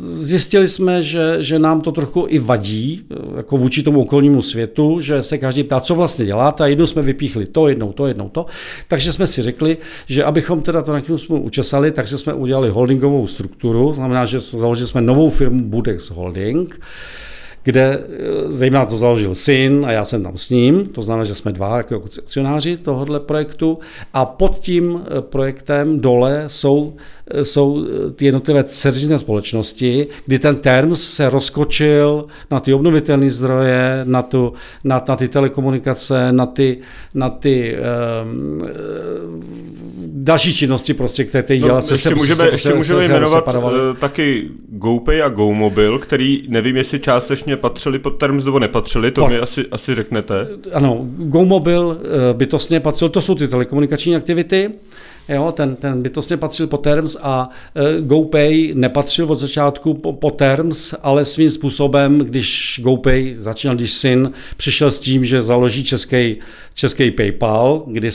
zjistili 0.00 0.68
jsme, 0.68 1.02
že, 1.02 1.36
že 1.38 1.58
nám 1.58 1.80
to 1.80 1.92
trochu 1.92 2.26
i 2.28 2.38
vadí, 2.38 3.02
eh, 3.10 3.16
jako 3.36 3.56
vůči 3.56 3.82
tomu 3.82 4.00
okolnímu 4.00 4.42
světu, 4.42 5.00
že 5.00 5.22
se 5.22 5.38
každý 5.38 5.62
ptá, 5.62 5.80
co 5.80 5.94
vlastně 5.94 6.26
děláte 6.26 6.64
a 6.64 6.66
jednou 6.66 6.86
jsme 6.86 7.02
vypíchli 7.02 7.46
to, 7.46 7.68
jednou 7.68 7.92
to, 7.92 8.06
jednou 8.06 8.28
to. 8.28 8.46
Takže 8.88 9.12
jsme 9.12 9.26
si 9.26 9.42
řekli, 9.42 9.76
že 10.06 10.24
abychom 10.24 10.60
teda 10.60 10.82
to 10.82 10.90
nějakým 10.90 11.18
způsobem 11.18 11.44
učesali, 11.44 11.92
takže 11.92 12.18
jsme 12.18 12.34
udělali 12.34 12.70
holdingovou 12.70 13.26
strukturu, 13.26 13.94
znamená, 13.94 14.24
že 14.24 14.40
založili 14.40 14.88
jsme 14.88 15.00
novou 15.00 15.30
firmu 15.30 15.64
Budex 15.64 16.10
Holding, 16.10 16.80
kde 17.66 17.98
eh, 17.98 18.52
zejména 18.52 18.86
to 18.86 18.96
založil 18.96 19.34
syn 19.34 19.86
a 19.86 19.92
já 19.92 20.04
jsem 20.04 20.22
tam 20.22 20.36
s 20.36 20.50
ním, 20.50 20.86
to 20.86 21.02
znamená, 21.02 21.24
že 21.24 21.34
jsme 21.34 21.52
dva 21.52 21.76
jako 21.76 22.02
akcionáři 22.18 22.76
tohohle 22.76 23.20
projektu 23.20 23.78
a 24.14 24.24
pod 24.24 24.58
tím 24.58 25.02
eh, 25.02 25.20
projektem 25.20 26.00
dole 26.00 26.44
jsou 26.46 26.94
jsou 27.42 27.84
eh, 27.84 28.10
ty 28.10 28.24
jednotlivé 28.24 28.64
dceřiné 28.64 29.18
společnosti, 29.18 30.06
kdy 30.26 30.38
ten 30.38 30.56
terms 30.56 31.08
se 31.08 31.30
rozkočil 31.30 32.24
na 32.50 32.60
ty 32.60 32.74
obnovitelné 32.74 33.30
zdroje, 33.30 34.00
na, 34.04 34.22
tu, 34.22 34.52
na, 34.84 35.02
na 35.08 35.16
ty 35.16 35.28
telekomunikace, 35.28 36.32
na 36.32 36.46
ty, 36.46 36.78
na 37.14 37.30
ty 37.30 37.76
um, 38.22 38.62
další 40.06 40.54
činnosti, 40.54 40.94
prostě, 40.94 41.24
které 41.24 41.42
teď 41.42 41.60
dělá. 41.60 41.74
No, 41.74 41.82
se, 41.82 41.94
ještě 41.94 42.08
se, 42.08 42.14
můžeme, 42.14 42.36
se, 42.36 42.48
ještě 42.48 42.68
se, 42.68 42.74
můžeme 42.74 43.06
se, 43.06 43.12
jmenovat 43.12 43.44
se 43.44 44.00
taky 44.00 44.48
GoPay 44.68 45.22
a 45.22 45.28
GoMobil, 45.28 45.98
který 45.98 46.42
nevím, 46.48 46.76
jestli 46.76 47.00
částečně 47.00 47.55
patřili 47.56 47.98
pod 47.98 48.10
terms 48.10 48.44
nebo 48.44 48.58
nepatřili, 48.58 49.10
to 49.10 49.20
Pot. 49.20 49.30
mi 49.30 49.38
asi, 49.38 49.62
asi 49.70 49.94
řeknete. 49.94 50.48
Ano, 50.72 50.98
GoMobil 51.16 52.00
bytostně 52.32 52.80
patřil, 52.80 53.08
to 53.08 53.20
jsou 53.20 53.34
ty 53.34 53.48
telekomunikační 53.48 54.16
aktivity, 54.16 54.70
Jo, 55.28 55.52
ten, 55.52 55.76
ten 55.76 56.02
bytostně 56.02 56.36
patřil 56.36 56.66
po 56.66 56.76
Terms 56.76 57.16
a 57.22 57.48
uh, 57.74 58.06
GoPay 58.06 58.72
nepatřil 58.74 59.32
od 59.32 59.38
začátku 59.38 59.94
po, 59.94 60.12
po 60.12 60.30
Terms, 60.30 60.94
ale 61.02 61.24
svým 61.24 61.50
způsobem, 61.50 62.18
když 62.18 62.80
GoPay 62.82 63.34
začínal, 63.34 63.76
když 63.76 63.92
syn 63.92 64.32
přišel 64.56 64.90
s 64.90 65.00
tím, 65.00 65.24
že 65.24 65.42
založí 65.42 65.84
český, 65.84 66.36
český 66.74 67.10
PayPal, 67.10 67.82
kdy 67.86 68.10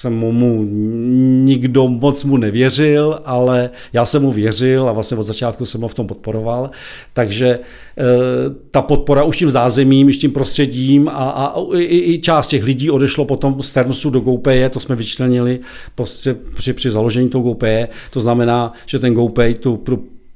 jsem 0.00 0.14
mu 0.14 0.64
nikdo 1.44 1.88
moc 1.88 2.24
mu 2.24 2.36
nevěřil, 2.36 3.20
ale 3.24 3.70
já 3.92 4.06
jsem 4.06 4.22
mu 4.22 4.32
věřil 4.32 4.88
a 4.88 4.92
vlastně 4.92 5.16
od 5.16 5.26
začátku 5.26 5.64
jsem 5.64 5.80
ho 5.80 5.88
v 5.88 5.94
tom 5.94 6.06
podporoval. 6.06 6.70
Takže 7.12 7.46
e, 7.48 7.58
ta 8.70 8.82
podpora 8.82 9.24
už 9.24 9.36
tím 9.36 9.50
zázemím, 9.50 10.06
už 10.06 10.18
tím 10.18 10.32
prostředím 10.32 11.08
a, 11.08 11.12
a 11.12 11.54
i, 11.76 12.14
i 12.14 12.18
část 12.18 12.48
těch 12.48 12.64
lidí 12.64 12.90
odešlo 12.90 13.24
potom 13.24 13.62
z 13.62 13.72
Termsu 13.72 14.10
do 14.10 14.20
GoPay, 14.20 14.68
to 14.68 14.80
jsme 14.80 14.96
vyčlenili 14.96 15.60
prostě 15.94 16.36
při, 16.54 16.72
při 16.72 16.90
založení 16.90 17.28
toho 17.28 17.42
GoPay. 17.42 17.86
To 18.10 18.20
znamená, 18.20 18.72
že 18.86 18.98
ten 18.98 19.14
GoPay 19.14 19.54
tu 19.54 19.76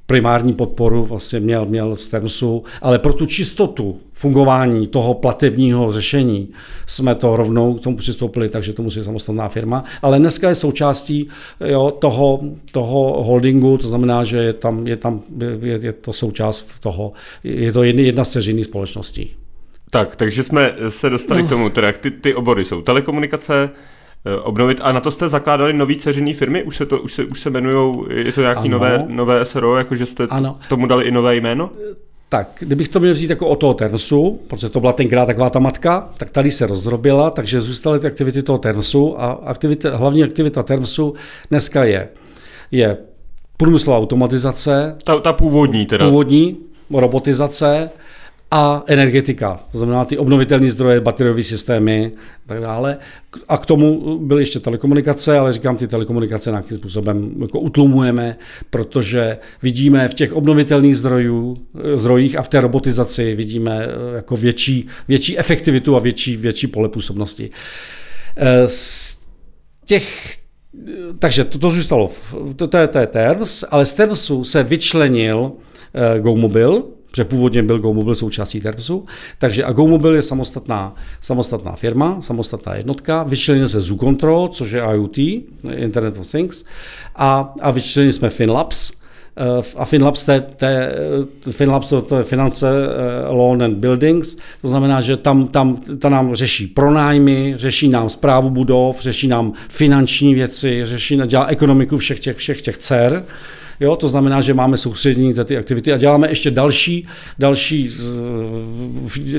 primární 0.05 0.53
podporu 0.53 1.05
vlastně 1.05 1.39
měl, 1.39 1.65
měl 1.65 1.95
z 1.95 2.07
Termsu, 2.07 2.63
ale 2.81 2.99
pro 2.99 3.13
tu 3.13 3.25
čistotu 3.25 3.97
fungování 4.13 4.87
toho 4.87 5.13
platebního 5.13 5.93
řešení 5.93 6.49
jsme 6.85 7.15
to 7.15 7.35
rovnou 7.35 7.73
k 7.73 7.79
tomu 7.79 7.97
přistoupili, 7.97 8.49
takže 8.49 8.73
to 8.73 8.81
musí 8.81 9.03
samostatná 9.03 9.49
firma, 9.49 9.83
ale 10.01 10.19
dneska 10.19 10.49
je 10.49 10.55
součástí 10.55 11.29
jo, 11.65 11.91
toho, 11.99 12.39
toho 12.71 13.23
holdingu, 13.23 13.77
to 13.77 13.87
znamená, 13.87 14.23
že 14.23 14.37
je 14.37 14.53
tam, 14.53 14.87
je 14.87 14.95
tam 14.95 15.21
je, 15.61 15.79
je 15.81 15.93
to 15.93 16.13
součást 16.13 16.79
toho, 16.79 17.11
je 17.43 17.71
to 17.71 17.83
jedna, 17.83 18.01
jedna 18.01 18.23
z 18.23 18.29
ceřinných 18.29 18.65
společností. 18.65 19.35
Tak, 19.89 20.15
takže 20.15 20.43
jsme 20.43 20.75
se 20.89 21.09
dostali 21.09 21.41
no. 21.41 21.47
k 21.47 21.49
tomu, 21.49 21.69
teda 21.69 21.91
ty, 21.91 22.11
ty 22.11 22.35
obory 22.35 22.65
jsou 22.65 22.81
telekomunikace, 22.81 23.69
obnovit. 24.43 24.81
A 24.83 24.91
na 24.91 24.99
to 24.99 25.11
jste 25.11 25.29
zakládali 25.29 25.73
nový 25.73 25.95
ceřinný 25.95 26.33
firmy? 26.33 26.63
Už 26.63 26.77
se 26.77 26.85
to 26.85 27.01
už 27.01 27.13
se, 27.13 27.25
už 27.25 27.39
se 27.39 27.49
jmenujou, 27.49 28.05
je 28.09 28.31
to 28.31 28.41
nějaký 28.41 28.69
nové, 28.69 29.05
nové 29.07 29.45
SRO, 29.45 29.77
jakože 29.77 30.05
jste 30.05 30.27
ano. 30.29 30.57
tomu 30.69 30.87
dali 30.87 31.05
i 31.05 31.11
nové 31.11 31.35
jméno? 31.35 31.71
Tak, 32.29 32.51
kdybych 32.59 32.89
to 32.89 32.99
měl 32.99 33.13
vzít 33.13 33.29
jako 33.29 33.47
o 33.47 33.55
toho 33.55 33.73
Tersu, 33.73 34.39
protože 34.47 34.69
to 34.69 34.79
byla 34.79 34.93
tenkrát 34.93 35.25
taková 35.25 35.49
ta 35.49 35.59
matka, 35.59 36.09
tak 36.17 36.31
tady 36.31 36.51
se 36.51 36.67
rozdrobila, 36.67 37.29
takže 37.29 37.61
zůstaly 37.61 37.99
ty 37.99 38.07
aktivity 38.07 38.43
toho 38.43 38.57
Tersu 38.57 39.21
a 39.21 39.31
aktivita, 39.31 39.97
hlavní 39.97 40.23
aktivita 40.23 40.63
Tersu 40.63 41.13
dneska 41.49 41.83
je, 41.83 42.09
je 42.71 42.97
průmyslová 43.57 43.97
automatizace. 43.99 44.95
Ta, 45.03 45.19
ta 45.19 45.33
původní 45.33 45.85
teda. 45.85 46.05
Původní, 46.05 46.57
robotizace, 46.93 47.89
a 48.57 48.83
energetika, 48.87 49.59
to 49.71 49.77
znamená 49.77 50.05
ty 50.05 50.17
obnovitelné 50.17 50.71
zdroje, 50.71 51.01
bateriové 51.01 51.43
systémy 51.43 52.11
a 52.45 52.47
tak 52.47 52.61
dále. 52.61 52.97
A 53.49 53.57
k 53.57 53.65
tomu 53.65 54.17
byly 54.19 54.41
ještě 54.41 54.59
telekomunikace, 54.59 55.37
ale 55.37 55.53
říkám, 55.53 55.77
ty 55.77 55.87
telekomunikace 55.87 56.49
nějakým 56.49 56.77
způsobem 56.77 57.31
jako 57.41 57.59
utlumujeme, 57.59 58.37
protože 58.69 59.37
vidíme 59.61 60.07
v 60.07 60.13
těch 60.13 60.33
obnovitelných 60.33 60.97
zdrojů, 60.97 61.57
zdrojích 61.95 62.37
a 62.37 62.41
v 62.41 62.47
té 62.47 62.61
robotizaci 62.61 63.35
vidíme 63.35 63.85
eh, 63.85 64.15
jako 64.15 64.37
větší, 64.37 64.87
větší 65.07 65.39
efektivitu 65.39 65.95
a 65.95 65.99
větší, 65.99 66.37
větší 66.37 66.67
pole 66.67 66.89
působnosti. 66.89 67.49
Eh, 68.37 68.67
z 68.67 69.21
těch 69.85 70.37
takže 71.19 71.43
to, 71.43 71.59
to 71.59 71.69
zůstalo, 71.69 72.11
to, 72.55 72.67
to, 72.67 72.77
je, 72.77 72.87
to 72.87 72.97
je 72.97 73.07
TERMS, 73.07 73.63
ale 73.71 73.85
z 73.85 73.93
TERMSu 73.93 74.43
se 74.43 74.63
vyčlenil 74.63 75.51
GoMobil, 76.19 76.83
protože 77.15 77.25
původně 77.25 77.63
byl 77.63 77.79
GoMobil 77.79 78.15
součástí 78.15 78.61
Termsu. 78.61 79.05
Takže 79.39 79.63
a 79.63 79.71
GoMobil 79.71 80.15
je 80.15 80.21
samostatná, 80.21 80.95
samostatná 81.21 81.71
firma, 81.71 82.21
samostatná 82.21 82.75
jednotka, 82.75 83.23
vyčlenil 83.23 83.67
se 83.67 83.81
Zoo 83.81 83.99
Control, 83.99 84.47
což 84.47 84.71
je 84.71 84.81
IoT, 84.93 85.17
Internet 85.75 86.17
of 86.17 86.31
Things, 86.31 86.65
a, 87.15 87.53
a 87.61 87.71
vyčlenili 87.71 88.13
jsme 88.13 88.29
FinLabs, 88.29 88.91
Eh, 89.37 89.63
a 89.75 89.85
Finlabs, 89.85 90.23
té, 90.23 90.41
té, 90.41 90.93
eh, 91.47 91.51
Finlabs 91.51 91.87
to, 91.87 92.01
to 92.01 92.17
je 92.17 92.23
finance, 92.23 92.67
eh, 92.67 93.33
loan 93.33 93.63
and 93.63 93.77
buildings, 93.77 94.37
to 94.61 94.67
znamená, 94.67 95.01
že 95.01 95.17
tam, 95.17 95.47
tam 95.47 95.75
ta 95.99 96.09
nám 96.09 96.35
řeší 96.35 96.67
pronájmy, 96.67 97.53
řeší 97.57 97.89
nám 97.89 98.09
zprávu 98.09 98.49
budov, 98.49 99.01
řeší 99.01 99.27
nám 99.27 99.53
finanční 99.69 100.33
věci, 100.35 100.81
řeší, 100.85 101.19
dělá 101.25 101.45
ekonomiku 101.45 101.97
všech 101.97 102.19
těch, 102.19 102.37
všech 102.37 102.61
těch 102.61 102.77
dcer. 102.77 103.23
Jo, 103.79 103.95
to 103.95 104.07
znamená, 104.07 104.41
že 104.41 104.53
máme 104.53 104.77
soustředění 104.77 105.33
ty 105.45 105.57
aktivity 105.57 105.93
a 105.93 105.97
děláme 105.97 106.29
ještě 106.29 106.51
další, 106.51 107.07
další, 107.39 107.91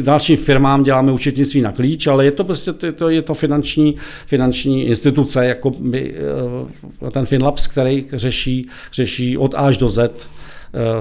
dalším 0.01 0.37
firmám 0.37 0.82
děláme 0.82 1.12
účetnictví 1.12 1.61
na 1.61 1.72
klíč, 1.72 2.07
ale 2.07 2.24
je 2.24 2.30
to 2.30 2.45
prostě 2.45 2.72
to, 2.72 3.09
je 3.09 3.22
to 3.22 3.34
finanční, 3.34 3.97
finanční 4.26 4.84
instituce, 4.84 5.47
jako 5.47 5.70
by, 5.70 6.14
eh, 7.07 7.11
ten 7.11 7.26
Finlabs, 7.26 7.66
který 7.66 8.07
řeší, 8.12 8.68
řeší 8.93 9.39
od 9.39 9.55
A 9.55 9.59
až 9.59 9.76
do 9.76 9.89
Z 9.89 10.11
Eh, 10.11 10.45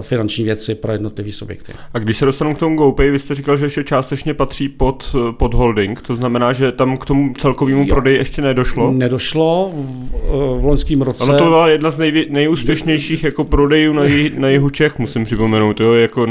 finanční 0.02 0.44
věci 0.44 0.76
pro 0.76 0.92
jednotlivé 0.92 1.32
subjekty. 1.32 1.74
A 1.94 2.00
když 2.00 2.18
se 2.18 2.26
dostanu 2.26 2.56
k 2.56 2.60
tomu 2.60 2.76
GoPay, 2.76 3.12
vy 3.12 3.20
jste 3.20 3.36
říkal, 3.36 3.58
že 3.58 3.66
ještě 3.66 3.84
částečně 3.84 4.34
patří 4.34 4.70
pod, 4.70 5.16
eh, 5.16 5.34
pod 5.34 5.54
holding, 5.54 6.02
to 6.02 6.16
znamená, 6.16 6.54
že 6.54 6.72
tam 6.72 6.98
k 6.98 7.06
tomu 7.06 7.34
celkovému 7.38 7.88
prodeji 7.88 8.18
ještě 8.18 8.42
nedošlo? 8.42 8.92
Nedošlo 8.92 9.72
v, 9.74 10.16
eh, 10.16 10.60
v 10.62 10.66
loňském 10.66 11.02
roce. 11.02 11.24
Ono 11.24 11.38
to 11.38 11.44
byla 11.44 11.70
jedna 11.70 11.92
z 11.92 11.98
nejvě, 11.98 12.26
nejúspěšnějších 12.30 13.24
jako 13.24 13.44
prodejů 13.44 13.94
na, 13.94 14.04
jih, 14.04 14.38
na 14.38 14.50
jihu 14.50 14.70
Čech, 14.70 15.00
musím 15.00 15.26
připomenout. 15.26 15.80
Jo? 15.80 15.94
Jako 15.94 16.28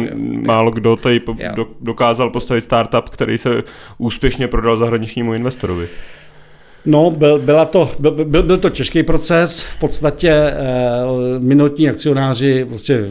málo 0.46 0.70
kdo 0.70 0.96
tady 0.96 1.20
do, 1.54 1.66
dokázal 1.80 2.30
postavit 2.30 2.60
startup, 2.60 3.08
který 3.10 3.38
se 3.38 3.62
úspěšně 3.98 4.48
prodal 4.48 4.76
zahraničnímu 4.76 5.34
investorovi. 5.34 5.88
No, 6.86 7.10
byl, 7.10 7.38
byla 7.38 7.64
to, 7.64 7.90
byl, 7.98 8.24
byl, 8.24 8.56
to 8.56 8.70
těžký 8.70 9.02
proces. 9.02 9.62
V 9.62 9.78
podstatě 9.78 10.30
eh, 10.30 10.54
minutní 11.38 11.88
akcionáři 11.88 12.64
prostě 12.64 13.08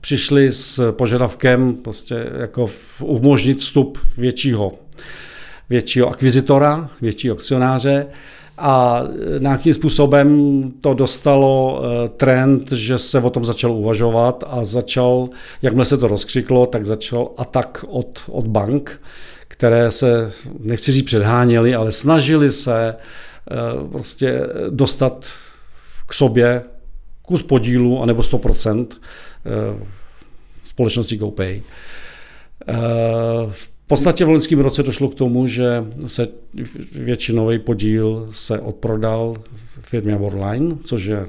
přišli 0.00 0.52
s 0.52 0.92
požadavkem 0.92 1.74
prostě 1.74 2.26
jako 2.40 2.66
umožnit 3.00 3.58
vstup 3.58 3.98
většího, 4.18 4.72
většího 5.70 6.08
akvizitora, 6.08 6.90
většího 7.00 7.34
akcionáře 7.34 8.06
a 8.58 9.02
nějakým 9.38 9.74
způsobem 9.74 10.62
to 10.80 10.94
dostalo 10.94 11.82
eh, 11.82 12.08
trend, 12.08 12.72
že 12.72 12.98
se 12.98 13.20
o 13.20 13.30
tom 13.30 13.44
začal 13.44 13.72
uvažovat 13.72 14.44
a 14.46 14.64
začal, 14.64 15.28
jakmile 15.62 15.84
se 15.84 15.98
to 15.98 16.08
rozkřiklo, 16.08 16.66
tak 16.66 16.84
začal 16.84 17.30
atak 17.36 17.84
od, 17.88 18.22
od 18.28 18.46
bank, 18.46 19.00
které 19.58 19.90
se, 19.90 20.32
nechci 20.58 20.92
říct 20.92 21.04
předháněli, 21.04 21.74
ale 21.74 21.92
snažili 21.92 22.50
se 22.50 22.94
eh, 22.94 23.54
prostě 23.92 24.40
dostat 24.70 25.26
k 26.06 26.14
sobě 26.14 26.62
kus 27.22 27.42
podílu 27.42 28.02
anebo 28.02 28.22
100% 28.22 28.86
eh, 28.90 29.84
společnosti 30.64 31.16
GoPay. 31.16 31.62
Eh, 32.68 32.74
v 33.48 33.70
podstatě 33.86 34.24
v 34.24 34.28
loňském 34.28 34.58
roce 34.58 34.82
došlo 34.82 35.08
k 35.08 35.14
tomu, 35.14 35.46
že 35.46 35.84
se 36.06 36.28
většinový 36.92 37.58
podíl 37.58 38.28
se 38.30 38.60
odprodal 38.60 39.36
firmě 39.80 40.16
Worldline, 40.16 40.76
což 40.84 41.04
je 41.04 41.26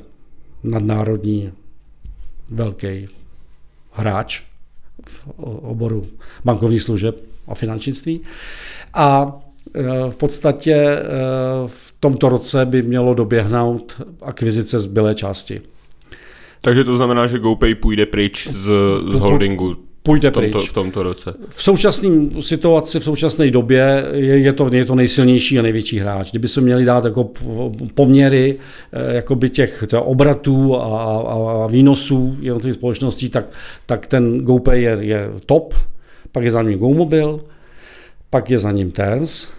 nadnárodní 0.64 1.52
velký 2.50 3.08
hráč 3.92 4.42
v 5.06 5.28
oboru 5.62 6.06
bankovních 6.46 6.82
služeb 6.82 7.29
a 7.50 7.56
finančnictví. 7.56 8.22
A 8.94 9.40
e, 9.74 10.10
v 10.10 10.16
podstatě 10.16 10.74
e, 10.74 11.00
v 11.66 11.94
tomto 12.00 12.30
roce 12.30 12.66
by 12.66 12.82
mělo 12.82 13.14
doběhnout 13.14 14.02
akvizice 14.22 14.80
zbylé 14.80 15.16
části. 15.16 15.62
Takže 16.62 16.84
to 16.84 16.98
znamená, 16.98 17.28
že 17.28 17.40
GoPay 17.40 17.76
půjde 17.76 18.06
pryč 18.06 18.48
z, 18.48 18.72
z 19.12 19.20
holdingu 19.20 19.78
půjde 20.04 20.30
v 20.30 20.34
tomto, 20.34 20.58
pryč. 20.58 20.70
v 20.70 20.74
tomto 20.74 21.04
roce. 21.04 21.34
V 21.50 21.64
současné 21.64 22.10
situaci, 22.40 23.00
v 23.00 23.04
současné 23.04 23.52
době 23.52 24.06
je, 24.14 24.40
je, 24.40 24.54
to, 24.54 24.70
je 24.74 24.86
to 24.86 24.96
nejsilnější 24.96 25.60
a 25.60 25.62
největší 25.62 26.00
hráč. 26.00 26.32
Kdyby 26.32 26.48
se 26.48 26.62
měli 26.62 26.86
dát 26.86 27.06
jako 27.06 27.30
poměry 27.94 28.58
e, 28.92 29.16
jakoby 29.16 29.50
těch 29.50 29.84
obratů 30.02 30.76
a, 30.76 30.84
a, 30.84 31.64
a 31.64 31.68
výnosů 31.68 32.38
jednotlivých 32.42 32.76
společností, 32.76 33.30
tak, 33.30 33.52
tak 33.86 34.08
ten 34.08 34.40
GoPay 34.40 34.82
je, 34.82 34.98
je 35.00 35.30
top, 35.46 35.74
pak 36.32 36.44
je 36.44 36.52
za 36.52 36.62
ním 36.62 36.80
GoMobil, 36.80 37.46
pak 38.30 38.50
je 38.50 38.60
za 38.60 38.72
ním 38.72 38.92
TERS, 38.92 39.50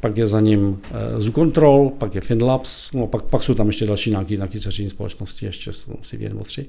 pak 0.00 0.16
je 0.16 0.26
za 0.26 0.40
ním 0.40 0.68
uh, 0.68 0.76
Zoo 1.18 1.32
Control, 1.32 1.90
pak 1.98 2.14
je 2.14 2.20
Finlabs, 2.20 2.92
no 2.92 3.06
pak, 3.06 3.22
pak 3.22 3.42
jsou 3.42 3.54
tam 3.54 3.66
ještě 3.66 3.86
další 3.86 4.10
nějaké, 4.10 4.36
nějaké 4.36 4.60
dceřiné 4.60 4.90
společnosti, 4.90 5.46
ještě 5.46 5.72
jsou 5.72 5.92
asi 6.00 6.16
dvě 6.16 6.28
nebo 6.28 6.44
tři, 6.44 6.66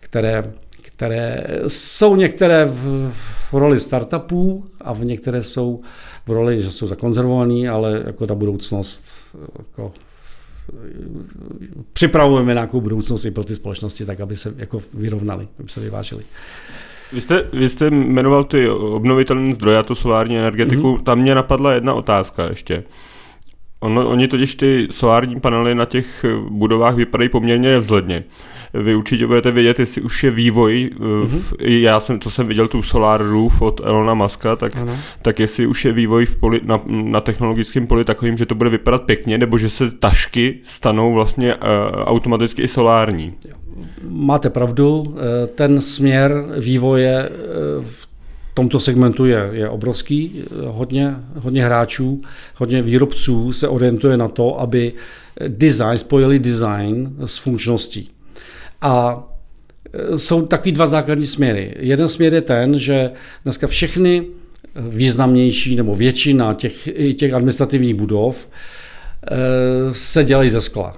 které, 0.00 0.52
které 0.82 1.46
jsou 1.66 2.16
některé 2.16 2.64
v, 2.64 3.10
v 3.50 3.52
roli 3.52 3.80
startupů 3.80 4.64
a 4.80 4.92
v 4.92 5.04
některé 5.04 5.42
jsou 5.42 5.80
v 6.26 6.30
roli, 6.30 6.62
že 6.62 6.70
jsou 6.70 6.86
zakonzervovaný, 6.86 7.68
ale 7.68 8.02
jako 8.06 8.26
ta 8.26 8.34
budoucnost 8.34 9.04
jako 9.58 9.92
připravujeme 11.92 12.52
nějakou 12.52 12.80
budoucnost 12.80 13.24
i 13.24 13.30
pro 13.30 13.44
ty 13.44 13.54
společnosti, 13.54 14.06
tak 14.06 14.20
aby 14.20 14.36
se 14.36 14.54
jako 14.56 14.82
vyrovnali, 14.94 15.48
aby 15.58 15.68
se 15.68 15.80
vyvážili. 15.80 16.24
Vy 17.12 17.20
jste, 17.20 17.44
vy 17.52 17.68
jste 17.68 17.90
jmenoval 17.90 18.44
ty 18.44 18.68
obnovitelné 18.68 19.54
zdroje 19.54 19.78
a 19.78 19.82
tu 19.82 19.94
solární 19.94 20.38
energetiku. 20.38 20.96
Mm-hmm. 20.96 21.02
Tam 21.02 21.18
mě 21.18 21.34
napadla 21.34 21.72
jedna 21.72 21.94
otázka 21.94 22.48
ještě. 22.48 22.84
Ono, 23.80 24.08
oni 24.08 24.28
totiž 24.28 24.54
ty 24.54 24.88
solární 24.90 25.40
panely 25.40 25.74
na 25.74 25.84
těch 25.84 26.24
budovách 26.48 26.94
vypadají 26.94 27.28
poměrně 27.28 27.78
vzhledně. 27.78 28.24
Vy 28.74 28.94
určitě 28.94 29.26
budete 29.26 29.50
vědět, 29.50 29.78
jestli 29.78 30.02
už 30.02 30.24
je 30.24 30.30
vývoj, 30.30 30.90
mm-hmm. 30.98 31.42
já 31.58 32.00
jsem, 32.00 32.18
to 32.18 32.30
jsem 32.30 32.46
viděl 32.46 32.68
tu 32.68 32.82
Solar 32.82 33.22
Roof 33.22 33.62
od 33.62 33.80
Elona 33.84 34.14
Muska, 34.14 34.56
tak, 34.56 34.72
tak 35.22 35.40
jestli 35.40 35.66
už 35.66 35.84
je 35.84 35.92
vývoj 35.92 36.26
v 36.26 36.36
poli, 36.36 36.60
na, 36.64 36.80
na 36.86 37.20
technologickém 37.20 37.86
poli 37.86 38.04
takovým, 38.04 38.36
že 38.36 38.46
to 38.46 38.54
bude 38.54 38.70
vypadat 38.70 39.02
pěkně, 39.02 39.38
nebo 39.38 39.58
že 39.58 39.70
se 39.70 39.90
tašky 39.90 40.58
stanou 40.64 41.14
vlastně 41.14 41.54
uh, 41.54 41.60
automaticky 42.04 42.62
i 42.62 42.68
solární. 42.68 43.32
Máte 44.08 44.50
pravdu, 44.50 45.16
eh, 45.16 45.46
ten 45.46 45.80
směr 45.80 46.44
vývoje 46.58 47.30
v 47.80 48.08
tomto 48.58 48.80
segmentu 48.80 49.24
je, 49.24 49.48
je 49.52 49.68
obrovský. 49.68 50.44
Hodně, 50.66 51.16
hodně 51.34 51.64
hráčů, 51.64 52.22
hodně 52.54 52.82
výrobců 52.82 53.52
se 53.52 53.68
orientuje 53.68 54.16
na 54.16 54.28
to, 54.28 54.60
aby 54.60 54.92
design, 55.48 55.98
spojili 55.98 56.38
design 56.38 57.16
s 57.24 57.38
funkčností. 57.38 58.10
A 58.80 59.24
e, 59.92 60.18
jsou 60.18 60.42
takový 60.42 60.72
dva 60.72 60.86
základní 60.86 61.26
směry. 61.26 61.74
Jeden 61.78 62.08
směr 62.08 62.34
je 62.34 62.40
ten, 62.40 62.78
že 62.78 63.10
dneska 63.44 63.66
všechny 63.66 64.24
významnější 64.76 65.76
nebo 65.76 65.94
většina 65.94 66.54
těch, 66.54 66.88
těch 67.16 67.34
administrativních 67.34 67.94
budov 67.94 68.48
e, 68.48 69.94
se 69.94 70.24
dělají 70.24 70.50
ze 70.50 70.60
skla. 70.60 70.96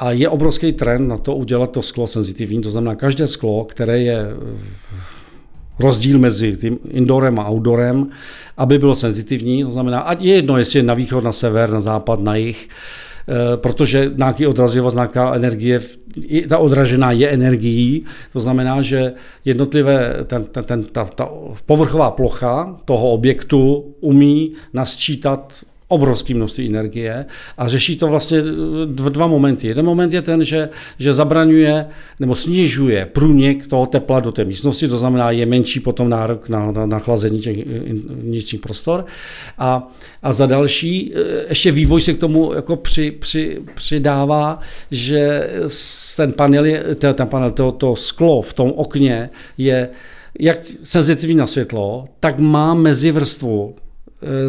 A 0.00 0.12
je 0.12 0.28
obrovský 0.28 0.72
trend 0.72 1.08
na 1.08 1.16
to 1.16 1.36
udělat 1.36 1.70
to 1.70 1.82
sklo 1.82 2.06
senzitivní, 2.06 2.62
to 2.62 2.70
znamená 2.70 2.94
každé 2.94 3.26
sklo, 3.26 3.64
které 3.64 4.00
je 4.00 4.26
rozdíl 5.78 6.18
mezi 6.18 6.56
tím 6.56 6.78
indoorem 6.88 7.38
a 7.38 7.50
outdoorem, 7.50 8.10
aby 8.56 8.78
bylo 8.78 8.94
senzitivní, 8.94 9.64
to 9.64 9.70
znamená, 9.70 10.00
ať 10.00 10.22
je 10.22 10.34
jedno, 10.34 10.58
jestli 10.58 10.78
je 10.78 10.82
na 10.82 10.94
východ, 10.94 11.24
na 11.24 11.32
sever, 11.32 11.70
na 11.70 11.80
západ, 11.80 12.20
na 12.20 12.36
jih, 12.36 12.68
protože 13.56 14.10
nějaký 14.16 14.46
odrazivost, 14.46 14.96
nějaká 14.96 15.34
energie, 15.34 15.80
ta 16.48 16.58
odražená 16.58 17.12
je 17.12 17.28
energií, 17.28 18.04
to 18.32 18.40
znamená, 18.40 18.82
že 18.82 19.12
jednotlivé, 19.44 20.14
ten, 20.26 20.44
ten, 20.44 20.64
ten, 20.64 20.84
ta, 20.84 21.04
ta 21.04 21.28
povrchová 21.66 22.10
plocha 22.10 22.76
toho 22.84 23.10
objektu 23.10 23.94
umí 24.00 24.52
nasčítat 24.72 25.52
obrovské 25.88 26.34
množství 26.34 26.68
energie 26.68 27.26
a 27.58 27.68
řeší 27.68 27.96
to 27.96 28.06
vlastně 28.06 28.42
v 28.86 29.10
dva 29.10 29.26
momenty. 29.26 29.66
Jeden 29.66 29.84
moment 29.84 30.12
je 30.12 30.22
ten, 30.22 30.44
že, 30.44 30.68
že 30.98 31.12
zabraňuje 31.12 31.86
nebo 32.20 32.34
snižuje 32.34 33.06
průnik 33.06 33.66
toho 33.66 33.86
tepla 33.86 34.20
do 34.20 34.32
té 34.32 34.44
místnosti, 34.44 34.88
to 34.88 34.98
znamená, 34.98 35.30
je 35.30 35.46
menší 35.46 35.80
potom 35.80 36.08
nárok 36.08 36.48
na, 36.48 36.72
na, 36.72 36.86
na 36.86 36.98
chlazení 36.98 37.40
těch 37.40 37.56
vnitřních 38.08 38.60
prostor. 38.60 39.06
A, 39.58 39.92
a 40.22 40.32
za 40.32 40.46
další, 40.46 41.12
e, 41.14 41.48
ještě 41.48 41.72
vývoj 41.72 42.00
se 42.00 42.12
k 42.12 42.20
tomu 42.20 42.54
jako 42.54 42.76
při, 42.76 43.10
při, 43.10 43.60
přidává, 43.74 44.60
že 44.90 45.50
ten 46.16 46.32
panel, 46.32 46.64
je, 46.64 46.84
ten 46.94 47.14
panel 47.26 47.50
to, 47.50 47.72
to 47.72 47.96
sklo 47.96 48.42
v 48.42 48.52
tom 48.52 48.72
okně 48.76 49.30
je 49.58 49.88
jak 50.40 50.60
senzitivní 50.84 51.36
na 51.36 51.46
světlo, 51.46 52.04
tak 52.20 52.38
má 52.38 52.74
mezivrstvu 52.74 53.74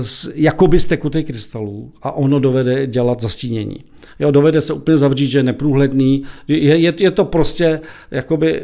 z, 0.01 0.31
jakoby 0.35 0.79
z 0.79 0.85
tekutých 0.85 1.25
krystalů 1.25 1.91
a 2.01 2.11
ono 2.11 2.39
dovede 2.39 2.87
dělat 2.87 3.21
zastínění. 3.21 3.83
Jo, 4.19 4.31
dovede 4.31 4.61
se 4.61 4.73
úplně 4.73 4.97
zavřít, 4.97 5.27
že 5.27 5.39
je 5.39 5.43
neprůhledný. 5.43 6.23
Je, 6.47 6.77
je, 6.77 6.93
je 6.99 7.11
to 7.11 7.25
prostě 7.25 7.79
jakoby 8.11 8.61
e, 8.61 8.63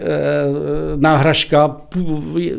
náhražka, 0.96 1.78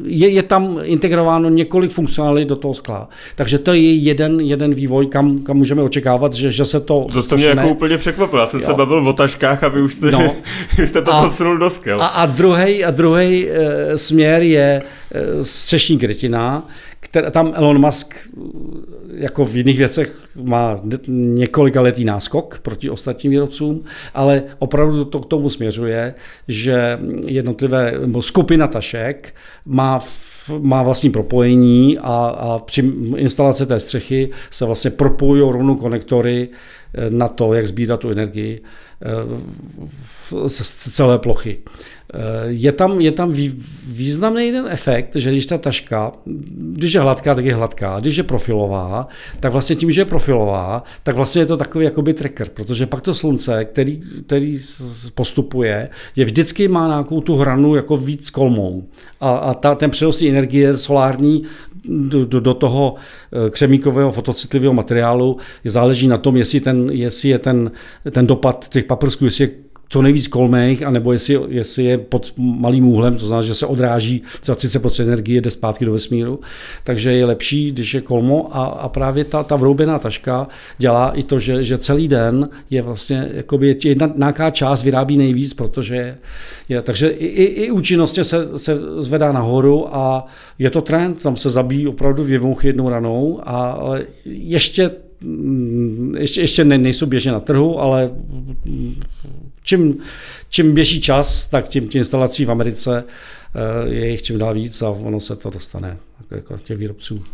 je, 0.05 0.28
je 0.28 0.42
tam 0.42 0.78
integrováno 0.82 1.49
několik 1.49 1.90
funkcionalit 1.90 2.49
do 2.49 2.57
toho 2.57 2.74
skla. 2.74 3.09
Takže 3.34 3.59
to 3.59 3.72
je 3.72 3.94
jeden, 3.94 4.40
jeden 4.40 4.74
vývoj, 4.74 5.07
kam, 5.07 5.38
kam 5.38 5.57
můžeme 5.57 5.82
očekávat, 5.82 6.34
že, 6.34 6.51
že 6.51 6.64
se 6.64 6.80
to 6.80 7.07
To 7.12 7.22
jste 7.22 7.36
mě 7.36 7.47
jako 7.47 7.68
úplně 7.68 7.99
překvapil. 7.99 8.38
Já 8.38 8.47
jsem 8.47 8.61
jo. 8.61 8.66
se 8.66 8.74
bavil 8.74 9.09
o 9.09 9.12
taškách 9.12 9.64
a 9.64 9.68
vy 9.68 9.82
už 9.82 9.94
jste, 9.94 10.11
no. 10.11 10.36
vy 10.78 10.86
jste 10.86 11.03
to 11.03 11.14
a, 11.14 11.22
posunul 11.22 11.59
do 11.59 11.70
skel. 11.70 12.03
A, 12.03 12.07
a 12.07 12.26
druhý 12.26 12.84
a 12.84 12.90
druhý 12.90 13.49
e, 13.51 13.99
směr 13.99 14.42
je 14.42 14.82
e, 15.12 15.44
střešní 15.44 15.99
krytina, 15.99 16.68
která, 17.09 17.31
tam 17.31 17.53
Elon 17.55 17.81
Musk 17.81 18.15
jako 19.15 19.45
v 19.45 19.57
jiných 19.57 19.79
věcech 19.79 20.23
má 20.43 20.77
několika 21.09 21.81
letý 21.81 22.05
náskok 22.05 22.59
proti 22.63 22.91
ostatním 22.91 23.31
výrobcům, 23.31 23.83
ale 24.15 24.43
opravdu 24.59 25.05
to 25.05 25.21
k 25.21 25.27
tomu 25.27 25.51
směřuje, 25.51 26.15
že 26.49 26.99
jednotlivé 27.25 27.93
skupina 28.21 28.67
tašek 28.67 29.35
má 29.67 30.01
má 30.61 30.83
vlastní 30.83 31.11
propojení 31.11 31.99
a, 31.99 32.37
a 32.39 32.59
při 32.59 32.93
instalaci 33.17 33.67
té 33.67 33.81
střechy 33.81 34.31
se 34.51 34.65
vlastně 34.65 34.91
propojují 34.91 35.53
rovnou 35.53 35.75
konektory 35.75 36.49
eh, 36.95 37.11
na 37.11 37.29
to, 37.29 37.55
jak 37.55 37.67
sbírat 37.67 38.01
tu 38.01 38.11
energii 38.11 38.63
eh, 39.03 40.49
z 40.49 40.93
celé 40.93 41.19
plochy. 41.19 41.59
Eh, 42.15 42.19
je 42.47 42.73
tam, 42.73 43.01
je 43.01 43.13
tam 43.13 43.33
významný 43.89 44.47
jeden 44.47 44.67
efekt, 44.69 45.17
že 45.17 45.31
když 45.31 45.47
ta 45.47 45.59
taška, 45.59 46.13
když 46.57 46.93
je 46.93 47.01
hladká, 47.01 47.35
tak 47.35 47.45
je 47.45 47.55
hladká, 47.55 48.01
když 48.01 48.17
je 48.17 48.23
profilová, 48.23 49.09
tak 49.41 49.53
vlastně 49.53 49.77
tím, 49.77 49.91
že 49.91 50.01
je 50.01 50.05
profilová, 50.05 50.83
tak 51.03 51.17
vlastně 51.17 51.43
je 51.43 51.47
to 51.47 51.57
takový 51.57 51.85
jakoby 51.85 52.15
tracker, 52.15 52.49
protože 52.55 52.87
pak 52.87 53.01
to 53.01 53.15
slunce, 53.15 53.65
který, 53.65 54.01
který 54.27 54.59
postupuje, 55.15 55.89
je 56.17 56.25
vždycky 56.25 56.69
má 56.69 56.89
nějakou 56.89 57.21
tu 57.21 57.37
hranu 57.37 57.75
jako 57.75 57.97
víc 57.97 58.31
kolmou. 58.31 58.85
A, 59.21 59.31
a 59.31 59.55
ta, 59.55 59.75
ten 59.75 59.91
přenos 59.91 60.23
energie 60.23 60.77
solární 60.77 61.43
do, 61.89 62.25
do, 62.25 62.41
do 62.41 62.55
toho 62.55 62.95
eh, 63.47 63.51
křemíkového 63.51 64.13
fotocitlivého 64.13 64.73
materiálu 64.73 65.37
záleží 65.65 66.09
na 66.09 66.19
tom, 66.19 66.37
jestli, 66.37 66.61
ten, 66.61 66.91
jestli 66.93 67.29
je 67.29 67.39
ten, 67.39 67.71
ten 68.11 68.27
dopad 68.27 68.69
těch 68.69 68.85
paprsků, 68.85 69.25
jestli 69.25 69.45
je 69.45 69.66
co 69.89 70.03
nejvíc 70.03 70.28
kolmých, 70.28 70.82
anebo 70.82 71.12
jestli, 71.12 71.41
jestli 71.49 71.84
je 71.84 71.99
pod 71.99 72.32
malým 72.37 72.89
úhlem, 72.89 73.16
to 73.16 73.26
znamená, 73.26 73.47
že 73.47 73.55
se 73.55 73.66
odráží 73.66 74.22
třeba 74.41 74.57
30% 74.57 75.03
energie, 75.03 75.41
jde 75.41 75.51
zpátky 75.51 75.84
do 75.84 75.93
vesmíru. 75.93 76.41
Takže 76.84 77.12
je 77.12 77.24
lepší, 77.24 77.72
když 77.72 77.95
je 77.95 78.01
kolmo 78.01 78.57
a, 78.57 78.64
a 78.64 78.89
právě 78.89 79.24
ta, 79.24 79.43
ta 79.43 79.57
vroubená 79.57 79.99
taška 79.99 80.49
dělá 80.78 81.11
i 81.11 81.22
to, 81.22 81.39
že, 81.39 81.64
že 81.64 81.78
celý 81.78 82.09
den 82.09 82.49
je 82.70 82.82
vlastně, 82.82 83.28
jakoby 83.32 83.76
jedna 83.84 84.12
nějaká 84.16 84.51
část 84.51 84.82
vyrábí 84.82 85.18
nejvíc, 85.18 85.55
protože 85.55 86.18
je, 86.68 86.82
takže 86.82 87.09
i, 87.09 87.26
i, 87.26 87.45
i 87.45 87.70
účinnostně 87.70 88.24
se, 88.24 88.59
se 88.59 88.78
zvedá 88.99 89.32
nahoru 89.32 89.97
a 89.97 90.26
je 90.59 90.70
to 90.70 90.80
trend, 90.80 91.22
tam 91.22 91.37
se 91.37 91.51
zabíjí 91.51 91.87
opravdu 91.87 92.24
mouchy 92.41 92.66
jednou 92.66 92.89
ranou, 92.89 93.41
ale 93.43 94.07
ještě 94.24 94.91
mm, 95.20 96.14
ještě, 96.18 96.41
ještě 96.41 96.64
nejsou 96.64 97.07
běžně 97.07 97.32
na 97.32 97.41
trhu, 97.41 97.80
ale 97.80 98.11
čím, 99.67 99.99
čím 100.49 100.75
běží 100.75 101.01
čas, 101.01 101.47
tak 101.47 101.69
tím, 101.69 101.89
tím 101.89 101.99
instalací 101.99 102.45
v 102.45 102.51
Americe 102.51 103.05
eh, 103.05 103.89
je 103.89 104.11
jich 104.11 104.23
čím 104.23 104.39
dál 104.39 104.55
víc 104.55 104.83
a 104.83 104.91
ono 104.91 105.21
se 105.21 105.37
to 105.37 105.51
dostane 105.51 105.97
jako, 106.31 106.59
těch 106.59 106.79
výrobců 106.79 107.25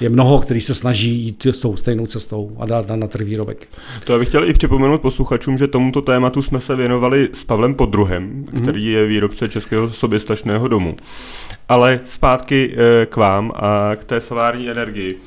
je 0.00 0.08
mnoho, 0.08 0.38
který 0.38 0.60
se 0.60 0.74
snaží 0.74 1.10
jít 1.10 1.46
s 1.46 1.58
tou 1.58 1.76
stejnou 1.76 2.06
cestou 2.06 2.56
a 2.60 2.66
dát 2.66 2.88
na, 2.88 3.06
trh 3.06 3.26
výrobek. 3.26 3.68
To 4.04 4.12
já 4.12 4.18
bych 4.18 4.28
chtěl 4.28 4.48
i 4.48 4.52
připomenout 4.52 5.00
posluchačům, 5.00 5.58
že 5.58 5.68
tomuto 5.68 6.02
tématu 6.02 6.42
jsme 6.42 6.60
se 6.60 6.76
věnovali 6.76 7.28
s 7.32 7.44
Pavlem 7.44 7.74
Podruhem, 7.74 8.44
mm-hmm. 8.44 8.62
který 8.62 8.86
je 8.86 9.06
výrobce 9.06 9.48
českého 9.48 9.90
soběstačného 9.90 10.68
domu. 10.68 10.96
Ale 11.68 12.00
zpátky 12.04 12.74
eh, 12.76 13.06
k 13.06 13.16
vám 13.16 13.52
a 13.54 13.96
k 13.96 14.04
té 14.04 14.20
solární 14.20 14.70
energii. 14.70 15.18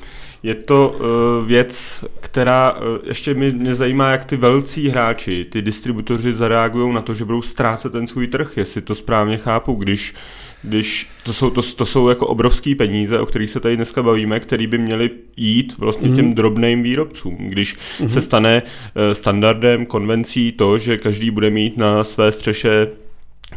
Je 0.42 0.54
to 0.54 0.96
uh, 1.40 1.46
věc, 1.46 2.04
která 2.20 2.72
uh, 2.72 2.80
ještě 3.04 3.34
mě, 3.34 3.50
mě 3.50 3.74
zajímá, 3.74 4.10
jak 4.10 4.24
ty 4.24 4.36
velcí 4.36 4.88
hráči, 4.88 5.44
ty 5.44 5.62
distributoři 5.62 6.32
zareagují 6.32 6.94
na 6.94 7.02
to, 7.02 7.14
že 7.14 7.24
budou 7.24 7.42
ztrácet 7.42 7.92
ten 7.92 8.06
svůj 8.06 8.26
trh, 8.26 8.56
jestli 8.56 8.80
to 8.80 8.94
správně 8.94 9.36
chápu, 9.36 9.74
když 9.74 10.14
když 10.62 11.10
to 11.24 11.32
jsou, 11.32 11.50
to, 11.50 11.62
to 11.62 11.86
jsou 11.86 12.08
jako 12.08 12.26
obrovské 12.26 12.74
peníze, 12.74 13.20
o 13.20 13.26
kterých 13.26 13.50
se 13.50 13.60
tady 13.60 13.76
dneska 13.76 14.02
bavíme, 14.02 14.40
které 14.40 14.66
by 14.66 14.78
měly 14.78 15.10
jít 15.36 15.78
vlastně 15.78 16.08
mm. 16.08 16.16
těm 16.16 16.34
drobným 16.34 16.82
výrobcům. 16.82 17.36
Když 17.38 17.76
mm. 18.00 18.08
se 18.08 18.20
stane 18.20 18.62
uh, 18.62 19.12
standardem, 19.12 19.86
konvencí 19.86 20.52
to, 20.52 20.78
že 20.78 20.96
každý 20.96 21.30
bude 21.30 21.50
mít 21.50 21.76
na 21.76 22.04
své 22.04 22.32
střeše 22.32 22.88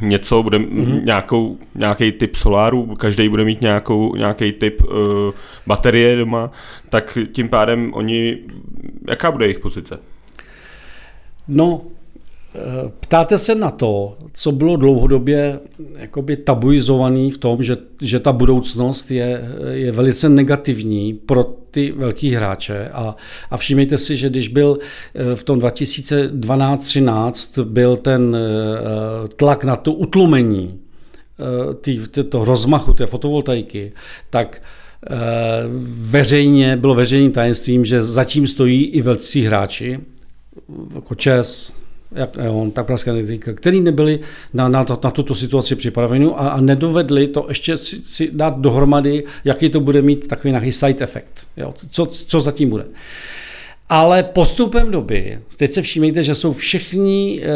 něco, 0.01 0.43
bude 0.43 0.57
mm-hmm. 0.57 1.03
nějakou, 1.03 1.57
nějaký 1.75 2.11
typ 2.11 2.35
soláru, 2.35 2.95
každý 2.95 3.29
bude 3.29 3.45
mít 3.45 3.61
nějakou, 3.61 4.15
nějaký 4.15 4.51
typ 4.51 4.81
uh, 4.83 4.91
baterie 5.67 6.15
doma, 6.15 6.51
tak 6.89 7.17
tím 7.31 7.49
pádem 7.49 7.93
oni, 7.93 8.37
jaká 9.09 9.31
bude 9.31 9.45
jejich 9.45 9.59
pozice? 9.59 9.99
No, 11.47 11.81
Ptáte 12.99 13.37
se 13.37 13.55
na 13.55 13.69
to, 13.69 14.17
co 14.33 14.51
bylo 14.51 14.75
dlouhodobě 14.75 15.59
jakoby 15.97 16.37
tabuizovaný 16.37 17.31
v 17.31 17.37
tom, 17.37 17.63
že, 17.63 17.77
že 18.01 18.19
ta 18.19 18.31
budoucnost 18.31 19.11
je, 19.11 19.41
je 19.71 19.91
velice 19.91 20.29
negativní 20.29 21.13
pro 21.13 21.43
ty 21.43 21.91
velký 21.91 22.31
hráče? 22.31 22.87
A, 22.87 23.15
a 23.51 23.57
všimněte 23.57 23.97
si, 23.97 24.17
že 24.17 24.29
když 24.29 24.47
byl 24.47 24.79
eh, 25.15 25.35
v 25.35 25.43
tom 25.43 25.59
2012-13 25.59 27.63
byl 27.63 27.95
ten 27.95 28.35
eh, 28.35 28.39
tlak 29.27 29.63
na 29.63 29.75
to 29.75 29.93
utlumení 29.93 30.79
eh, 30.79 31.73
tý, 31.73 31.99
to 32.29 32.45
rozmachu 32.45 32.93
té 32.93 33.05
fotovoltaiky, 33.05 33.91
tak 34.29 34.61
veřejně, 35.83 36.77
bylo 36.77 36.95
veřejným 36.95 37.31
tajemstvím, 37.31 37.85
že 37.85 38.03
zatím 38.03 38.47
stojí 38.47 38.85
i 38.85 39.01
velcí 39.01 39.45
hráči, 39.45 39.99
jako 40.95 41.15
ČES, 41.15 41.73
jak 42.15 42.37
on, 42.49 42.71
tak 42.71 42.85
pražská 42.85 43.11
energetika, 43.11 43.53
který 43.53 43.81
nebyli 43.81 44.19
na, 44.53 44.69
na, 44.69 44.83
to, 44.83 44.99
na 45.03 45.11
tuto 45.11 45.35
situaci 45.35 45.75
připraveni 45.75 46.25
a, 46.25 46.29
a 46.29 46.61
nedovedli 46.61 47.27
to 47.27 47.45
ještě 47.47 47.77
si, 47.77 48.01
si 48.05 48.29
dát 48.33 48.59
dohromady, 48.59 49.23
jaký 49.45 49.69
to 49.69 49.79
bude 49.79 50.01
mít 50.01 50.27
takový 50.27 50.51
nějaký 50.51 50.71
side 50.71 51.03
effect, 51.03 51.47
jo, 51.57 51.73
co, 51.91 52.05
co 52.05 52.41
zatím 52.41 52.69
bude. 52.69 52.85
Ale 53.93 54.23
postupem 54.23 54.91
doby, 54.91 55.39
teď 55.57 55.71
se 55.71 55.81
všímejte, 55.81 56.23
že 56.23 56.35
jsou 56.35 56.53
všichni 56.53 57.41
e, 57.43 57.47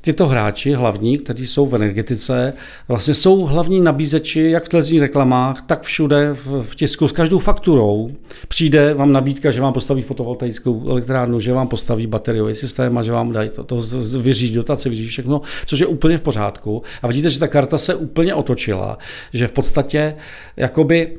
tyto 0.00 0.26
hráči 0.28 0.72
hlavní, 0.72 1.18
kteří 1.18 1.46
jsou 1.46 1.66
v 1.66 1.74
energetice, 1.74 2.52
vlastně 2.88 3.14
jsou 3.14 3.44
hlavní 3.44 3.80
nabízeči 3.80 4.50
jak 4.50 4.64
v 4.64 4.68
televizních 4.68 5.00
reklamách, 5.00 5.62
tak 5.62 5.82
všude 5.82 6.30
v, 6.32 6.62
v 6.62 6.74
tisku 6.74 7.08
s 7.08 7.12
každou 7.12 7.38
fakturou. 7.38 8.10
Přijde 8.48 8.94
vám 8.94 9.12
nabídka, 9.12 9.50
že 9.50 9.60
vám 9.60 9.72
postaví 9.72 10.02
fotovoltaickou 10.02 10.88
elektrárnu, 10.88 11.40
že 11.40 11.52
vám 11.52 11.68
postaví 11.68 12.06
bateriový 12.06 12.54
systém 12.54 12.98
a 12.98 13.02
že 13.02 13.12
vám 13.12 13.32
dají 13.32 13.50
to, 13.50 13.64
to 13.64 13.80
vyřídí 14.18 14.54
dotace, 14.54 14.88
vyřídí 14.88 15.08
všechno, 15.08 15.40
což 15.66 15.78
je 15.78 15.86
úplně 15.86 16.18
v 16.18 16.22
pořádku. 16.22 16.82
A 17.02 17.06
vidíte, 17.06 17.30
že 17.30 17.38
ta 17.38 17.48
karta 17.48 17.78
se 17.78 17.94
úplně 17.94 18.34
otočila, 18.34 18.98
že 19.32 19.48
v 19.48 19.52
podstatě 19.52 20.16
jakoby 20.56 21.16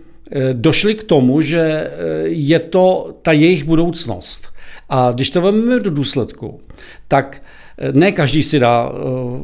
došli 0.54 0.96
k 0.96 1.04
tomu, 1.04 1.42
že 1.42 1.60
eh, 1.60 1.90
je 2.28 2.60
to 2.60 3.16
ta 3.22 3.32
jejich 3.32 3.64
budoucnost. 3.64 4.48
A 4.90 5.12
když 5.12 5.30
to 5.30 5.42
vezmeme 5.42 5.80
do 5.80 5.92
důsledku, 5.92 6.60
tak 7.08 7.44
eh, 7.78 7.92
ne 7.92 8.12
každý 8.12 8.44
si 8.44 8.60
dá 8.60 8.92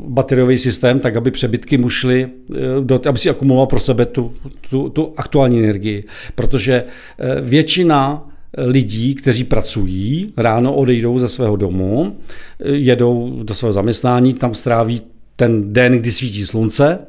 bateriový 0.07 0.57
systém, 0.57 0.99
tak 0.99 1.17
aby 1.17 1.31
přebytky 1.31 1.77
mu 1.77 1.89
šly, 1.89 2.29
aby 3.09 3.19
si 3.19 3.29
akumuloval 3.29 3.67
pro 3.67 3.79
sebe 3.79 4.05
tu, 4.05 4.33
tu, 4.69 4.89
tu 4.89 5.13
aktuální 5.17 5.59
energii. 5.59 6.03
Protože 6.35 6.83
většina 7.41 8.29
lidí, 8.57 9.15
kteří 9.15 9.43
pracují, 9.43 10.33
ráno 10.37 10.75
odejdou 10.75 11.19
ze 11.19 11.29
svého 11.29 11.55
domu, 11.55 12.17
jedou 12.59 13.43
do 13.43 13.53
svého 13.53 13.73
zaměstnání, 13.73 14.33
tam 14.33 14.53
stráví 14.53 15.01
ten 15.35 15.73
den, 15.73 15.99
kdy 15.99 16.11
svítí 16.11 16.45
slunce 16.45 16.99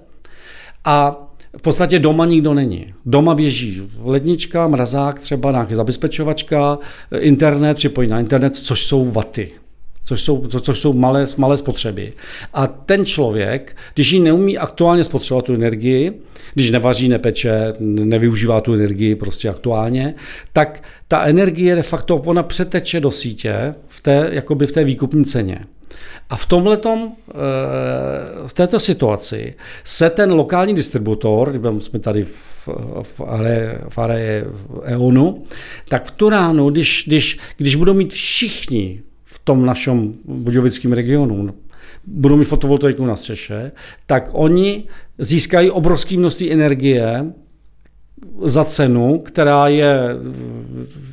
a 0.85 1.28
v 1.57 1.63
podstatě 1.63 1.99
doma 1.99 2.27
nikdo 2.27 2.55
není. 2.55 2.95
Doma 3.07 3.35
běží 3.35 3.83
lednička, 4.03 4.69
mrazák, 4.69 5.19
třeba 5.19 5.51
nějaká 5.51 5.77
zabezpečovačka, 5.77 6.79
internet, 7.19 7.75
připojí 7.75 8.09
na 8.09 8.21
internet, 8.21 8.57
což 8.57 8.87
jsou 8.87 9.05
vaty 9.05 9.51
což 10.09 10.21
jsou, 10.21 10.47
co, 10.47 10.61
což 10.61 10.79
jsou 10.79 10.93
malé, 10.93 11.27
malé 11.37 11.57
spotřeby. 11.57 12.13
A 12.55 12.67
ten 12.67 13.07
člověk, 13.07 13.77
když 13.95 14.13
ji 14.13 14.21
neumí 14.21 14.59
aktuálně 14.59 15.05
spotřebovat 15.05 15.45
tu 15.45 15.55
energii, 15.55 16.13
když 16.55 16.71
nevaří, 16.71 17.09
nepeče, 17.09 17.75
nevyužívá 17.81 18.61
tu 18.61 18.75
energii 18.75 19.15
prostě 19.15 19.49
aktuálně, 19.49 20.15
tak 20.53 20.83
ta 21.09 21.25
energie 21.25 21.75
de 21.75 21.83
facto 21.83 22.17
ona 22.17 22.43
přeteče 22.43 23.01
do 23.01 23.11
sítě 23.11 23.75
v 23.89 24.01
té, 24.01 24.29
jakoby 24.33 24.67
v 24.67 24.73
té 24.73 24.85
výkupní 24.85 25.25
ceně. 25.25 25.59
A 26.31 26.37
v 26.37 26.47
tomhletom, 26.47 27.13
eh, 27.31 27.35
v 28.47 28.53
této 28.53 28.81
situaci 28.81 29.55
se 29.85 30.11
ten 30.11 30.33
lokální 30.33 30.75
distributor, 30.75 31.61
jsme 31.79 31.99
tady 31.99 32.25
v, 32.25 32.69
v, 33.03 33.21
are, 33.27 33.81
v 33.89 33.99
are 33.99 34.45
EONu, 34.85 35.45
tak 35.89 36.07
v 36.07 36.11
tu 36.11 36.29
ránu, 36.29 36.71
když, 36.71 37.05
když, 37.07 37.39
když 37.57 37.77
budou 37.77 37.95
mít 37.95 38.13
všichni 38.13 39.03
v 39.25 39.39
tom 39.39 39.67
našem 39.67 40.15
budějovickém 40.25 40.93
regionu 40.93 41.55
budou 42.07 42.37
mít 42.37 42.45
fotovoltaiku 42.45 43.07
na 43.07 43.17
střeše, 43.17 43.73
tak 44.07 44.29
oni 44.33 44.85
získají 45.19 45.71
obrovské 45.71 46.17
množství 46.17 46.53
energie 46.53 47.25
za 48.43 48.65
cenu, 48.65 49.19
která 49.19 49.69
je 49.69 50.17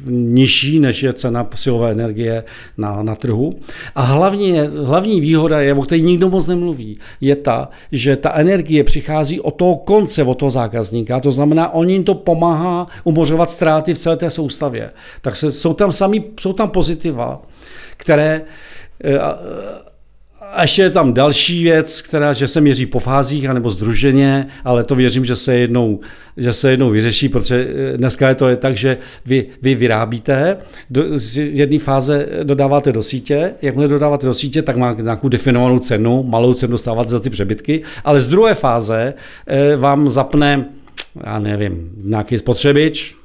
nižší, 0.06 0.80
než 0.80 1.03
je 1.03 1.14
cena 1.14 1.47
silové 1.56 1.91
energie 1.91 2.43
na, 2.78 3.03
na 3.03 3.16
trhu. 3.16 3.53
A 3.95 4.01
hlavně, 4.01 4.64
hlavní 4.64 5.22
výhoda 5.22 5.62
je, 5.62 5.74
o 5.74 5.82
které 5.82 6.01
nikdo 6.01 6.30
moc 6.30 6.47
nemluví, 6.47 6.97
je 7.22 7.36
ta, 7.36 7.70
že 7.91 8.16
ta 8.16 8.34
energie 8.34 8.84
přichází 8.84 9.41
od 9.41 9.51
toho 9.51 9.76
konce, 9.76 10.24
od 10.24 10.36
toho 10.36 10.49
zákazníka. 10.49 11.20
To 11.20 11.32
znamená, 11.32 11.74
on 11.74 11.89
jim 11.89 12.03
to 12.03 12.16
pomáhá 12.16 12.88
umořovat 13.03 13.49
ztráty 13.49 13.93
v 13.93 13.97
celé 13.97 14.18
té 14.18 14.30
soustavě. 14.30 14.91
Tak 15.22 15.36
se, 15.36 15.51
jsou, 15.51 15.74
tam 15.74 15.91
sami, 15.91 16.24
jsou 16.39 16.53
tam 16.53 16.70
pozitiva, 16.70 17.41
které 17.97 18.41
eh, 19.03 19.20
a 20.54 20.62
ještě 20.62 20.82
je 20.82 20.89
tam 20.89 21.14
další 21.14 21.64
věc, 21.64 22.02
která, 22.02 22.34
že 22.34 22.48
se 22.48 22.62
měří 22.62 22.86
po 22.86 23.00
fázích 23.00 23.50
anebo 23.50 23.70
združeně, 23.70 24.48
ale 24.66 24.84
to 24.84 24.96
věřím, 24.96 25.26
že 25.26 25.36
se 25.36 25.56
jednou, 25.56 26.00
že 26.38 26.54
se 26.54 26.72
jednou 26.72 26.89
vyřeší, 26.89 27.30
protože 27.30 27.68
eh, 27.93 27.98
dneska 27.98 28.30
je 28.30 28.36
to 28.36 28.48
je 28.48 28.56
tak, 28.56 28.78
že 28.78 28.98
vy, 29.26 29.46
vy 29.62 29.76
vyrábíte, 29.76 30.58
do, 30.89 31.04
z 31.14 31.38
jedné 31.38 31.80
fáze 31.80 32.28
dodáváte 32.43 32.91
do 32.91 33.04
sítě, 33.04 33.54
jakmile 33.62 33.88
dodáváte 33.88 34.26
do 34.26 34.34
sítě, 34.34 34.62
tak 34.62 34.78
má 34.78 34.93
nějakou 34.93 35.30
definovanou 35.30 35.80
cenu, 35.80 36.24
malou 36.24 36.54
cenu 36.54 36.72
dostáváte 36.72 37.10
za 37.10 37.20
ty 37.20 37.30
přebytky, 37.30 37.82
ale 38.04 38.22
z 38.22 38.28
druhé 38.28 38.56
fáze 38.56 39.14
eh, 39.48 39.76
vám 39.76 40.10
zapne, 40.10 40.66
já 41.26 41.39
nevím, 41.39 41.91
nějaký 42.04 42.38
spotřebič, 42.38 43.16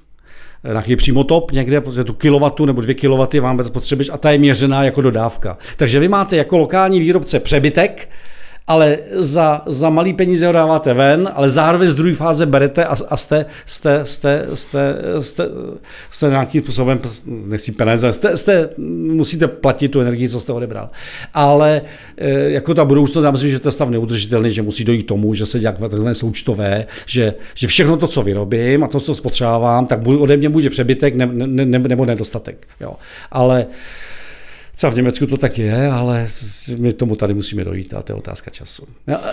nějaký 0.64 0.96
přímotop 0.96 1.52
někde, 1.52 1.80
protože 1.80 2.04
tu 2.04 2.12
kilowatu 2.12 2.64
nebo 2.66 2.80
dvě 2.80 2.94
kilowaty 2.94 3.40
vám 3.40 3.58
potřebuješ 3.72 4.10
a 4.12 4.16
ta 4.16 4.30
je 4.30 4.38
měřená 4.38 4.84
jako 4.84 5.02
dodávka. 5.02 5.58
Takže 5.76 6.00
vy 6.00 6.08
máte 6.08 6.36
jako 6.36 6.58
lokální 6.58 7.00
výrobce 7.00 7.40
přebytek, 7.40 8.08
ale 8.66 8.98
za, 9.12 9.62
za 9.66 9.90
malý 9.90 10.12
peníze 10.12 10.46
ho 10.46 10.52
dáváte 10.52 10.94
ven, 10.94 11.30
ale 11.34 11.50
zároveň 11.50 11.90
z 11.90 11.94
druhé 11.94 12.14
fáze 12.14 12.46
berete 12.46 12.84
a, 12.84 12.96
a 13.08 13.16
jste, 13.16 13.46
jste, 13.66 14.04
jste, 14.04 14.46
jste, 14.54 14.94
jste, 15.20 15.48
jste 16.10 16.28
nějakým 16.28 16.62
způsobem, 16.62 17.00
nechci 17.26 17.72
peníze, 17.72 18.12
jste, 18.12 18.36
jste, 18.36 18.68
musíte 19.12 19.48
platit 19.48 19.88
tu 19.88 20.00
energii, 20.00 20.28
co 20.28 20.40
jste 20.40 20.52
odebral. 20.52 20.90
Ale 21.34 21.82
eh, 22.16 22.30
jako 22.30 22.74
ta 22.74 22.84
budoucnost, 22.84 23.24
já 23.24 23.30
myslím, 23.30 23.50
že 23.50 23.58
to 23.58 23.68
je 23.68 23.72
stav 23.72 23.88
neudržitelný, 23.88 24.50
že 24.50 24.62
musí 24.62 24.84
dojít 24.84 25.06
tomu, 25.06 25.34
že 25.34 25.46
se 25.46 25.58
dělá 25.58 25.72
takzvané 25.72 26.14
součtové, 26.14 26.86
že, 27.06 27.34
že 27.54 27.66
všechno 27.66 27.96
to, 27.96 28.06
co 28.06 28.22
vyrobím 28.22 28.84
a 28.84 28.88
to, 28.88 29.00
co 29.00 29.14
spotřebávám, 29.14 29.86
tak 29.86 30.06
ode 30.06 30.36
mě 30.36 30.48
bude 30.48 30.70
přebytek 30.70 31.14
ne, 31.14 31.26
ne, 31.26 31.64
ne, 31.64 31.78
nebo 31.78 32.04
nedostatek. 32.04 32.66
Jo. 32.80 32.94
Ale 33.30 33.66
Třeba 34.80 34.92
v 34.92 34.96
Německu 34.96 35.26
to 35.26 35.36
tak 35.36 35.58
je, 35.58 35.86
ale 35.90 36.26
my 36.76 36.92
tomu 36.92 37.16
tady 37.16 37.34
musíme 37.34 37.64
dojít 37.64 37.94
a 37.94 38.02
to 38.02 38.12
je 38.12 38.16
otázka 38.16 38.50
času. 38.50 38.86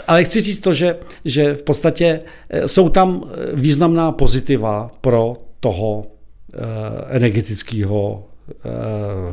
Ale 0.08 0.24
chci 0.24 0.42
říct 0.42 0.60
to, 0.60 0.74
že, 0.74 0.98
že 1.26 1.54
v 1.54 1.64
podstatě 1.64 2.20
eh, 2.50 2.68
jsou 2.68 2.90
tam 2.90 3.24
eh, 3.24 3.56
významná 3.56 4.12
pozitiva 4.12 4.92
pro 5.02 5.38
toho 5.60 6.08
eh, 6.54 6.58
energetického 7.10 8.28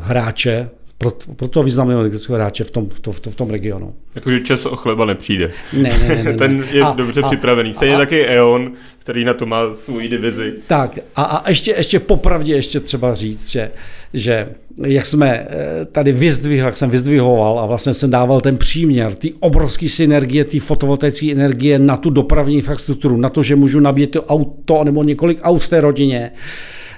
hráče, 0.00 0.70
pro, 0.98 1.10
pro 1.36 1.48
toho 1.48 1.64
významného 1.64 2.00
elektrického 2.00 2.36
hráče 2.36 2.64
v 2.64 2.70
tom, 2.70 2.86
to, 3.00 3.12
to, 3.12 3.30
v 3.30 3.34
tom 3.34 3.50
regionu. 3.50 3.94
Jakože 4.14 4.40
čas 4.40 4.66
o 4.66 4.76
chleba 4.76 5.04
nepřijde. 5.04 5.50
Ne, 5.72 5.98
ne, 5.98 6.08
ne. 6.08 6.24
ne 6.24 6.34
Ten 6.38 6.64
je 6.72 6.82
a, 6.82 6.92
dobře 6.92 7.20
a, 7.20 7.26
připravený. 7.26 7.74
Stejně 7.74 7.96
taky 7.96 8.26
E.ON, 8.26 8.72
který 8.98 9.24
na 9.24 9.34
to 9.34 9.46
má 9.46 9.74
svůj 9.74 10.08
divizi. 10.08 10.54
Tak 10.66 10.98
a, 11.16 11.22
a 11.22 11.48
ještě, 11.48 11.74
ještě 11.76 12.00
popravdě 12.00 12.54
ještě 12.54 12.80
třeba 12.80 13.14
říct, 13.14 13.50
že, 13.50 13.70
že 14.12 14.48
jak 14.86 15.06
jsme 15.06 15.30
eh, 15.30 15.84
tady 15.84 16.12
vyzdvihl, 16.12 16.66
jak 16.66 16.76
jsem 16.76 16.90
vyzdvihoval 16.90 17.58
a 17.58 17.66
vlastně 17.66 17.94
jsem 17.94 18.10
dával 18.10 18.40
ten 18.40 18.56
příměr, 18.56 19.14
ty 19.14 19.34
obrovské 19.40 19.88
synergie, 19.88 20.44
ty 20.44 20.58
fotovoltaické 20.58 21.32
energie 21.32 21.78
na 21.78 21.96
tu 21.96 22.10
dopravní 22.10 22.54
infrastrukturu, 22.54 23.16
na 23.16 23.28
to, 23.28 23.42
že 23.42 23.56
můžu 23.56 23.80
nabít 23.80 24.10
to 24.10 24.22
auto 24.22 24.84
nebo 24.84 25.04
několik 25.04 25.38
aut 25.42 25.62
v 25.62 25.68
té 25.68 25.80
rodině, 25.80 26.30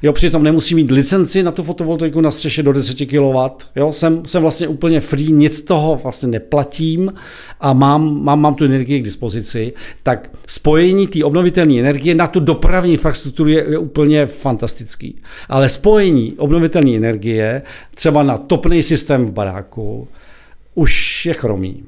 Jo, 0.03 0.13
přitom 0.13 0.43
nemusí 0.43 0.75
mít 0.75 0.91
licenci 0.91 1.43
na 1.43 1.53
tu 1.53 1.63
fotovoltaiku 1.63 2.21
na 2.21 2.31
střeše 2.31 2.63
do 2.63 2.73
10 2.73 3.07
kW. 3.07 3.67
Jo, 3.77 3.93
jsem, 3.93 4.23
jsem 4.27 4.43
vlastně 4.43 4.69
úplně 4.69 5.01
free, 5.01 5.33
nic 5.33 5.61
toho 5.61 6.01
vlastně 6.03 6.29
neplatím 6.29 7.13
a 7.61 7.73
mám, 7.73 8.25
mám, 8.25 8.41
mám 8.41 8.55
tu 8.55 8.65
energii 8.65 9.01
k 9.01 9.05
dispozici. 9.05 9.73
Tak 10.03 10.31
spojení 10.47 11.07
té 11.07 11.25
obnovitelné 11.25 11.79
energie 11.79 12.15
na 12.15 12.27
tu 12.27 12.41
dopravní 12.41 12.93
infrastrukturu 12.93 13.51
je, 13.51 13.71
je 13.71 13.79
úplně 13.79 14.27
fantastický. 14.27 15.21
Ale 15.49 15.69
spojení 15.69 16.35
obnovitelné 16.39 16.97
energie 16.97 17.63
třeba 17.95 18.23
na 18.23 18.39
topný 18.39 18.83
systém 18.83 19.27
v 19.27 19.33
baráku 19.33 20.09
už 20.75 21.27
je 21.27 21.35
chromý 21.35 21.85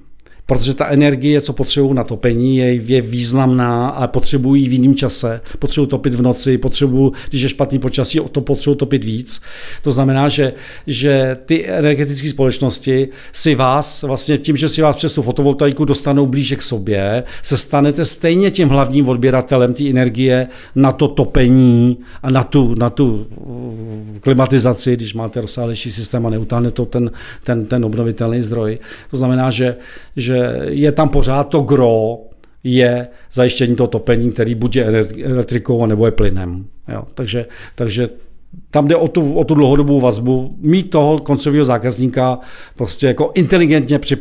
protože 0.48 0.74
ta 0.74 0.86
energie, 0.86 1.40
co 1.40 1.52
potřebují 1.52 1.94
na 1.94 2.04
topení, 2.04 2.56
je, 2.56 2.74
je 2.74 3.02
významná 3.02 3.88
a 3.88 4.06
potřebují 4.06 4.68
v 4.68 4.72
jiném 4.72 4.94
čase. 4.94 5.40
Potřebují 5.58 5.88
topit 5.88 6.14
v 6.14 6.22
noci, 6.22 6.58
potřebují, 6.58 7.12
když 7.28 7.42
je 7.42 7.48
špatný 7.48 7.78
počasí, 7.78 8.20
to 8.32 8.40
potřebují 8.40 8.76
topit 8.76 9.04
víc. 9.04 9.40
To 9.82 9.92
znamená, 9.92 10.28
že, 10.28 10.52
že 10.86 11.36
ty 11.46 11.68
energetické 11.68 12.28
společnosti 12.30 13.08
si 13.32 13.54
vás, 13.54 14.02
vlastně 14.02 14.38
tím, 14.38 14.56
že 14.56 14.68
si 14.68 14.82
vás 14.82 14.96
přes 14.96 15.14
tu 15.14 15.22
fotovoltaiku 15.22 15.84
dostanou 15.84 16.26
blíže 16.26 16.56
k 16.56 16.62
sobě, 16.62 17.24
se 17.42 17.56
stanete 17.56 18.04
stejně 18.04 18.50
tím 18.50 18.68
hlavním 18.68 19.08
odběratelem 19.08 19.74
té 19.74 19.88
energie 19.90 20.48
na 20.74 20.92
to 20.92 21.08
topení 21.08 21.98
a 22.22 22.30
na 22.30 22.44
tu, 22.44 22.74
na 22.74 22.90
tu 22.90 23.26
uh, 23.36 24.18
klimatizaci, 24.20 24.96
když 24.96 25.14
máte 25.14 25.40
rozsáhlejší 25.40 25.90
systém 25.90 26.26
a 26.26 26.30
neutáhne 26.30 26.70
to 26.70 26.86
ten, 26.86 27.10
ten, 27.44 27.66
ten 27.66 27.84
obnovitelný 27.84 28.42
zdroj. 28.42 28.78
To 29.10 29.16
znamená, 29.16 29.50
že, 29.50 29.76
že 30.16 30.37
je 30.68 30.92
tam 30.92 31.08
pořád 31.08 31.44
to 31.44 31.60
gro, 31.60 32.18
je 32.64 33.08
zajištění 33.32 33.76
toho 33.76 33.86
topení, 33.86 34.32
který 34.32 34.54
buď 34.54 34.76
je 34.76 34.84
elektrikou, 35.24 35.86
nebo 35.86 36.06
je 36.06 36.12
plynem. 36.12 36.66
Jo, 36.88 37.02
takže, 37.14 37.46
takže 37.74 38.08
tam 38.70 38.88
jde 38.88 38.96
o 38.96 39.08
tu, 39.08 39.34
o 39.34 39.44
tu 39.44 39.54
dlouhodobou 39.54 40.00
vazbu, 40.00 40.56
mít 40.60 40.90
toho 40.90 41.18
koncového 41.18 41.64
zákazníka 41.64 42.38
prostě 42.76 43.06
jako 43.06 43.32
inteligentně 43.34 43.98
při, 43.98 44.16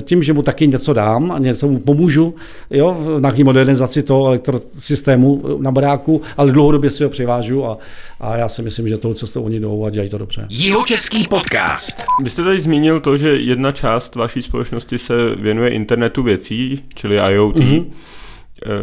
tím, 0.00 0.22
že 0.22 0.32
mu 0.32 0.42
taky 0.42 0.66
něco 0.66 0.92
dám 0.92 1.32
a 1.32 1.38
něco 1.38 1.68
mu 1.68 1.80
pomůžu 1.80 2.34
jo, 2.70 2.96
v 3.00 3.20
nějaké 3.20 3.44
modernizaci 3.44 4.02
toho 4.02 4.26
elektrosystému 4.26 5.58
na 5.60 5.72
baráku, 5.72 6.22
ale 6.36 6.52
dlouhodobě 6.52 6.90
si 6.90 7.04
ho 7.04 7.10
přivážu 7.10 7.64
a, 7.64 7.78
a 8.20 8.36
já 8.36 8.48
si 8.48 8.62
myslím, 8.62 8.88
že 8.88 8.98
to, 8.98 9.14
co 9.14 9.26
jste 9.26 9.38
oni 9.38 9.60
jdou 9.60 9.84
a 9.84 9.90
dělají 9.90 10.10
to 10.10 10.18
dobře. 10.18 10.46
Jihočeský 10.50 11.26
podcast. 11.28 12.04
Vy 12.22 12.30
jste 12.30 12.44
tady 12.44 12.60
zmínil 12.60 13.00
to, 13.00 13.16
že 13.16 13.28
jedna 13.28 13.72
část 13.72 14.14
vaší 14.14 14.42
společnosti 14.42 14.98
se 14.98 15.14
věnuje 15.38 15.70
internetu 15.70 16.22
věcí, 16.22 16.82
čili 16.94 17.16
IoT. 17.30 17.56
Mm-hmm. 17.56 17.84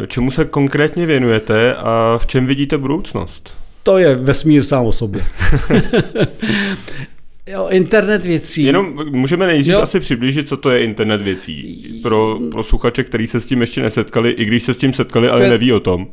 Čemu 0.07 0.31
se 0.31 0.45
konkrétně 0.45 1.05
věnujete 1.05 1.75
a 1.75 2.17
v 2.17 2.27
čem 2.27 2.45
vidíte 2.45 2.77
budoucnost? 2.77 3.57
To 3.83 3.97
je 3.97 4.15
vesmír 4.15 4.63
sám 4.63 4.85
o 4.85 4.91
sobě. 4.91 5.23
Jo, 7.47 7.67
internet 7.69 8.25
věcí. 8.25 8.63
Jenom 8.63 9.09
můžeme 9.11 9.47
nejdřív 9.47 9.75
asi 9.75 9.99
přiblížit, 9.99 10.47
co 10.47 10.57
to 10.57 10.69
je 10.69 10.83
internet 10.83 11.21
věcí. 11.21 11.83
Pro, 12.01 12.39
pro 12.51 12.63
sluchače, 12.63 13.03
který 13.03 13.27
se 13.27 13.39
s 13.39 13.45
tím 13.45 13.61
ještě 13.61 13.81
nesetkali, 13.81 14.31
i 14.31 14.45
když 14.45 14.63
se 14.63 14.73
s 14.73 14.77
tím 14.77 14.93
setkali, 14.93 15.29
ale 15.29 15.41
to, 15.41 15.49
neví 15.49 15.73
o 15.73 15.79
tom. 15.79 16.07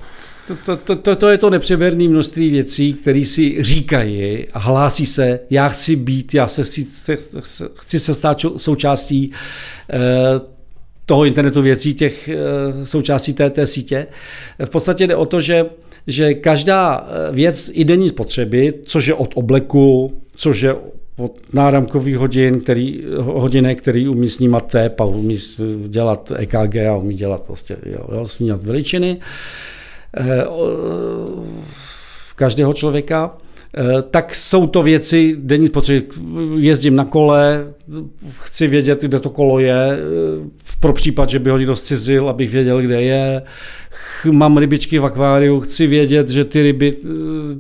To, 0.47 0.57
to, 0.57 0.77
to, 0.77 0.97
to, 0.97 1.17
to 1.17 1.29
je 1.29 1.39
to 1.39 1.51
nepřeberné 1.51 2.09
množství 2.09 2.51
věcí, 2.51 2.95
které 2.95 3.25
si 3.25 3.63
říkají 3.63 4.47
a 4.53 4.59
hlásí 4.59 5.07
se, 5.07 5.41
já 5.51 5.69
chci 5.69 5.97
být, 5.97 6.35
já 6.35 6.49
se 6.49 6.65
chci, 6.65 6.87
chci 7.75 7.99
se 7.99 8.15
stát 8.15 8.41
součástí 8.57 9.33
eh, 9.93 9.99
toho 11.07 11.25
internetu 11.25 11.63
věcí, 11.63 11.95
těch 11.95 12.29
eh, 12.29 12.37
součástí 12.87 13.33
té, 13.33 13.51
té 13.51 13.67
sítě. 13.67 14.07
V 14.65 14.71
podstatě 14.71 15.07
jde 15.07 15.17
o 15.17 15.27
to, 15.27 15.41
že 15.41 15.67
že 16.07 16.35
každá 16.35 17.09
eh, 17.09 17.33
věc 17.33 17.71
i 17.75 17.85
denní 17.85 18.09
spotřeby, 18.09 18.73
což 18.85 19.07
je 19.07 19.15
od 19.15 19.31
obleku, 19.35 20.19
což 20.35 20.61
je 20.61 20.75
od 21.21 21.33
náramkových 21.53 22.17
hodin, 22.17 22.61
který, 22.61 23.05
hodinek, 23.19 23.79
který 23.79 24.09
umí 24.09 24.29
snímat 24.29 24.67
tep 24.67 25.01
a 25.01 25.05
umí 25.05 25.37
dělat 25.87 26.33
EKG 26.37 26.77
a 26.77 26.97
umí 26.97 27.15
dělat 27.15 27.43
prostě, 27.43 27.77
jo, 27.87 28.07
jo, 28.13 28.25
snímat 28.25 28.65
veličiny 28.65 29.17
eh, 30.17 30.45
každého 32.37 32.73
člověka, 32.73 33.37
eh, 33.77 34.03
tak 34.11 34.35
jsou 34.35 34.67
to 34.67 34.83
věci, 34.83 35.37
denní 35.39 35.67
spotřeby, 35.67 36.07
jezdím 36.57 36.97
na 36.97 37.05
kole, 37.05 37.65
chci 38.39 38.67
vědět, 38.67 39.03
kde 39.03 39.21
to 39.21 39.31
kolo 39.31 39.59
je, 39.59 39.99
pro 40.81 40.93
případ, 40.93 41.29
že 41.29 41.39
by 41.39 41.51
ho 41.51 41.59
někdo 41.59 41.77
zcizil, 41.77 42.29
abych 42.29 42.51
věděl, 42.51 42.83
kde 42.83 43.03
je, 43.03 43.43
mám 44.33 44.57
rybičky 44.57 44.99
v 44.99 45.07
akváriu, 45.07 45.61
chci 45.61 45.87
vědět, 45.87 46.29
že 46.29 46.45
ty 46.45 46.63
ryby 46.63 46.97
eh, 47.05 47.09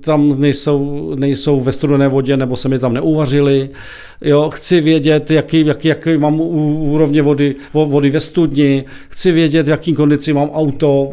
tam 0.00 0.40
nejsou, 0.40 1.14
nejsou 1.14 1.60
ve 1.60 1.72
studené 1.72 2.08
vodě 2.08 2.36
nebo 2.36 2.56
se 2.56 2.68
mi 2.68 2.78
tam 2.78 2.94
neuvařily. 2.94 3.70
Jo, 4.24 4.50
chci 4.54 4.80
vědět, 4.80 5.30
jaký, 5.30 5.66
jaký, 5.66 5.88
jaký 5.88 6.16
mám 6.16 6.40
úrovně 6.40 7.22
vody, 7.22 7.54
vody 7.72 8.10
ve 8.10 8.20
studni, 8.20 8.84
chci 9.08 9.32
vědět, 9.32 9.66
v 9.66 9.70
jaký 9.70 9.94
kondici 9.94 10.32
mám 10.32 10.50
auto, 10.50 11.08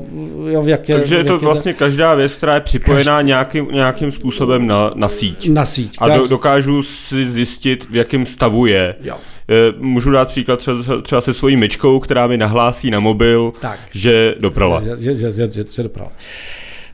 jo, 0.48 0.62
v 0.62 0.68
jaké... 0.68 0.94
Takže 0.94 1.16
je 1.16 1.24
to 1.24 1.34
jaké, 1.34 1.46
vlastně 1.46 1.74
každá 1.74 2.16
věc, 2.16 2.34
která 2.34 2.56
je 2.56 2.62
připojená 2.62 3.16
každý... 3.16 3.28
nějakým, 3.28 3.68
nějakým 3.72 4.12
způsobem 4.12 4.68
na, 4.68 4.92
na 4.96 5.10
síť. 5.10 5.50
Na 5.50 5.66
síť. 5.66 5.98
A 6.00 6.18
do, 6.18 6.28
dokážu 6.28 6.84
si 6.84 7.30
zjistit, 7.30 7.90
v 7.90 7.96
jakém 7.96 8.26
stavu 8.26 8.66
je. 8.66 8.96
Jo. 9.02 9.16
Eh, 9.50 9.74
můžu 9.78 10.12
dát 10.12 10.28
příklad 10.28 10.60
třeba, 10.60 11.02
třeba 11.02 11.22
se 11.22 11.34
svojí 11.34 11.56
myčkou, 11.56 12.00
která 12.00 12.28
mi 12.28 12.38
nahlásí 12.38 12.92
na 12.92 13.00
mobil, 13.00 13.54
tak. 13.60 13.80
že 13.92 14.36
doprala. 14.40 14.80
Že, 14.80 14.98
že, 14.98 15.16
že, 15.16 15.32
že, 15.32 15.66
že 15.72 15.84
doprala. 15.84 16.12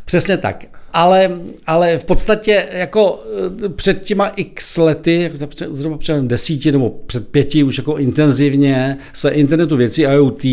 Přesně 0.06 0.38
tak. 0.38 0.66
Ale, 0.94 1.39
ale 1.66 1.98
v 1.98 2.04
podstatě 2.04 2.66
jako 2.72 3.24
eh, 3.66 3.70
před 3.70 4.02
těma 4.02 4.28
x 4.28 4.78
lety, 4.78 5.32
zhruba 5.70 5.98
před 5.98 6.22
desíti 6.22 6.72
nebo 6.72 6.89
před 6.89 7.28
pěti 7.28 7.64
už 7.64 7.78
jako 7.78 7.98
intenzivně 7.98 8.98
se 9.14 9.30
internetu 9.30 9.76
věcí 9.76 10.02
IoT 10.02 10.46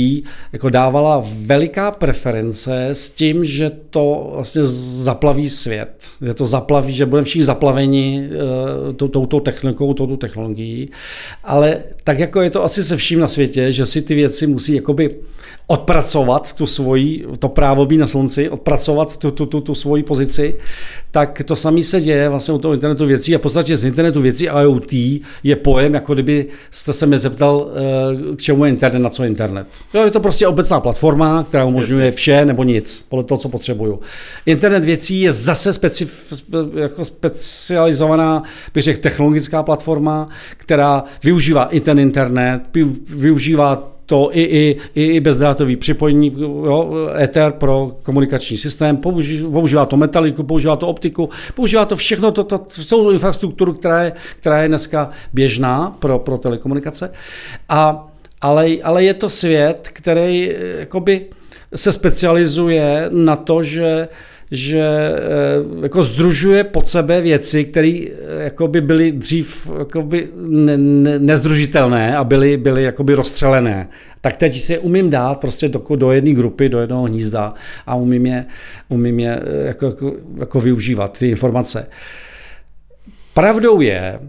jako 0.52 0.70
dávala 0.70 1.24
veliká 1.44 1.90
preference 1.90 2.88
s 2.88 3.10
tím, 3.10 3.44
že 3.44 3.70
to 3.90 4.30
vlastně 4.34 4.62
zaplaví 4.64 5.50
svět. 5.50 5.92
Že 6.22 6.34
to 6.34 6.46
zaplaví, 6.46 6.92
že 6.92 7.06
budeme 7.06 7.24
všichni 7.24 7.44
zaplaveni 7.44 8.28
uh, 8.98 9.08
touto 9.08 9.40
technikou, 9.40 9.94
touto 9.94 10.16
technologií. 10.16 10.90
Ale 11.44 11.82
tak 12.04 12.18
jako 12.18 12.42
je 12.42 12.50
to 12.50 12.64
asi 12.64 12.84
se 12.84 12.96
vším 12.96 13.20
na 13.20 13.28
světě, 13.28 13.72
že 13.72 13.86
si 13.86 14.02
ty 14.02 14.14
věci 14.14 14.46
musí 14.46 14.74
jakoby 14.74 15.16
odpracovat 15.70 16.52
tu 16.52 16.66
svoji, 16.66 17.26
to 17.38 17.48
právo 17.48 17.86
být 17.86 17.98
na 17.98 18.06
slunci, 18.06 18.50
odpracovat 18.50 19.16
tu, 19.16 19.30
tu, 19.30 19.46
tu, 19.46 19.60
tu 19.60 19.74
svoji 19.74 20.02
pozici, 20.02 20.54
tak 21.10 21.42
to 21.44 21.56
samé 21.56 21.82
se 21.82 22.00
děje 22.00 22.28
vlastně 22.28 22.54
u 22.54 22.58
toho 22.58 22.74
internetu 22.74 23.06
věcí 23.06 23.34
a 23.34 23.38
v 23.38 23.40
podstatě 23.40 23.76
z 23.76 23.84
internetu 23.84 24.20
věcí 24.20 24.44
IoT 24.44 24.92
je 25.42 25.56
pojem, 25.56 25.94
jako 25.94 26.14
kdyby 26.14 26.46
jste 26.70 26.92
se 26.92 27.06
mě 27.06 27.18
zeptal, 27.18 27.70
eh, 27.70 28.36
k 28.36 28.42
čemu 28.42 28.64
je 28.64 28.70
internet, 28.70 28.98
na 28.98 29.10
co 29.10 29.22
je 29.22 29.28
internet. 29.28 29.66
Jo, 29.94 30.04
je 30.04 30.10
to 30.10 30.20
prostě 30.20 30.46
obecná 30.46 30.80
platforma, 30.80 31.44
která 31.48 31.64
umožňuje 31.64 32.10
vše 32.10 32.44
nebo 32.44 32.64
nic, 32.64 33.04
podle 33.08 33.24
toho, 33.24 33.38
co 33.38 33.48
potřebuju. 33.48 34.00
Internet 34.46 34.84
věcí 34.84 35.20
je 35.20 35.32
zase 35.32 35.72
specif, 35.72 36.32
jako 36.74 37.04
specializovaná, 37.04 38.42
bych 38.74 38.84
řekl, 38.84 39.00
technologická 39.00 39.62
platforma, 39.62 40.28
která 40.56 41.04
využívá 41.24 41.64
i 41.64 41.80
ten 41.80 41.98
internet, 41.98 42.60
využívá 43.08 43.99
to 44.10 44.30
i, 44.32 44.42
i, 44.94 45.04
i 45.04 45.20
bezdrátový 45.20 45.76
připojení, 45.76 46.34
jo, 46.40 46.90
Ether 47.20 47.52
pro 47.52 47.92
komunikační 48.02 48.58
systém, 48.58 48.96
používá 49.52 49.86
to 49.86 49.96
metaliku, 49.96 50.42
používá 50.42 50.76
to 50.76 50.88
optiku, 50.88 51.30
používá 51.54 51.84
to 51.84 51.96
všechno, 51.96 52.30
to, 52.30 52.44
to, 52.44 52.58
celou 52.58 53.10
infrastrukturu, 53.10 53.72
která 53.72 54.02
je, 54.02 54.12
která 54.40 54.62
je 54.62 54.68
dneska 54.68 55.10
běžná 55.32 55.96
pro, 55.98 56.18
pro 56.18 56.38
telekomunikace. 56.38 57.12
A, 57.68 58.08
ale, 58.40 58.68
ale 58.82 59.04
je 59.04 59.14
to 59.14 59.30
svět, 59.30 59.90
který 59.92 60.52
jakoby 60.78 61.26
se 61.76 61.92
specializuje 61.92 63.08
na 63.12 63.36
to, 63.36 63.62
že 63.62 64.08
že 64.50 64.80
eh, 64.80 65.82
jako 65.82 66.04
združuje 66.04 66.64
pod 66.64 66.88
sebe 66.88 67.20
věci, 67.20 67.64
které 67.64 68.04
eh, 68.06 68.42
jakoby 68.44 68.80
byly 68.80 69.12
dřív 69.12 69.70
jakoby 69.78 70.28
ne, 70.36 70.76
ne, 70.76 71.18
nezdružitelné 71.18 72.16
a 72.16 72.24
byly, 72.24 72.56
byly 72.56 72.82
jakoby 72.82 73.14
rozstřelené. 73.14 73.88
Tak 74.20 74.36
teď 74.36 74.60
si 74.60 74.72
je 74.72 74.78
umím 74.78 75.10
dát 75.10 75.40
prostě 75.40 75.68
do, 75.68 75.82
do 75.96 76.12
jedné 76.12 76.32
grupy, 76.32 76.68
do 76.68 76.80
jednoho 76.80 77.02
hnízda 77.02 77.54
a 77.86 77.94
umím 77.94 78.26
je, 78.26 78.46
umím 78.88 79.20
je 79.20 79.40
eh, 79.42 79.66
jako, 79.66 79.86
jako, 79.86 80.12
jako 80.38 80.60
využívat, 80.60 81.18
ty 81.18 81.28
informace. 81.28 81.86
Pravdou 83.34 83.80
je, 83.80 84.20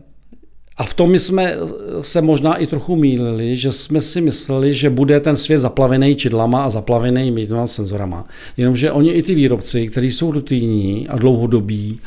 a 0.78 0.84
v 0.84 0.94
tom 0.94 1.12
my 1.12 1.20
jsme 1.20 1.56
se 2.02 2.22
možná 2.22 2.56
i 2.56 2.68
trochu 2.68 2.96
mýlili, 2.96 3.56
že 3.56 3.72
jsme 3.72 4.02
si 4.02 4.22
mysleli, 4.22 4.74
že 4.74 4.90
bude 4.90 5.20
ten 5.20 5.36
svět 5.36 5.58
zaplavený 5.58 6.16
čidlama 6.16 6.64
a 6.64 6.70
zaplavený 6.70 7.32
mýtnými 7.32 7.68
senzorama. 7.68 8.26
Jenomže 8.58 8.92
oni 8.92 9.12
i 9.12 9.24
ty 9.24 9.36
výrobci, 9.36 9.88
kteří 9.88 10.12
jsou 10.12 10.32
rutinní 10.32 11.08
a 11.08 11.18
dlouhodobí, 11.18 12.00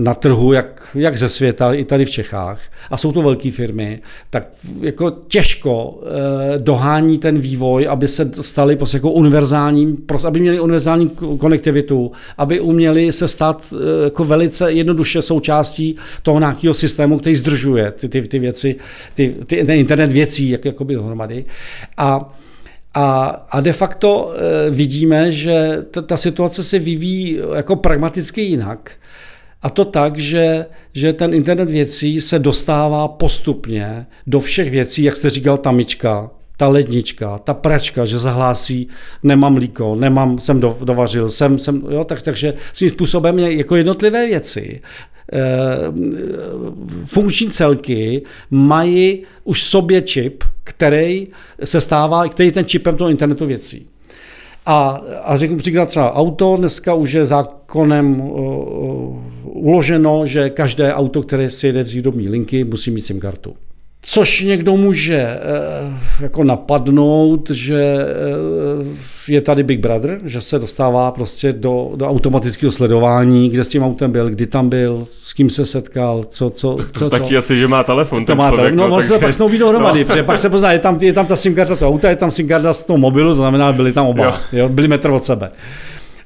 na 0.00 0.14
trhu, 0.14 0.52
jak, 0.52 0.88
jak 0.94 1.16
ze 1.16 1.28
světa, 1.28 1.74
i 1.74 1.84
tady 1.84 2.04
v 2.04 2.10
Čechách, 2.10 2.60
a 2.90 2.96
jsou 2.96 3.12
to 3.12 3.22
velké 3.22 3.50
firmy, 3.50 4.00
tak 4.30 4.48
jako 4.80 5.10
těžko 5.10 6.00
eh, 6.02 6.58
dohání 6.58 7.18
ten 7.18 7.38
vývoj, 7.38 7.86
aby 7.88 8.08
se 8.08 8.30
stali 8.34 8.76
prostě 8.76 8.96
jako 8.96 9.10
univerzálním, 9.10 9.96
aby 10.26 10.40
měli 10.40 10.60
univerzální 10.60 11.10
konektivitu, 11.38 12.12
aby 12.38 12.60
uměli 12.60 13.12
se 13.12 13.28
stát 13.28 13.74
eh, 13.74 14.04
jako 14.04 14.24
velice 14.24 14.72
jednoduše 14.72 15.22
součástí 15.22 15.96
toho 16.22 16.38
nějakého 16.38 16.74
systému, 16.74 17.18
který 17.18 17.36
zdržuje 17.36 17.90
ty, 17.90 18.08
ty, 18.08 18.22
ty 18.22 18.38
věci, 18.38 18.76
ty, 19.14 19.34
ty, 19.46 19.64
ten 19.64 19.76
internet 19.76 20.12
věcí, 20.12 20.48
jak 20.48 20.64
jakoby 20.64 20.94
dohromady. 20.94 21.44
A 21.96 22.36
a, 22.98 23.26
a 23.50 23.60
de 23.60 23.72
facto 23.72 24.32
e, 24.34 24.70
vidíme, 24.70 25.32
že 25.32 25.76
ta, 25.90 26.02
ta 26.02 26.16
situace 26.16 26.64
se 26.64 26.78
vyvíjí 26.78 27.38
jako 27.54 27.76
pragmaticky 27.76 28.40
jinak. 28.40 28.90
A 29.66 29.70
to 29.70 29.84
tak, 29.84 30.18
že, 30.18 30.66
že 30.92 31.12
ten 31.12 31.34
internet 31.34 31.70
věcí 31.70 32.20
se 32.20 32.38
dostává 32.38 33.08
postupně 33.08 34.06
do 34.26 34.40
všech 34.40 34.70
věcí, 34.70 35.02
jak 35.02 35.16
jste 35.16 35.30
říkal, 35.30 35.58
ta 35.58 35.70
myčka, 35.70 36.30
ta 36.56 36.68
lednička, 36.68 37.38
ta 37.38 37.54
pračka, 37.54 38.04
že 38.04 38.18
zahlásí, 38.18 38.88
nemám 39.22 39.54
mlíko, 39.54 39.94
nemám, 39.94 40.38
jsem 40.38 40.60
do, 40.60 40.78
dovařil, 40.84 41.28
jsem, 41.28 41.58
jsem, 41.58 41.82
jo, 41.90 42.04
tak, 42.04 42.22
takže 42.22 42.54
svým 42.72 42.90
způsobem 42.90 43.38
je 43.38 43.56
jako 43.56 43.76
jednotlivé 43.76 44.26
věci. 44.26 44.80
E, 45.32 45.42
funkční 47.04 47.50
celky 47.50 48.22
mají 48.50 49.22
už 49.44 49.62
sobě 49.62 50.02
čip, 50.02 50.44
který 50.64 51.28
se 51.64 51.80
stává, 51.80 52.28
který 52.28 52.52
ten 52.52 52.64
čipem 52.64 52.96
toho 52.96 53.10
internetu 53.10 53.46
věcí. 53.46 53.88
A, 54.66 55.02
a 55.24 55.36
řeknu 55.36 55.56
příklad 55.56 55.86
třeba 55.86 56.14
auto, 56.14 56.56
dneska 56.56 56.94
už 56.94 57.12
je 57.12 57.26
zákonem 57.26 58.20
uh, 58.20 59.16
uloženo, 59.44 60.26
že 60.26 60.50
každé 60.50 60.94
auto, 60.94 61.22
které 61.22 61.50
si 61.50 61.66
jede 61.66 61.84
z 61.84 61.94
výrobní 61.94 62.28
linky, 62.28 62.64
musí 62.64 62.90
mít 62.90 63.00
SIM 63.00 63.20
kartu. 63.20 63.54
Což 64.08 64.40
někdo 64.40 64.76
může 64.76 65.16
eh, 65.16 65.40
jako 66.20 66.44
napadnout, 66.44 67.50
že 67.50 67.96
eh, 69.28 69.32
je 69.32 69.40
tady 69.40 69.62
Big 69.62 69.80
Brother, 69.80 70.20
že 70.24 70.40
se 70.40 70.58
dostává 70.58 71.10
prostě 71.10 71.52
do, 71.52 71.92
do 71.96 72.08
automatického 72.08 72.72
sledování, 72.72 73.50
kde 73.50 73.64
s 73.64 73.68
tím 73.68 73.82
autem 73.82 74.12
byl, 74.12 74.30
kdy 74.30 74.46
tam 74.46 74.68
byl, 74.68 75.06
s 75.10 75.32
kým 75.32 75.50
se 75.50 75.66
setkal, 75.66 76.24
co, 76.24 76.50
co, 76.50 76.74
tak 76.74 76.90
to 76.90 76.98
co, 76.98 77.06
stačí 77.06 77.30
co. 77.30 77.38
asi, 77.38 77.58
že 77.58 77.68
má 77.68 77.84
telefon. 77.84 78.24
To 78.24 78.36
má 78.36 78.50
člověk, 78.50 78.74
no, 78.74 78.82
no 78.82 78.88
vlastně 78.88 79.12
takže... 79.12 79.26
pak 79.26 79.34
snou 79.34 79.58
dohromady, 79.58 80.00
no. 80.04 80.06
protože 80.06 80.22
pak 80.22 80.38
se 80.38 80.50
pozná, 80.50 80.72
je 80.72 80.78
tam, 80.78 80.98
je 81.00 81.12
tam 81.12 81.26
ta 81.26 81.36
SIM 81.36 81.54
karta 81.54 81.76
toho 81.76 81.92
auta, 81.92 82.10
je 82.10 82.16
tam 82.16 82.30
SIM 82.30 82.48
karta 82.48 82.72
z 82.72 82.84
toho 82.84 82.98
mobilu, 82.98 83.34
znamená, 83.34 83.72
byli 83.72 83.92
tam 83.92 84.06
oba, 84.06 84.24
jo. 84.24 84.34
Jo, 84.52 84.68
byli 84.68 84.88
metr 84.88 85.10
od 85.10 85.24
sebe. 85.24 85.50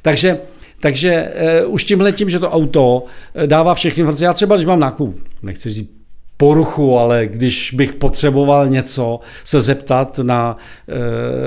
Takže 0.02 0.38
takže 0.82 1.32
uh, 1.64 1.74
už 1.74 1.84
tímhle 1.84 2.12
tím, 2.12 2.28
že 2.28 2.38
to 2.38 2.50
auto 2.50 3.04
dává 3.46 3.74
všechny 3.74 4.00
informace, 4.00 4.24
já 4.24 4.32
třeba, 4.32 4.56
když 4.56 4.66
mám 4.66 4.78
nějakou, 4.78 5.14
nechci 5.42 5.70
říct 5.70 5.99
poruchu, 6.40 6.98
ale 6.98 7.26
když 7.26 7.74
bych 7.76 7.94
potřeboval 7.94 8.68
něco 8.68 9.20
se 9.44 9.62
zeptat 9.62 10.18
na, 10.18 10.56
eh, 10.88 10.94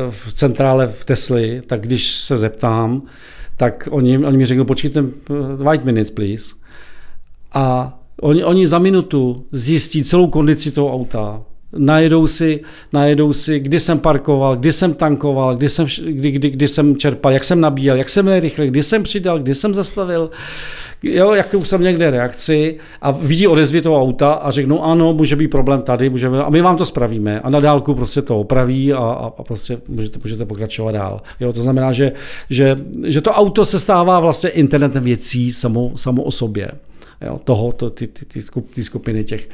v 0.10 0.34
centrále 0.34 0.88
v 0.88 1.06
Tesli, 1.06 1.62
tak 1.68 1.82
když 1.82 2.12
se 2.12 2.38
zeptám, 2.38 3.02
tak 3.58 3.88
oni, 3.92 4.26
oni 4.26 4.38
mi 4.38 4.46
řeknou, 4.46 4.66
počkejte, 4.66 5.04
white 5.56 5.86
minutes, 5.86 6.12
please. 6.12 6.56
A 7.54 7.98
oni, 8.22 8.44
oni 8.44 8.68
za 8.68 8.80
minutu 8.80 9.46
zjistí 9.52 10.04
celou 10.04 10.28
kondici 10.28 10.72
toho 10.72 10.94
auta, 10.94 11.42
najedou 11.78 12.28
si, 12.28 12.60
najedou 12.94 13.34
si, 13.34 13.60
kdy 13.60 13.80
jsem 13.80 14.00
parkoval, 14.00 14.56
kdy 14.56 14.74
jsem 14.74 14.94
tankoval, 14.94 15.56
kdy 15.56 15.70
jsem, 15.70 15.86
kdy, 16.06 16.32
kdy, 16.32 16.50
kdy 16.50 16.68
jsem 16.68 16.98
čerpal, 16.98 17.32
jak 17.32 17.44
jsem 17.44 17.62
nabíjel, 17.62 17.96
jak 17.96 18.10
jsem 18.10 18.28
rychle, 18.28 18.68
kdy 18.68 18.84
jsem 18.84 19.04
přidal, 19.04 19.40
kdy 19.40 19.56
jsem 19.56 19.74
zastavil, 19.74 20.30
jo, 21.04 21.34
jakou 21.34 21.64
jsem 21.64 21.82
někde 21.82 22.12
reakci 22.12 22.78
a 23.02 23.12
vidí 23.12 23.48
odezvy 23.48 23.82
toho 23.82 24.02
auta 24.02 24.32
a 24.34 24.52
řeknou, 24.52 24.84
ano, 24.84 25.14
může 25.14 25.36
být 25.36 25.48
problém 25.48 25.82
tady, 25.82 26.10
můžeme, 26.10 26.44
a 26.44 26.50
my 26.50 26.62
vám 26.62 26.78
to 26.78 26.86
spravíme. 26.86 27.40
A 27.40 27.50
na 27.50 27.60
dálku 27.60 27.96
prostě 27.96 28.22
to 28.22 28.40
opraví 28.40 28.94
a, 28.94 28.98
a, 28.98 29.32
a 29.38 29.44
prostě 29.44 29.78
můžete, 29.88 30.20
můžete 30.24 30.46
pokračovat 30.46 30.92
dál. 30.92 31.22
Jo, 31.40 31.54
to 31.54 31.62
znamená, 31.62 31.92
že, 31.92 32.12
že, 32.50 32.76
že 33.04 33.22
to 33.22 33.32
auto 33.32 33.66
se 33.66 33.80
stává 33.80 34.20
vlastně 34.20 34.50
internetem 34.50 35.04
věcí 35.04 35.52
samo, 35.52 35.92
samo 35.96 36.24
o 36.24 36.32
sobě 36.32 36.72
jo, 37.26 37.40
toho, 37.44 37.72
to, 37.72 37.90
ty, 37.90 38.08
ty, 38.08 38.26
ty, 38.26 38.42
ty 38.74 38.84
skupiny 38.84 39.24
těch, 39.24 39.50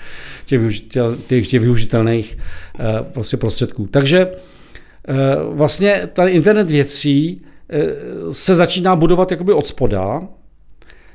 těch, 0.46 0.60
využitel, 0.60 1.18
těch, 1.28 1.48
těch 1.48 1.62
využitelných 1.62 2.38
uh, 2.80 2.86
prostě 3.02 3.38
prostředků. 3.38 3.88
Takže 3.88 4.28
uh, 4.28 5.56
vlastně 5.58 6.10
tady 6.14 6.32
internet 6.32 6.72
věcí 6.72 7.42
uh, 8.22 8.32
se 8.32 8.56
začíná 8.56 8.96
budovat 8.96 9.32
jakoby 9.32 9.54
od 9.54 9.68
spoda, 9.68 10.28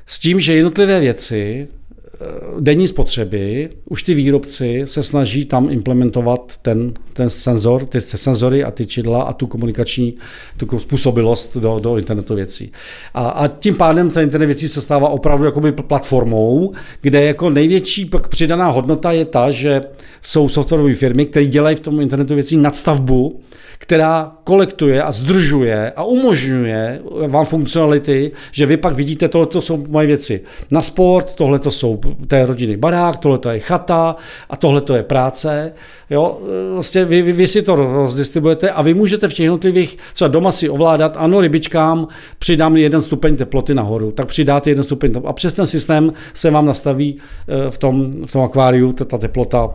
s 0.05 0.19
tím, 0.19 0.39
že 0.39 0.53
jednotlivé 0.53 0.99
věci 0.99 1.67
denní 2.59 2.87
spotřeby 2.87 3.69
už 3.89 4.03
ty 4.03 4.13
výrobci 4.13 4.81
se 4.85 5.03
snaží 5.03 5.45
tam 5.45 5.69
implementovat 5.69 6.57
ten, 6.61 6.93
ten 7.13 7.29
senzor, 7.29 7.85
ty 7.85 8.01
senzory 8.01 8.63
a 8.63 8.71
ty 8.71 8.85
čidla 8.85 9.23
a 9.23 9.33
tu 9.33 9.47
komunikační 9.47 10.13
tu 10.57 10.79
způsobilost 10.79 11.57
do, 11.57 11.79
do 11.79 11.97
internetu 11.97 12.35
věcí. 12.35 12.71
A, 13.13 13.29
a 13.29 13.47
tím 13.47 13.75
pádem 13.75 14.09
ten 14.09 14.23
internet 14.23 14.45
věcí 14.45 14.67
se 14.67 14.81
stává 14.81 15.09
opravdu 15.09 15.45
jakoby 15.45 15.71
platformou, 15.71 16.73
kde 17.01 17.23
jako 17.23 17.49
největší 17.49 18.09
přidaná 18.29 18.67
hodnota 18.67 19.11
je 19.11 19.25
ta, 19.25 19.51
že 19.51 19.81
jsou 20.21 20.49
softwarové 20.49 20.95
firmy, 20.95 21.25
které 21.25 21.45
dělají 21.45 21.75
v 21.75 21.79
tom 21.79 22.01
internetu 22.01 22.35
věcí 22.35 22.57
nadstavbu, 22.57 23.41
která 23.77 24.31
kolektuje 24.43 25.03
a 25.03 25.11
zdržuje 25.11 25.91
a 25.91 26.03
umožňuje 26.03 27.01
vám 27.27 27.45
funkcionality, 27.45 28.31
že 28.51 28.65
vy 28.65 28.77
pak 28.77 28.95
vidíte, 28.95 29.27
tohle 29.27 29.47
to 29.47 29.61
jsou 29.61 29.83
moje 29.87 30.07
věci 30.07 30.41
na 30.71 30.81
sport, 30.81 31.35
tohle 31.35 31.59
to 31.59 31.71
jsou 31.71 31.97
té 32.27 32.45
rodiny 32.45 32.77
barák, 32.77 33.17
tohle 33.17 33.37
to 33.37 33.49
je 33.49 33.59
chata 33.59 34.15
a 34.49 34.55
tohle 34.55 34.81
to 34.81 34.95
je 34.95 35.03
práce. 35.03 35.73
Jo, 36.09 36.39
vlastně 36.73 37.05
vy, 37.05 37.21
vy, 37.21 37.33
vy 37.33 37.47
si 37.47 37.61
to 37.61 37.75
rozdistribujete 37.75 38.71
a 38.71 38.81
vy 38.81 38.93
můžete 38.93 39.27
v 39.27 39.33
těch 39.33 39.43
jednotlivých, 39.43 39.97
třeba 40.13 40.27
doma 40.27 40.51
si 40.51 40.69
ovládat, 40.69 41.17
ano, 41.17 41.41
rybičkám 41.41 42.07
přidám 42.39 42.77
jeden 42.77 43.01
stupeň 43.01 43.35
teploty 43.35 43.73
nahoru, 43.73 44.11
tak 44.11 44.27
přidáte 44.27 44.69
jeden 44.69 44.83
stupeň 44.83 45.21
a 45.25 45.33
přes 45.33 45.53
ten 45.53 45.67
systém 45.67 46.13
se 46.33 46.51
vám 46.51 46.65
nastaví 46.65 47.17
eh, 47.17 47.71
v 47.71 47.77
tom, 47.77 48.11
v 48.25 48.31
tom 48.31 48.43
akváriu 48.43 48.93
ta 48.93 49.17
teplota 49.17 49.69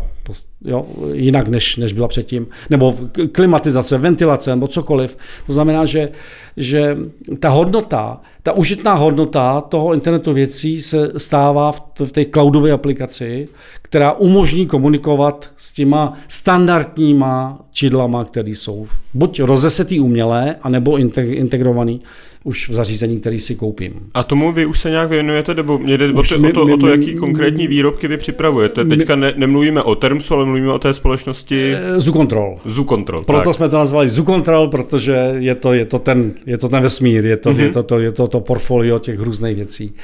jo, 0.64 0.86
jinak, 1.12 1.48
než, 1.48 1.76
než 1.76 1.92
byla 1.92 2.08
předtím, 2.08 2.46
nebo 2.70 2.98
klimatizace, 3.32 3.98
ventilace, 3.98 4.50
nebo 4.50 4.68
cokoliv. 4.68 5.16
To 5.46 5.52
znamená, 5.52 5.84
že, 5.84 6.08
že 6.56 6.96
ta 7.40 7.48
hodnota, 7.48 8.20
ta 8.42 8.52
užitná 8.52 8.94
hodnota 8.94 9.60
toho 9.60 9.94
internetu 9.94 10.32
věcí 10.32 10.82
se 10.82 11.12
stává 11.16 11.72
v, 11.72 11.82
v 12.04 12.12
té 12.12 12.24
cloudové 12.24 12.72
aplikaci, 12.72 13.48
která 13.82 14.12
umožní 14.12 14.66
komunikovat 14.66 15.50
s 15.56 15.72
těma 15.72 16.18
standardníma 16.28 17.58
čidlama, 17.70 18.24
které 18.24 18.50
jsou 18.50 18.86
buď 19.14 19.40
rozesetý 19.40 20.00
umělé, 20.00 20.56
anebo 20.62 20.96
integrovaný 21.22 22.00
už 22.44 22.68
v 22.68 22.72
zařízení, 22.72 23.20
který 23.20 23.38
si 23.38 23.54
koupím. 23.54 23.92
A 24.14 24.22
tomu 24.22 24.52
vy 24.52 24.66
už 24.66 24.80
se 24.80 24.90
nějak 24.90 25.10
věnujete, 25.10 25.54
nebo 25.54 25.78
mě 25.78 25.98
jde 25.98 26.12
o 26.12 26.22
to, 26.22 26.38
my, 26.38 26.50
o, 26.50 26.52
to, 26.52 26.64
my, 26.64 26.74
o 26.74 26.76
to, 26.76 26.88
jaký 26.88 27.14
konkrétní 27.14 27.66
výrobky 27.66 28.08
vy 28.08 28.16
připravujete? 28.16 28.84
Teďka 28.84 29.16
ne, 29.16 29.34
nemluvíme 29.36 29.82
o 29.82 29.94
Termsu, 29.94 30.34
ale 30.34 30.44
mluvíme 30.44 30.72
o 30.72 30.78
té 30.78 30.94
společnosti... 30.94 31.74
Eh, 31.74 32.00
Zucontrol. 32.00 32.58
Zucontrol, 32.64 33.24
Proto 33.24 33.44
tak. 33.44 33.54
jsme 33.54 33.68
to 33.68 33.76
nazvali 33.76 34.08
Zucontrol, 34.08 34.68
protože 34.68 35.34
je 35.38 35.54
to, 35.54 35.72
je 35.72 35.84
to, 35.84 35.98
ten, 35.98 36.32
je 36.46 36.58
to 36.58 36.68
ten 36.68 36.82
vesmír, 36.82 37.26
je 37.26 37.36
to, 37.36 37.50
mm-hmm. 37.50 37.60
je 37.60 37.70
to, 37.70 37.82
to, 37.82 37.98
je 37.98 38.12
to, 38.12 38.26
to 38.26 38.40
portfolio 38.40 38.98
těch 38.98 39.20
různých 39.20 39.56
věcí. 39.56 39.94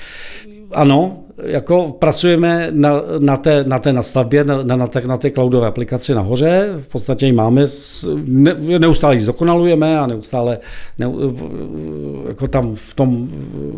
Ano, 0.72 1.25
jako 1.42 1.96
pracujeme 1.98 2.68
na, 2.70 3.02
na, 3.18 3.36
té, 3.36 3.64
na 3.66 3.78
té 3.78 3.92
nastavbě, 3.92 4.44
na, 4.44 4.62
na, 4.62 4.86
té, 4.86 5.00
na 5.00 5.16
té 5.16 5.30
cloudové 5.30 5.66
aplikaci 5.66 6.14
nahoře, 6.14 6.74
v 6.80 6.88
podstatě 6.88 7.26
ji 7.26 7.32
máme, 7.32 7.66
ne, 8.24 8.54
neustále 8.78 9.14
ji 9.14 9.20
zdokonalujeme 9.20 9.98
a 9.98 10.06
neustále 10.06 10.58
ne, 10.98 11.06
jako 12.28 12.48
tam 12.48 12.74
v 12.74 12.94
tom 12.94 13.28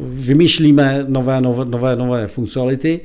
vymýšlíme 0.08 1.04
nové, 1.08 1.40
nové, 1.40 1.64
nové, 1.64 1.96
nové 1.96 2.26
funkcionality, 2.26 3.00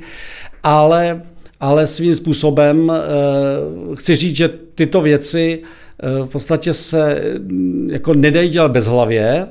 ale, 0.62 1.22
ale 1.60 1.86
svým 1.86 2.14
způsobem 2.14 2.92
eh, 2.92 3.96
chci 3.96 4.16
říct, 4.16 4.36
že 4.36 4.50
tyto 4.74 5.00
věci 5.00 5.62
eh, 5.62 6.24
v 6.24 6.28
podstatě 6.28 6.74
se 6.74 7.22
jako 7.86 8.14
nedají 8.14 8.48
dělat 8.48 8.72
bezhlavě, 8.72 9.46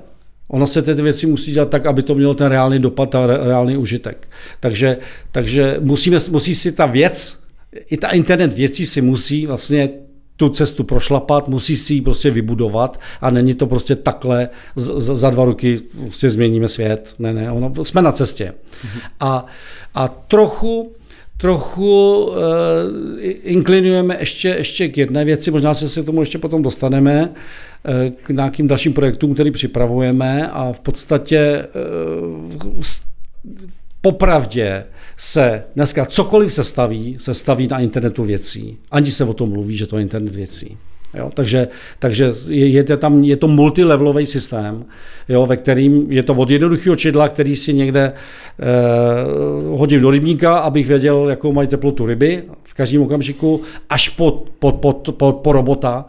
Ono 0.48 0.68
se 0.68 0.82
ty 0.82 0.94
věci 0.94 1.28
musí 1.28 1.52
dělat 1.52 1.70
tak, 1.70 1.86
aby 1.86 2.04
to 2.04 2.16
mělo 2.16 2.34
ten 2.34 2.48
reálný 2.48 2.80
dopad 2.80 3.16
a 3.16 3.28
reálný 3.28 3.78
užitek. 3.78 4.28
Takže, 4.60 4.98
takže 5.32 5.78
musíme, 5.80 6.18
musí 6.32 6.56
si 6.56 6.72
ta 6.72 6.86
věc, 6.86 7.40
i 7.90 7.98
ta 7.98 8.10
internet 8.10 8.54
věcí 8.54 8.86
si 8.86 9.02
musí 9.02 9.46
vlastně 9.46 9.90
tu 10.38 10.50
cestu 10.50 10.84
prošlapat, 10.84 11.48
musí 11.48 11.78
si 11.78 11.94
ji 11.94 12.02
prostě 12.02 12.32
vybudovat 12.32 13.00
a 13.22 13.30
není 13.30 13.54
to 13.54 13.68
prostě 13.68 13.96
takhle 13.96 14.50
z, 14.76 15.16
za 15.18 15.30
dva 15.30 15.46
roky 15.46 15.80
prostě 16.02 16.30
změníme 16.30 16.68
svět. 16.68 17.16
Ne, 17.20 17.34
ne, 17.34 17.52
ono, 17.52 17.86
jsme 17.86 18.02
na 18.02 18.12
cestě. 18.12 18.54
A, 19.20 19.46
a 19.96 20.08
trochu 20.08 20.94
trochu 21.38 22.26
uh, 22.26 22.36
inklinujeme 23.44 24.18
ještě, 24.20 24.48
ještě 24.48 24.88
k 24.88 24.98
jedné 24.98 25.26
věci, 25.26 25.52
možná 25.52 25.74
se 25.74 26.02
k 26.02 26.06
tomu 26.06 26.20
ještě 26.20 26.38
potom 26.38 26.64
dostaneme, 26.64 27.34
k 28.24 28.30
nějakým 28.30 28.68
dalším 28.68 28.94
projektům, 28.94 29.34
který 29.34 29.52
připravujeme 29.52 30.48
a 30.48 30.74
v 30.74 30.80
podstatě 30.80 31.68
uh, 32.66 32.82
popravdě 34.02 34.86
se 35.18 35.64
dneska 35.76 36.06
cokoliv 36.06 36.54
se 36.54 36.64
staví, 36.64 37.16
se 37.20 37.34
staví 37.34 37.68
na 37.68 37.80
internetu 37.80 38.24
věcí. 38.24 38.78
Ani 38.92 39.12
se 39.12 39.24
o 39.24 39.34
tom 39.34 39.50
mluví, 39.50 39.76
že 39.76 39.88
to 39.88 39.98
je 39.98 40.02
internet 40.02 40.36
věcí. 40.36 40.78
Jo, 41.14 41.32
takže 41.34 41.68
takže 42.00 42.34
je, 42.48 42.68
je, 42.68 42.84
to 42.84 42.98
tam, 42.98 43.24
je 43.24 43.38
to 43.38 43.48
multilevelový 43.48 44.26
systém, 44.26 44.86
jo, 45.30 45.46
ve 45.46 45.58
kterým 45.58 46.12
je 46.12 46.24
to 46.24 46.34
od 46.34 46.50
jednoduchého 46.50 46.96
čidla, 46.96 47.30
který 47.30 47.56
si 47.56 47.74
někde 47.74 48.14
eh, 48.14 48.64
hodím 49.70 50.02
do 50.02 50.10
rybníka, 50.10 50.58
abych 50.58 50.88
věděl, 50.88 51.30
jakou 51.30 51.54
mají 51.54 51.68
teplotu 51.68 52.06
ryby 52.06 52.44
v 52.64 52.74
každém 52.74 53.02
okamžiku, 53.02 53.62
až 53.90 54.10
po, 54.10 54.44
po, 54.60 54.72
po, 54.72 54.94
po, 54.94 55.32
po 55.32 55.52
robota, 55.52 56.06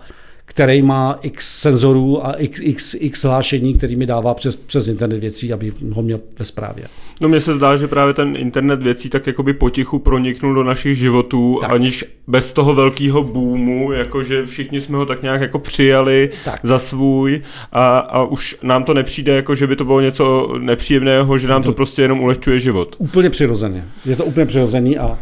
který 0.55 0.83
má 0.83 1.19
x 1.23 1.61
senzorů 1.61 2.27
a 2.27 2.33
x, 2.33 2.61
x, 2.63 2.97
x 2.99 3.25
hlášení, 3.25 3.75
který 3.75 3.97
mi 3.97 4.07
dává 4.07 4.35
přes, 4.35 4.57
přes 4.57 4.89
internet 4.89 5.21
věcí, 5.21 5.53
aby 5.53 5.73
ho 5.93 6.03
měl 6.03 6.21
ve 6.39 6.45
správě. 6.45 6.85
No 7.21 7.29
mně 7.29 7.41
se 7.41 7.55
zdá, 7.55 7.77
že 7.77 7.89
právě 7.89 8.15
ten 8.15 8.37
internet 8.37 8.83
věcí 8.83 9.11
tak 9.11 9.27
jakoby 9.27 9.53
potichu 9.53 9.99
proniknul 9.99 10.55
do 10.55 10.65
našich 10.65 10.99
životů, 10.99 11.59
tak. 11.61 11.71
aniž 11.71 12.05
bez 12.27 12.53
toho 12.53 12.75
velkého 12.75 13.25
boomu, 13.25 13.93
jakože 13.93 14.47
všichni 14.47 14.81
jsme 14.81 14.97
ho 14.97 15.07
tak 15.07 15.23
nějak 15.23 15.41
jako 15.41 15.59
přijali 15.59 16.31
tak. 16.45 16.61
za 16.63 16.79
svůj 16.79 17.43
a, 17.73 17.99
a 17.99 18.25
už 18.25 18.57
nám 18.63 18.85
to 18.85 18.95
nepřijde 18.95 19.35
jako, 19.35 19.55
že 19.55 19.67
by 19.67 19.77
to 19.77 19.85
bylo 19.85 20.01
něco 20.01 20.55
nepříjemného, 20.59 21.39
že 21.39 21.49
nám 21.49 21.63
to, 21.63 21.69
to 21.69 21.77
prostě 21.77 22.03
jenom 22.03 22.21
ulehčuje 22.21 22.59
život. 22.59 22.97
Úplně 22.99 23.31
přirozeně. 23.31 23.85
Je 24.05 24.17
to 24.17 24.25
úplně 24.25 24.47
přirozený 24.47 24.99
a, 24.99 25.19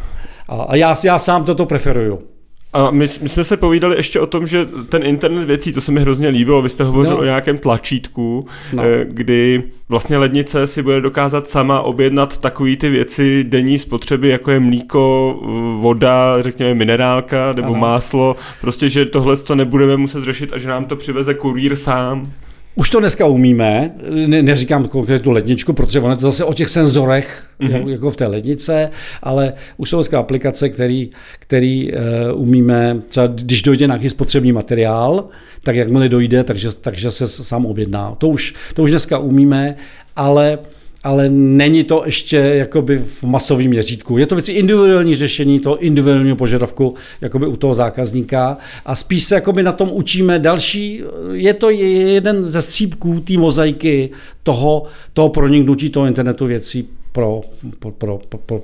a, 0.49 0.62
a 0.62 0.76
já, 0.76 0.97
já 1.05 1.18
sám 1.18 1.45
toto 1.45 1.66
preferuju. 1.66 2.32
A 2.73 2.91
my, 2.91 3.07
my 3.23 3.29
jsme 3.29 3.45
se 3.45 3.57
povídali 3.57 3.97
ještě 3.97 4.20
o 4.20 4.27
tom, 4.27 4.47
že 4.47 4.66
ten 4.89 5.03
internet 5.03 5.45
věcí, 5.45 5.73
to 5.73 5.81
se 5.81 5.93
mi 5.93 6.01
hrozně 6.01 6.29
líbilo, 6.29 6.62
vy 6.62 6.68
jste 6.68 6.85
hovořil 6.85 7.16
no. 7.16 7.20
o 7.20 7.25
nějakém 7.25 7.59
tlačítku, 7.59 8.47
no. 8.73 8.83
Eh, 8.83 9.07
kdy 9.09 9.62
vlastně 9.89 10.18
lednice 10.18 10.66
si 10.66 10.83
bude 10.83 11.01
dokázat 11.01 11.49
sama 11.49 11.81
objednat 11.81 12.39
takové 12.39 12.77
ty 12.77 12.89
věci 12.89 13.45
denní 13.45 13.79
spotřeby, 13.79 14.29
jako 14.29 14.51
je 14.51 14.61
mlíko, 14.61 15.39
voda, 15.81 16.43
řekněme 16.43 16.75
minerálka 16.75 17.53
nebo 17.53 17.68
ano. 17.68 17.79
máslo, 17.79 18.37
prostě, 18.61 18.89
že 18.89 19.05
tohle 19.05 19.37
to 19.37 19.55
nebudeme 19.55 19.97
muset 19.97 20.25
řešit 20.25 20.53
a 20.53 20.59
že 20.59 20.68
nám 20.68 20.85
to 20.85 20.97
přiveze 20.97 21.35
kurýr 21.35 21.77
sám. 21.77 22.33
Už 22.75 22.91
to 22.91 23.01
dneska 23.01 23.27
umíme, 23.27 23.95
ne, 24.27 24.43
neříkám 24.43 24.89
konkrétnu 24.89 25.33
ledničku, 25.33 25.73
protože 25.73 26.01
ono 26.01 26.11
je 26.11 26.16
to 26.16 26.23
zase 26.23 26.45
o 26.45 26.55
těch 26.55 26.68
senzorech, 26.68 27.51
mm-hmm. 27.61 27.89
jako 27.89 28.11
v 28.11 28.16
té 28.16 28.27
lednice, 28.27 28.91
ale 29.23 29.53
už 29.77 29.91
jsou 29.91 29.97
dneska 29.97 30.18
aplikace, 30.18 30.68
který, 30.68 31.11
který 31.39 31.93
uh, 31.93 31.99
umíme, 32.41 32.97
třeba 33.09 33.27
když 33.27 33.62
dojde 33.62 33.87
nějaký 33.87 34.09
spotřební 34.09 34.53
materiál, 34.53 35.29
tak 35.62 35.77
jakmile 35.77 36.09
dojde, 36.09 36.45
takže, 36.45 36.73
takže 36.73 37.11
se 37.11 37.29
sám 37.29 37.66
objedná. 37.66 38.14
To 38.18 38.29
už, 38.29 38.55
to 38.75 38.83
už 38.83 38.91
dneska 38.91 39.18
umíme, 39.18 39.77
ale 40.16 40.59
uh, 40.59 40.66
ale 41.05 41.29
není 41.31 41.85
to 41.85 42.03
ještě 42.07 42.37
jakoby 42.37 42.99
v 42.99 43.23
masovém 43.25 43.69
měřítku. 43.69 44.19
Je 44.19 44.27
to 44.27 44.35
věci 44.35 44.53
individuální 44.53 45.15
řešení 45.15 45.61
toho 45.61 45.79
individuálního 45.79 46.37
požadavku 46.37 46.95
jakoby 47.21 47.47
u 47.47 47.57
toho 47.57 47.75
zákazníka 47.75 48.59
a 48.85 48.97
spíš 48.97 49.25
se 49.25 49.35
jakoby 49.35 49.63
na 49.63 49.73
tom 49.73 49.91
učíme 49.93 50.39
další, 50.39 51.03
je 51.33 51.55
to 51.55 51.71
jeden 51.71 52.45
ze 52.45 52.63
střípků 52.63 53.21
té 53.21 53.39
mozaiky 53.39 54.11
toho, 54.43 54.83
toho 55.13 55.29
proniknutí 55.29 55.91
toho 55.91 56.07
internetu 56.07 56.47
věcí 56.47 56.89
pro, 57.13 57.41
pro, 57.79 57.91
pro, 57.91 58.21
pro, 58.29 58.39
pro 58.39 58.63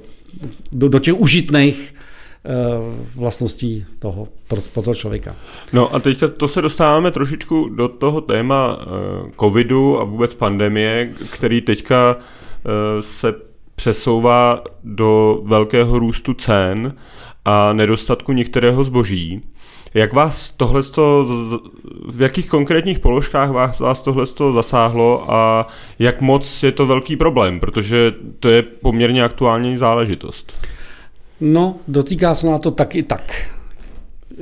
do, 0.72 0.89
do 0.89 0.99
těch 0.99 1.20
užitných 1.20 1.95
vlastností 3.16 3.86
toho, 3.99 4.28
pro, 4.49 4.61
pro 4.72 4.82
toho 4.82 4.94
člověka. 4.94 5.36
No 5.72 5.94
a 5.94 5.99
teďka 5.99 6.28
to 6.28 6.49
se 6.49 6.62
dostáváme 6.62 7.11
trošičku 7.11 7.68
do 7.68 7.88
toho 7.88 8.20
téma 8.20 8.76
uh, 8.76 9.30
covidu 9.40 10.01
a 10.01 10.05
vůbec 10.05 10.34
pandemie, 10.34 11.12
který 11.32 11.61
teďka 11.61 12.16
uh, 12.16 13.01
se 13.01 13.34
přesouvá 13.76 14.62
do 14.84 15.40
velkého 15.44 15.99
růstu 15.99 16.34
cen 16.34 16.94
a 17.44 17.72
nedostatku 17.72 18.32
některého 18.32 18.84
zboží. 18.84 19.42
Jak 19.94 20.12
vás 20.12 20.51
tohle, 20.51 20.82
v 22.11 22.22
jakých 22.22 22.49
konkrétních 22.49 22.99
položkách 22.99 23.51
vás, 23.51 23.80
vás 23.80 24.03
tohle 24.03 24.26
zasáhlo 24.53 25.24
a 25.28 25.66
jak 25.99 26.20
moc 26.20 26.62
je 26.62 26.72
to 26.72 26.86
velký 26.86 27.16
problém, 27.16 27.61
protože 27.61 28.12
to 28.40 28.49
je 28.49 28.62
poměrně 28.62 29.24
aktuální 29.24 29.76
záležitost? 29.76 30.66
No, 31.41 31.76
dotýká 31.89 32.34
se 32.34 32.47
na 32.47 32.59
to 32.59 32.70
tak 32.70 32.95
i 32.95 33.03
tak. 33.03 33.32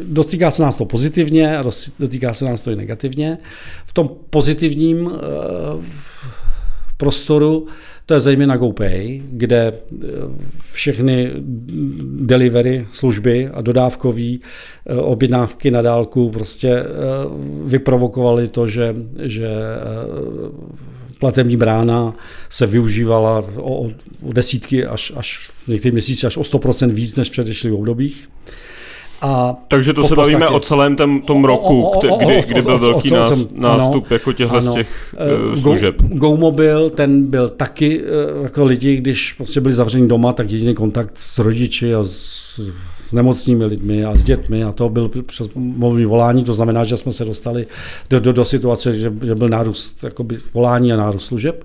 Dotýká 0.03 0.51
se 0.51 0.63
nás 0.63 0.77
to 0.77 0.85
pozitivně 0.85 1.59
a 1.59 1.65
dotýká 1.99 2.35
se 2.35 2.45
nás 2.45 2.61
to 2.61 2.71
i 2.71 2.77
negativně. 2.77 3.39
V 3.87 3.93
tom 3.93 4.11
pozitivním 4.31 5.11
eh, 5.15 5.19
prostoru 6.97 7.67
to 8.07 8.15
je 8.15 8.21
zejména 8.21 8.57
GoPay, 8.57 9.23
kde 9.31 9.73
všechny 10.73 11.33
delivery 12.21 12.87
služby 12.93 13.49
a 13.49 13.61
dodávkové 13.61 14.23
objednávky 15.01 15.71
na 15.71 15.83
dálku 15.83 16.31
prostě 16.31 16.85
vyprovokovaly 17.65 18.49
to, 18.49 18.69
že, 18.69 18.97
že 19.23 19.49
platební 21.19 21.57
brána 21.57 22.15
se 22.49 22.67
využívala 22.67 23.45
o, 23.57 23.91
o 24.23 24.33
desítky 24.33 24.87
až, 24.87 25.13
až 25.17 25.49
v 25.49 25.69
některých 25.69 25.93
měsících 25.93 26.25
až 26.25 26.37
o 26.37 26.43
100% 26.43 26.91
víc 26.91 27.17
než 27.17 27.29
v 27.29 27.33
předešlých 27.33 27.73
obdobích. 27.73 28.29
A 29.21 29.57
Takže 29.69 29.93
to 29.93 30.03
se 30.03 30.09
podstatě, 30.09 30.21
bavíme 30.21 30.49
o 30.49 30.61
celém 30.61 30.97
tom, 30.97 31.21
tom 31.21 31.45
roku, 31.45 31.83
o, 31.83 31.91
o, 31.91 32.17
o, 32.17 32.19
kdy, 32.19 32.45
kdy 32.49 32.63
byl 32.63 32.79
velký 32.79 33.13
o, 33.13 33.15
nástup 33.55 34.05
ano, 34.07 34.15
jako 34.15 34.33
těchto 34.33 34.63
z 34.63 34.75
těch 34.75 35.15
uh, 35.53 35.61
služeb. 35.61 36.03
Go, 36.03 36.17
GoMobil, 36.17 36.91
ten 36.91 37.27
byl 37.27 37.49
taky, 37.49 38.03
uh, 38.03 38.43
jako 38.43 38.65
lidi, 38.65 38.97
když 38.97 39.33
prostě 39.33 39.61
byli 39.61 39.75
zavřeni 39.75 40.09
doma, 40.09 40.33
tak 40.33 40.51
jediný 40.51 40.75
kontakt 40.75 41.13
s 41.15 41.39
rodiči 41.39 41.95
a 41.95 42.05
s 42.05 42.61
s 43.09 43.13
nemocnými 43.13 43.65
lidmi 43.65 44.05
a 44.05 44.15
s 44.15 44.25
dětmi 44.25 44.65
a 44.65 44.73
to 44.73 44.89
byl 44.89 45.11
přes 45.27 45.49
mobilní 45.55 46.05
volání, 46.05 46.45
to 46.45 46.55
znamená, 46.55 46.85
že 46.85 46.97
jsme 46.97 47.13
se 47.13 47.25
dostali 47.25 47.67
do, 48.11 48.21
do, 48.21 48.33
do 48.33 48.45
situace, 48.45 48.97
že, 48.97 49.13
že 49.23 49.35
byl 49.35 49.49
nárůst 49.49 50.05
jakoby, 50.05 50.39
volání 50.55 50.93
a 50.93 50.97
nárůst 50.97 51.25
služeb. 51.25 51.65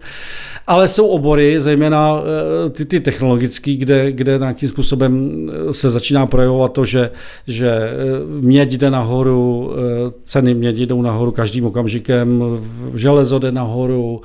Ale 0.67 0.87
jsou 0.87 1.07
obory, 1.07 1.61
zejména 1.61 2.21
eh, 2.21 2.69
ty, 2.69 2.85
ty 2.85 2.99
technologické, 2.99 3.75
kde, 3.75 4.11
kde 4.11 4.37
nějakým 4.37 4.69
způsobem 4.69 5.31
eh, 5.69 5.73
se 5.73 5.89
začíná 5.89 6.25
projevovat 6.25 6.73
to, 6.73 6.85
že, 6.85 7.11
že 7.47 7.69
eh, 7.69 7.91
měď 8.41 8.73
jde 8.73 8.89
nahoru, 8.89 9.71
ceny 10.23 10.53
mědi 10.53 10.85
jdou 10.85 11.01
nahoru 11.01 11.31
každým 11.31 11.65
okamžikem, 11.65 12.43
železo 12.95 13.39
jde 13.39 13.51
nahoru, 13.51 14.21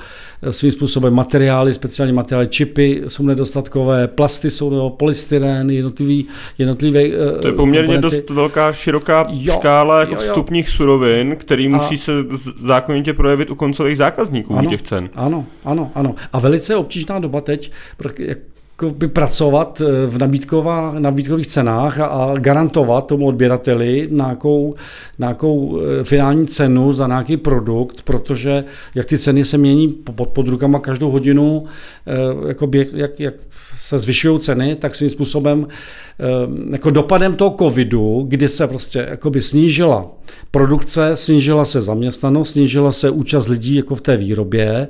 svým 0.50 0.72
způsobem 0.72 1.14
materiály, 1.14 1.74
speciální 1.74 2.12
materiály, 2.12 2.48
čipy 2.48 3.02
jsou 3.08 3.22
nedostatkové, 3.22 4.08
plasty 4.08 4.50
jsou 4.50 4.70
nebo 4.70 4.90
polystyren, 4.90 5.70
jednotlivý, 5.70 6.26
jednotlivé 6.58 7.08
To 7.40 7.46
je 7.48 7.52
poměrně 7.52 7.86
komponenty. 7.86 8.16
dost 8.16 8.30
velká, 8.30 8.72
široká 8.72 9.26
jo, 9.30 9.54
škála 9.54 10.00
jako 10.00 10.14
jo, 10.14 10.20
jo. 10.20 10.26
vstupních 10.28 10.68
surovin, 10.68 11.36
který 11.36 11.68
musí 11.68 11.94
a, 11.94 11.98
se 11.98 12.12
zákonitě 12.62 13.12
projevit 13.12 13.50
u 13.50 13.54
koncových 13.54 13.96
zákazníků 13.96 14.54
ano, 14.56 14.70
těch 14.70 14.82
cen. 14.82 15.10
Ano, 15.14 15.46
ano, 15.64 15.90
ano. 15.94 16.14
A 16.32 16.40
velice 16.40 16.76
obtížná 16.76 17.18
doba 17.18 17.40
teď, 17.40 17.72
pracovat 19.12 19.80
eh, 19.80 20.06
v 20.06 20.18
nabídková, 20.18 20.94
nabídkových 20.98 21.46
cenách 21.46 22.00
a, 22.00 22.06
a 22.06 22.38
garantovat 22.38 23.06
tomu 23.06 23.26
odběrateli 23.26 24.08
nějakou, 24.10 24.74
nějakou 25.18 25.80
eh, 25.80 26.04
finální 26.04 26.46
cenu 26.46 26.92
za 26.92 27.06
nějaký 27.06 27.36
produkt, 27.36 28.02
protože 28.02 28.64
jak 28.94 29.06
ty 29.06 29.18
ceny 29.18 29.44
se 29.44 29.58
mění 29.58 29.88
pod, 29.88 30.28
pod 30.28 30.48
rukama 30.48 30.78
každou 30.78 31.10
hodinu, 31.10 31.64
eh, 32.06 32.48
jakoby, 32.48 32.88
jak, 32.92 33.20
jak 33.20 33.34
se 33.74 33.98
zvyšují 33.98 34.40
ceny, 34.40 34.76
tak 34.76 34.94
svým 34.94 35.10
způsobem 35.10 35.66
jako 36.70 36.90
dopadem 36.90 37.34
toho 37.34 37.56
covidu, 37.58 38.24
kdy 38.28 38.48
se 38.48 38.66
prostě 38.66 39.06
jakoby 39.10 39.42
snížila 39.42 40.06
produkce, 40.50 41.16
snížila 41.16 41.64
se 41.64 41.80
zaměstnanost, 41.80 42.50
snížila 42.52 42.92
se 42.92 43.10
účast 43.10 43.48
lidí 43.48 43.74
jako 43.74 43.94
v 43.94 44.00
té 44.00 44.16
výrobě, 44.16 44.88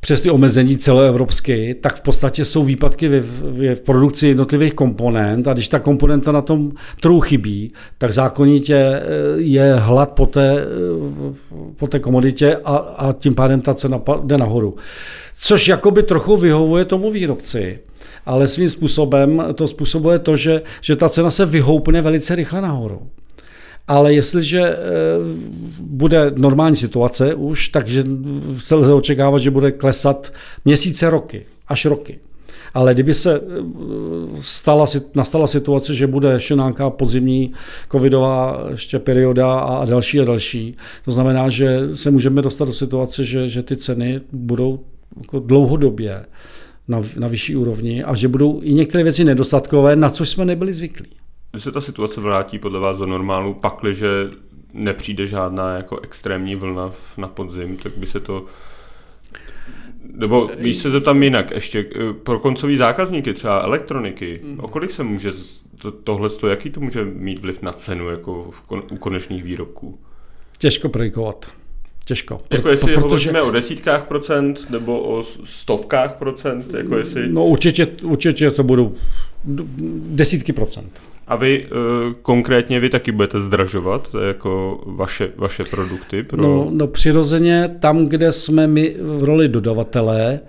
přes 0.00 0.20
ty 0.20 0.30
omezení 0.30 0.76
celoevropské, 0.76 1.74
tak 1.74 1.96
v 1.96 2.00
podstatě 2.00 2.44
jsou 2.44 2.64
výpadky 2.64 3.08
v, 3.08 3.22
v, 3.42 3.74
v 3.74 3.80
produkci 3.80 4.28
jednotlivých 4.28 4.74
komponent 4.74 5.48
a 5.48 5.52
když 5.52 5.68
ta 5.68 5.78
komponenta 5.78 6.32
na 6.32 6.42
tom 6.42 6.72
trhu 7.00 7.20
chybí, 7.20 7.72
tak 7.98 8.12
zákonitě 8.12 8.76
eh, 8.76 9.02
je 9.36 9.74
hlad 9.74 10.12
po 10.12 10.26
té, 10.26 10.58
eh, 10.58 11.34
po 11.76 11.86
té 11.86 11.98
komoditě 11.98 12.56
a, 12.64 12.76
a 12.76 13.12
tím 13.12 13.34
pádem 13.34 13.60
ta 13.60 13.74
cena 13.74 14.02
jde 14.24 14.38
nahoru. 14.38 14.76
Což 15.38 15.68
jakoby 15.68 16.02
trochu 16.02 16.36
vyhovuje 16.36 16.84
tomu 16.84 17.10
výrobci, 17.10 17.78
ale 18.26 18.48
svým 18.48 18.70
způsobem 18.70 19.44
to 19.54 19.68
způsobuje 19.68 20.18
to, 20.18 20.36
že, 20.36 20.62
že 20.80 20.96
ta 20.96 21.08
cena 21.08 21.30
se 21.30 21.46
vyhoupne 21.46 22.02
velice 22.02 22.34
rychle 22.34 22.60
nahoru. 22.60 23.02
Ale 23.88 24.14
jestliže 24.14 24.60
eh, 24.60 24.76
bude 25.80 26.32
normální 26.36 26.76
situace 26.76 27.34
už, 27.34 27.68
takže 27.68 28.04
se 28.58 28.74
lze 28.74 28.92
očekávat, 28.92 29.38
že 29.38 29.50
bude 29.50 29.72
klesat 29.72 30.32
měsíce, 30.64 31.10
roky, 31.10 31.46
až 31.68 31.84
roky. 31.84 32.18
Ale 32.74 32.94
kdyby 32.94 33.14
se 33.14 33.36
eh, 33.36 33.42
stala, 34.40 34.86
nastala 35.14 35.46
situace, 35.46 35.94
že 35.94 36.06
bude 36.06 36.32
ještě 36.32 36.54
nějaká 36.54 36.90
podzimní 36.90 37.52
covidová 37.92 38.66
ještě 38.70 38.98
perioda 38.98 39.58
a 39.58 39.84
další 39.84 40.20
a 40.20 40.24
další, 40.24 40.76
to 41.04 41.12
znamená, 41.12 41.48
že 41.48 41.80
se 41.92 42.10
můžeme 42.10 42.42
dostat 42.42 42.64
do 42.64 42.72
situace, 42.72 43.24
že, 43.24 43.48
že 43.48 43.62
ty 43.62 43.76
ceny 43.76 44.20
budou 44.32 44.80
jako 45.16 45.38
dlouhodobě 45.38 46.24
na, 46.88 47.02
na 47.16 47.28
vyšší 47.28 47.56
úrovni 47.56 48.04
a 48.04 48.14
že 48.14 48.28
budou 48.28 48.60
i 48.62 48.72
některé 48.72 49.04
věci 49.04 49.24
nedostatkové, 49.24 49.96
na 49.96 50.10
což 50.10 50.28
jsme 50.28 50.44
nebyli 50.44 50.72
zvyklí. 50.72 51.06
Kdy 51.56 51.60
se 51.60 51.72
ta 51.72 51.80
situace 51.80 52.20
vrátí 52.20 52.58
podle 52.58 52.80
vás 52.80 52.98
do 52.98 53.06
normálu, 53.06 53.54
pakliže 53.54 54.30
nepřijde 54.72 55.26
žádná 55.26 55.76
jako 55.76 56.00
extrémní 56.00 56.56
vlna 56.56 56.92
na 57.16 57.28
podzim, 57.28 57.76
tak 57.76 57.92
by 57.96 58.06
se 58.06 58.20
to 58.20 58.44
nebo 60.12 60.50
víš 60.58 60.76
se 60.76 60.90
to 60.90 61.00
tam 61.00 61.22
jinak, 61.22 61.50
ještě 61.50 61.86
eh, 61.94 62.12
pro 62.12 62.38
koncový 62.38 62.76
zákazníky, 62.76 63.32
třeba 63.32 63.62
elektroniky, 63.62 64.40
mm. 64.44 64.60
o 64.60 64.68
kolik 64.68 64.90
se 64.90 65.02
může 65.02 65.32
to, 65.78 65.92
tohle, 65.92 66.28
jaký 66.48 66.70
to 66.70 66.80
může 66.80 67.04
mít 67.04 67.38
vliv 67.38 67.62
na 67.62 67.72
cenu 67.72 68.08
jako 68.08 68.50
v 68.50 68.60
kon, 68.60 68.82
u 68.90 68.96
konečných 68.96 69.44
výrobků? 69.44 69.98
Těžko 70.58 70.88
predikovat. 70.88 71.50
Těžko. 72.04 72.40
Jako 72.52 72.68
jestli 72.68 72.86
protože... 72.86 73.00
hovoříme 73.00 73.42
o 73.42 73.50
desítkách 73.50 74.04
procent 74.04 74.70
nebo 74.70 75.02
o 75.02 75.24
stovkách 75.44 76.14
procent? 76.14 76.74
Jako 76.74 76.96
jestli... 76.96 77.28
No 77.28 77.44
určitě, 77.44 77.86
určitě 78.02 78.50
to 78.50 78.62
budou 78.62 78.94
desítky 80.14 80.52
procent. 80.52 81.00
A 81.26 81.36
vy 81.36 81.66
uh, 81.66 82.12
konkrétně 82.22 82.80
vy 82.80 82.90
taky 82.90 83.12
budete 83.12 83.40
zdražovat 83.40 84.08
jako 84.28 84.82
vaše, 84.86 85.32
vaše 85.36 85.64
produkty? 85.64 86.22
Pro... 86.22 86.42
No, 86.42 86.68
no 86.70 86.86
přirozeně 86.86 87.76
tam, 87.80 88.06
kde 88.06 88.32
jsme 88.32 88.66
my 88.66 88.96
v 89.00 89.24
roli 89.24 89.48
dodavatele 89.48 90.40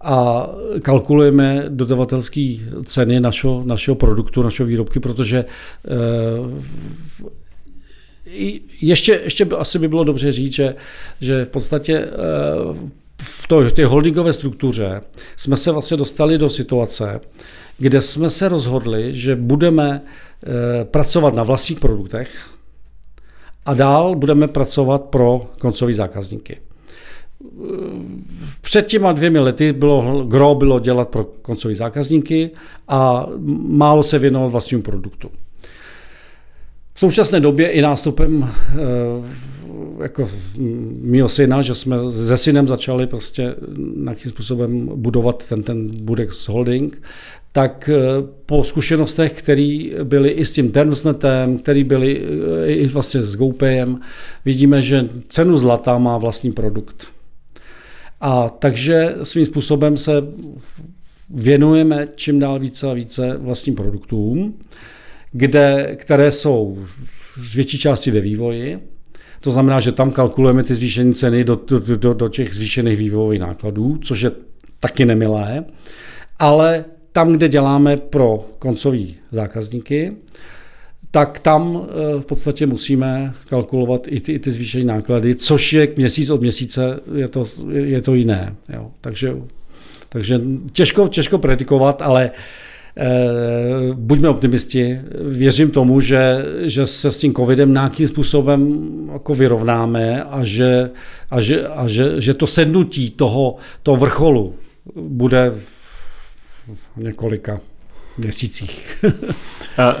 a 0.00 0.48
kalkulujeme 0.82 1.64
dodavatelské 1.68 2.56
ceny 2.84 3.20
našeho, 3.20 3.62
našeho 3.64 3.94
produktu, 3.94 4.42
našeho 4.42 4.66
výrobky, 4.66 5.00
protože 5.00 5.44
uh, 5.44 6.62
ještě, 8.80 9.20
ještě 9.24 9.44
asi 9.44 9.78
by 9.78 9.88
bylo 9.88 10.04
dobře 10.04 10.32
říct, 10.32 10.52
že, 10.52 10.74
že 11.20 11.44
v 11.44 11.48
podstatě 11.48 12.08
v, 12.72 12.99
to, 13.50 13.60
v 13.60 13.72
té 13.72 13.86
holdingové 13.86 14.32
struktuře 14.32 15.00
jsme 15.36 15.56
se 15.56 15.72
vlastně 15.72 15.96
dostali 15.96 16.38
do 16.38 16.50
situace, 16.50 17.20
kde 17.78 18.00
jsme 18.00 18.30
se 18.30 18.48
rozhodli, 18.48 19.14
že 19.14 19.36
budeme 19.36 20.02
eh, 20.02 20.84
pracovat 20.84 21.34
na 21.34 21.42
vlastních 21.42 21.80
produktech 21.80 22.50
a 23.66 23.74
dál 23.74 24.14
budeme 24.14 24.48
pracovat 24.48 25.02
pro 25.02 25.40
koncové 25.60 25.94
zákazníky. 25.94 26.60
Před 28.60 28.86
těma 28.86 29.12
dvěmi 29.12 29.38
lety 29.38 29.72
bylo, 29.72 30.24
gro 30.24 30.54
bylo 30.54 30.80
dělat 30.80 31.08
pro 31.08 31.24
koncové 31.24 31.74
zákazníky 31.74 32.50
a 32.88 33.26
málo 33.66 34.02
se 34.02 34.18
věnovat 34.18 34.48
vlastnímu 34.48 34.82
produktu. 34.82 35.30
V 36.94 36.98
současné 36.98 37.40
době 37.40 37.70
i 37.70 37.82
nástupem 37.82 38.48
eh, 38.48 38.76
jako 40.02 40.30
mýho 41.00 41.28
syna, 41.28 41.62
že 41.62 41.74
jsme 41.74 41.96
se 42.26 42.36
synem 42.36 42.68
začali 42.68 43.06
prostě 43.06 43.54
nějakým 43.96 44.30
způsobem 44.30 44.90
budovat 44.94 45.48
ten, 45.48 45.62
ten 45.62 46.04
Budex 46.04 46.48
Holding, 46.48 47.02
tak 47.52 47.90
eh, 47.92 47.98
po 48.46 48.64
zkušenostech, 48.64 49.32
které 49.32 49.90
byly 50.02 50.30
i 50.30 50.44
s 50.44 50.52
tím 50.52 50.70
Termsnetem, 50.70 51.58
které 51.58 51.84
byly 51.84 52.22
eh, 52.22 52.66
i 52.66 52.86
vlastně 52.86 53.22
s 53.22 53.36
GoPayem, 53.36 54.00
vidíme, 54.44 54.82
že 54.82 55.08
cenu 55.28 55.56
zlata 55.56 55.98
má 55.98 56.18
vlastní 56.18 56.52
produkt. 56.52 57.06
A 58.20 58.48
takže 58.48 59.14
svým 59.22 59.46
způsobem 59.46 59.96
se 59.96 60.12
věnujeme 61.30 62.08
čím 62.14 62.38
dál 62.38 62.58
více 62.58 62.90
a 62.90 62.92
více 62.92 63.36
vlastním 63.38 63.74
produktům, 63.74 64.58
kde, 65.32 65.96
které 65.98 66.30
jsou 66.30 66.78
z 67.36 67.54
větší 67.54 67.78
části 67.78 68.10
ve 68.10 68.20
vývoji. 68.20 68.89
To 69.40 69.50
znamená, 69.50 69.80
že 69.80 69.92
tam 69.92 70.10
kalkulujeme 70.10 70.64
ty 70.64 70.74
zvýšené 70.74 71.12
ceny 71.12 71.44
do, 71.44 71.60
do, 71.66 71.96
do, 71.96 72.14
do 72.14 72.28
těch 72.28 72.54
zvýšených 72.54 72.98
vývojových 72.98 73.40
nákladů, 73.40 73.98
což 74.02 74.20
je 74.20 74.30
taky 74.80 75.04
nemilé. 75.04 75.64
Ale 76.38 76.84
tam, 77.12 77.32
kde 77.32 77.48
děláme 77.48 77.96
pro 77.96 78.48
koncový 78.58 79.16
zákazníky, 79.32 80.16
tak 81.10 81.38
tam 81.38 81.82
eh, 81.82 82.20
v 82.20 82.26
podstatě 82.26 82.66
musíme 82.66 83.34
kalkulovat 83.48 84.08
i 84.08 84.20
ty, 84.20 84.32
i 84.32 84.38
ty 84.38 84.50
zvýšené 84.50 84.84
náklady, 84.84 85.34
což 85.34 85.72
je 85.72 85.88
měsíc 85.96 86.30
od 86.30 86.40
měsíce, 86.40 87.00
je 87.14 87.28
to, 87.28 87.44
je 87.72 88.02
to 88.02 88.14
jiné. 88.14 88.56
Jo. 88.68 88.90
Takže, 89.00 89.36
takže 90.08 90.40
těžko, 90.72 91.08
těžko 91.08 91.38
predikovat, 91.38 92.02
ale 92.02 92.30
eh, 92.34 92.69
buďme 93.94 94.28
optimisti. 94.28 95.00
Věřím 95.28 95.70
tomu, 95.70 96.00
že, 96.00 96.44
že 96.60 96.86
se 96.86 97.12
s 97.12 97.18
tím 97.18 97.34
covidem 97.34 97.72
nějakým 97.72 98.08
způsobem 98.08 98.80
jako 99.12 99.34
vyrovnáme 99.34 100.22
a 100.22 100.44
že, 100.44 100.90
a 101.30 101.40
že, 101.40 101.68
a 101.68 101.88
že, 101.88 102.20
že 102.20 102.34
to 102.34 102.46
sednutí 102.46 103.10
toho, 103.10 103.56
toho 103.82 103.96
vrcholu 103.96 104.54
bude 104.96 105.52
v 106.96 107.02
několika 107.02 107.60
měsících. 108.18 109.04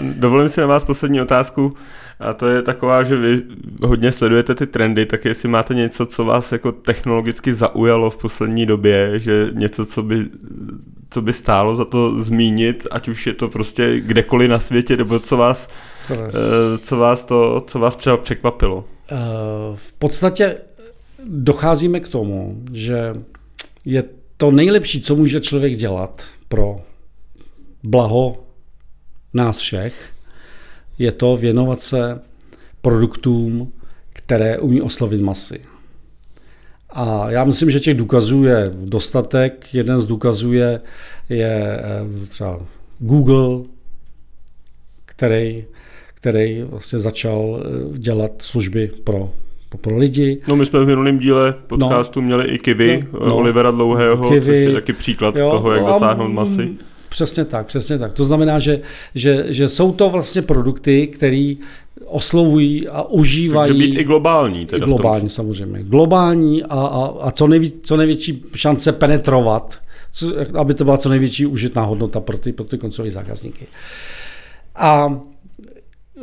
Dovolím 0.00 0.48
si 0.48 0.60
na 0.60 0.66
vás 0.66 0.84
poslední 0.84 1.20
otázku. 1.20 1.74
A 2.20 2.34
to 2.34 2.48
je 2.48 2.62
taková, 2.62 3.02
že 3.02 3.16
vy 3.16 3.42
hodně 3.82 4.12
sledujete 4.12 4.54
ty 4.54 4.66
trendy, 4.66 5.06
tak 5.06 5.24
jestli 5.24 5.48
máte 5.48 5.74
něco, 5.74 6.06
co 6.06 6.24
vás 6.24 6.52
jako 6.52 6.72
technologicky 6.72 7.54
zaujalo 7.54 8.10
v 8.10 8.16
poslední 8.16 8.66
době, 8.66 9.18
že 9.18 9.48
něco, 9.52 9.86
co 9.86 10.02
by, 10.02 10.26
co 11.10 11.22
by 11.22 11.32
stálo 11.32 11.76
za 11.76 11.84
to 11.84 12.22
zmínit, 12.22 12.86
ať 12.90 13.08
už 13.08 13.26
je 13.26 13.32
to 13.32 13.48
prostě 13.48 14.00
kdekoliv 14.00 14.50
na 14.50 14.60
světě, 14.60 14.96
nebo 14.96 15.20
co 15.20 15.36
vás, 15.36 15.68
co, 16.04 16.14
eh, 16.14 16.78
co 16.78 16.96
vás, 16.96 17.24
to, 17.24 17.64
co 17.66 17.78
vás 17.78 17.96
třeba 17.96 18.16
překvapilo? 18.16 18.84
Eh, 19.10 19.16
v 19.74 19.92
podstatě 19.92 20.56
docházíme 21.24 22.00
k 22.00 22.08
tomu, 22.08 22.62
že 22.72 23.14
je 23.84 24.04
to 24.36 24.50
nejlepší, 24.50 25.00
co 25.00 25.16
může 25.16 25.40
člověk 25.40 25.76
dělat 25.76 26.26
pro 26.48 26.76
blaho 27.82 28.44
nás 29.34 29.58
všech, 29.58 30.12
je 31.00 31.12
to 31.12 31.36
věnovat 31.36 31.80
se 31.80 32.20
produktům, 32.82 33.72
které 34.12 34.58
umí 34.58 34.82
oslovit 34.82 35.20
masy. 35.20 35.60
A 36.90 37.30
já 37.30 37.44
myslím, 37.44 37.70
že 37.70 37.80
těch 37.80 37.94
důkazů 37.94 38.44
je 38.44 38.70
dostatek. 38.74 39.74
Jeden 39.74 40.00
z 40.00 40.06
důkazů 40.06 40.52
je, 40.52 40.80
je 41.28 41.80
eh, 41.82 42.26
třeba 42.26 42.60
Google, 42.98 43.64
který, 45.04 45.64
který 46.14 46.62
vlastně 46.62 46.98
začal 46.98 47.62
eh, 47.64 47.98
dělat 47.98 48.42
služby 48.42 48.90
pro 49.04 49.30
pro 49.80 49.96
lidi. 49.96 50.40
No 50.48 50.56
my 50.56 50.66
jsme 50.66 50.80
v 50.80 50.86
minulém 50.86 51.18
díle 51.18 51.54
podcastu 51.66 52.20
no, 52.20 52.26
měli 52.26 52.44
i 52.44 52.58
Kivy, 52.58 53.06
no, 53.12 53.26
no, 53.26 53.36
Olivera 53.36 53.70
Dlouhého, 53.70 54.28
Kivy, 54.28 54.46
což 54.46 54.58
je 54.58 54.72
taky 54.72 54.92
příklad 54.92 55.36
jo, 55.36 55.50
toho, 55.50 55.72
jak 55.72 55.86
dosáhnout 55.86 56.28
masy. 56.28 56.70
Přesně 57.10 57.44
tak, 57.44 57.66
přesně 57.66 57.98
tak. 57.98 58.12
To 58.12 58.24
znamená, 58.24 58.58
že, 58.58 58.80
že, 59.14 59.44
že 59.48 59.68
jsou 59.68 59.92
to 59.92 60.10
vlastně 60.10 60.42
produkty, 60.42 61.06
které 61.06 61.54
oslovují 62.06 62.88
a 62.88 63.02
užívají. 63.02 63.68
Takže 63.68 63.88
být 63.88 63.98
i 63.98 64.04
globální. 64.04 64.66
Teda 64.66 64.86
i 64.86 64.88
globální 64.88 65.28
samozřejmě. 65.28 65.82
Globální 65.82 66.62
a, 66.62 66.66
a, 66.68 67.12
a 67.20 67.30
co, 67.30 67.46
nejví, 67.46 67.72
co 67.82 67.96
největší 67.96 68.44
šance 68.54 68.92
penetrovat, 68.92 69.78
co, 70.12 70.32
aby 70.54 70.74
to 70.74 70.84
byla 70.84 70.98
co 70.98 71.08
největší 71.08 71.46
užitná 71.46 71.82
hodnota 71.82 72.20
pro 72.20 72.38
ty, 72.38 72.52
pro 72.52 72.64
ty 72.64 72.78
koncové 72.78 73.10
zákazníky. 73.10 73.66
A 74.76 75.20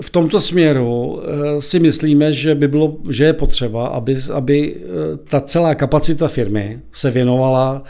v 0.01 0.09
tomto 0.09 0.41
směru 0.41 1.21
eh, 1.21 1.61
si 1.61 1.79
myslíme, 1.79 2.31
že, 2.31 2.55
by 2.55 2.67
bylo, 2.67 2.97
že 3.09 3.25
je 3.25 3.33
potřeba, 3.33 3.87
aby, 3.87 4.17
aby 4.33 4.75
eh, 4.75 5.17
ta 5.17 5.41
celá 5.41 5.75
kapacita 5.75 6.27
firmy 6.27 6.79
se 6.91 7.11
věnovala 7.11 7.83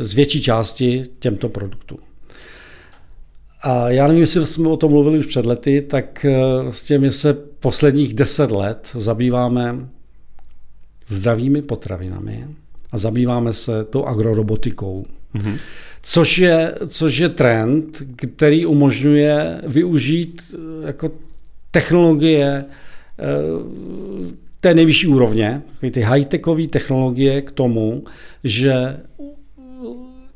z 0.00 0.14
větší 0.14 0.42
části 0.42 1.02
těmto 1.18 1.48
produktům. 1.48 1.98
A 3.62 3.90
já 3.90 4.06
nevím, 4.06 4.20
jestli 4.20 4.46
jsme 4.46 4.68
o 4.68 4.76
tom 4.76 4.92
mluvili 4.92 5.18
už 5.18 5.26
před 5.26 5.46
lety, 5.46 5.82
tak 5.82 6.24
eh, 6.24 6.32
s 6.72 6.84
těmi 6.84 7.12
se 7.12 7.34
posledních 7.34 8.14
deset 8.14 8.50
let 8.50 8.90
zabýváme 8.94 9.88
zdravými 11.06 11.62
potravinami 11.62 12.46
a 12.92 12.98
zabýváme 12.98 13.52
se 13.52 13.84
tou 13.84 14.04
agrorobotikou. 14.04 15.06
Mm-hmm. 15.34 15.58
Což 16.02 16.38
je, 16.38 16.74
což 16.86 17.16
je 17.16 17.28
trend, 17.28 18.02
který 18.16 18.66
umožňuje 18.66 19.60
využít 19.66 20.42
eh, 20.54 20.86
jako 20.86 21.10
technologie 21.70 22.64
té 24.60 24.74
nejvyšší 24.74 25.06
úrovně, 25.06 25.62
ty 25.90 26.00
high-techové 26.00 26.68
technologie 26.68 27.42
k 27.42 27.50
tomu, 27.50 28.04
že 28.44 28.96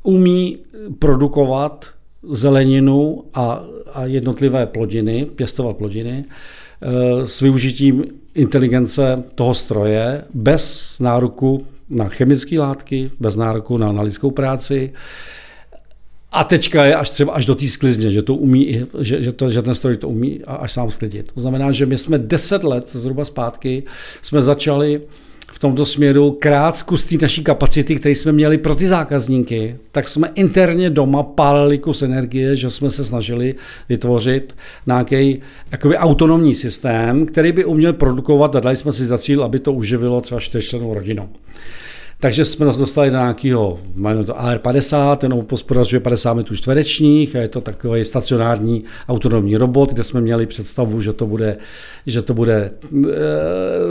umí 0.02 0.58
produkovat 0.98 1.90
zeleninu 2.30 3.24
a, 3.34 3.64
a 3.94 4.04
jednotlivé 4.04 4.66
plodiny, 4.66 5.24
pěstovat 5.24 5.76
plodiny 5.76 6.24
eh, 6.24 7.26
s 7.26 7.40
využitím 7.40 8.04
inteligence 8.34 9.22
toho 9.34 9.54
stroje 9.54 10.24
bez 10.34 10.96
nároku 11.00 11.66
na 11.90 12.08
chemické 12.08 12.58
látky, 12.58 13.10
bez 13.20 13.36
nároku 13.36 13.76
na, 13.78 13.92
na 13.92 14.02
lidskou 14.02 14.30
práci, 14.30 14.92
a 16.32 16.44
tečka 16.44 16.84
je 16.84 16.94
až 16.94 17.10
třeba 17.10 17.32
až 17.32 17.46
do 17.46 17.54
té 17.54 17.66
sklizně, 17.66 18.12
že, 18.12 18.22
to 18.22 18.34
umí, 18.34 18.86
že, 19.00 19.22
že, 19.22 19.32
to, 19.32 19.48
že 19.48 19.62
ten 19.62 19.74
stroj 19.74 19.96
to 19.96 20.08
umí 20.08 20.40
až 20.46 20.72
sám 20.72 20.90
sklidit. 20.90 21.32
To 21.32 21.40
znamená, 21.40 21.72
že 21.72 21.86
my 21.86 21.98
jsme 21.98 22.18
deset 22.18 22.64
let 22.64 22.92
zhruba 22.92 23.24
zpátky 23.24 23.82
jsme 24.22 24.42
začali 24.42 25.00
v 25.52 25.58
tomto 25.58 25.86
směru 25.86 26.36
krát 26.40 26.76
zkus 26.76 27.04
té 27.04 27.16
naší 27.22 27.44
kapacity, 27.44 27.96
které 27.96 28.14
jsme 28.14 28.32
měli 28.32 28.58
pro 28.58 28.74
ty 28.74 28.86
zákazníky, 28.86 29.76
tak 29.92 30.08
jsme 30.08 30.30
interně 30.34 30.90
doma 30.90 31.22
pálili 31.22 31.78
kus 31.78 32.02
energie, 32.02 32.56
že 32.56 32.70
jsme 32.70 32.90
se 32.90 33.04
snažili 33.04 33.54
vytvořit 33.88 34.56
nějaký 34.86 35.40
jakoby 35.72 35.96
autonomní 35.96 36.54
systém, 36.54 37.26
který 37.26 37.52
by 37.52 37.64
uměl 37.64 37.92
produkovat 37.92 38.56
a 38.56 38.60
dali 38.60 38.76
jsme 38.76 38.92
si 38.92 39.04
za 39.04 39.18
cíl, 39.18 39.44
aby 39.44 39.58
to 39.58 39.72
uživilo 39.72 40.20
třeba 40.20 40.40
čtyřčlenou 40.40 40.94
rodinu. 40.94 41.28
Takže 42.22 42.44
jsme 42.44 42.66
nás 42.66 42.78
dostali 42.78 43.10
do 43.10 43.16
nějakého, 43.16 43.80
to 44.26 44.34
AR50, 44.34 45.16
ten 45.16 45.32
hospodařuje 45.50 46.00
50 46.00 46.34
metrů 46.34 46.56
čtverečních, 46.56 47.36
a 47.36 47.38
je 47.38 47.48
to 47.48 47.60
takový 47.60 48.04
stacionární 48.04 48.84
autonomní 49.08 49.56
robot, 49.56 49.92
kde 49.92 50.04
jsme 50.04 50.20
měli 50.20 50.46
představu, 50.46 51.00
že 51.00 51.12
to 51.12 51.26
bude, 51.26 51.56
že 52.06 52.22
to 52.22 52.34
bude 52.34 52.54
e, 52.54 53.10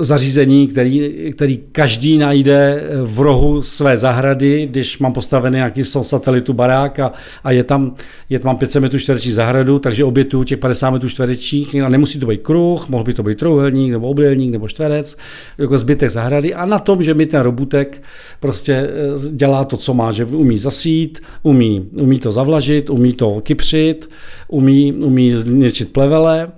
zařízení, 0.04 0.68
který, 0.68 1.32
který 1.36 1.60
každý 1.72 2.18
najde 2.18 2.84
v 3.04 3.20
rohu 3.20 3.62
své 3.62 3.98
zahrady, 3.98 4.68
když 4.68 5.00
mám 5.00 5.14
postavený 5.14 5.56
nějaký 5.56 5.84
satelitu 5.84 6.54
barák 6.54 7.00
a, 7.00 7.12
a 7.44 7.52
je 7.52 7.64
tam, 7.64 7.96
je 8.30 8.40
tam 8.40 8.58
500 8.58 8.82
metrů 8.82 9.00
čtverečních 9.00 9.34
zahradu, 9.34 9.80
takže 9.80 10.04
obětuju 10.04 10.44
těch 10.44 10.60
50 10.60 10.90
metrů 10.90 11.10
čtverečních, 11.10 11.76
a 11.76 11.90
nemusí 11.90 12.20
to 12.20 12.26
být 12.26 12.42
kruh, 12.42 12.90
mohl 12.90 13.04
by 13.04 13.14
to 13.14 13.24
být 13.24 13.38
trouhelník 13.38 13.92
nebo 13.92 14.10
obdélník 14.10 14.52
nebo 14.52 14.68
čtverec, 14.68 15.18
jako 15.58 15.78
zbytek 15.78 16.10
zahrady 16.10 16.54
a 16.54 16.66
na 16.66 16.80
tom, 16.80 17.04
že 17.04 17.14
mi 17.14 17.26
ten 17.26 17.42
robutek 17.42 18.02
prostě 18.40 18.74
eh, 18.74 18.90
dělá 19.32 19.66
to, 19.66 19.78
co 19.78 19.94
má, 19.94 20.12
že 20.12 20.26
umí 20.26 20.58
zasít, 20.58 21.20
umí, 21.44 21.90
umí 21.92 22.20
to 22.20 22.32
zavlažit, 22.32 22.90
umí 22.90 23.14
to 23.14 23.42
kypřit, 23.42 24.10
umí, 24.48 24.94
umí 24.94 25.36
zničit 25.36 25.94
plevele. 25.94 26.52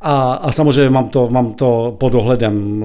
A, 0.00 0.32
a 0.32 0.52
samozřejmě 0.52 0.90
mám 0.90 1.08
to, 1.08 1.28
mám 1.30 1.52
to 1.52 1.96
pod 2.00 2.14
ohledem 2.14 2.84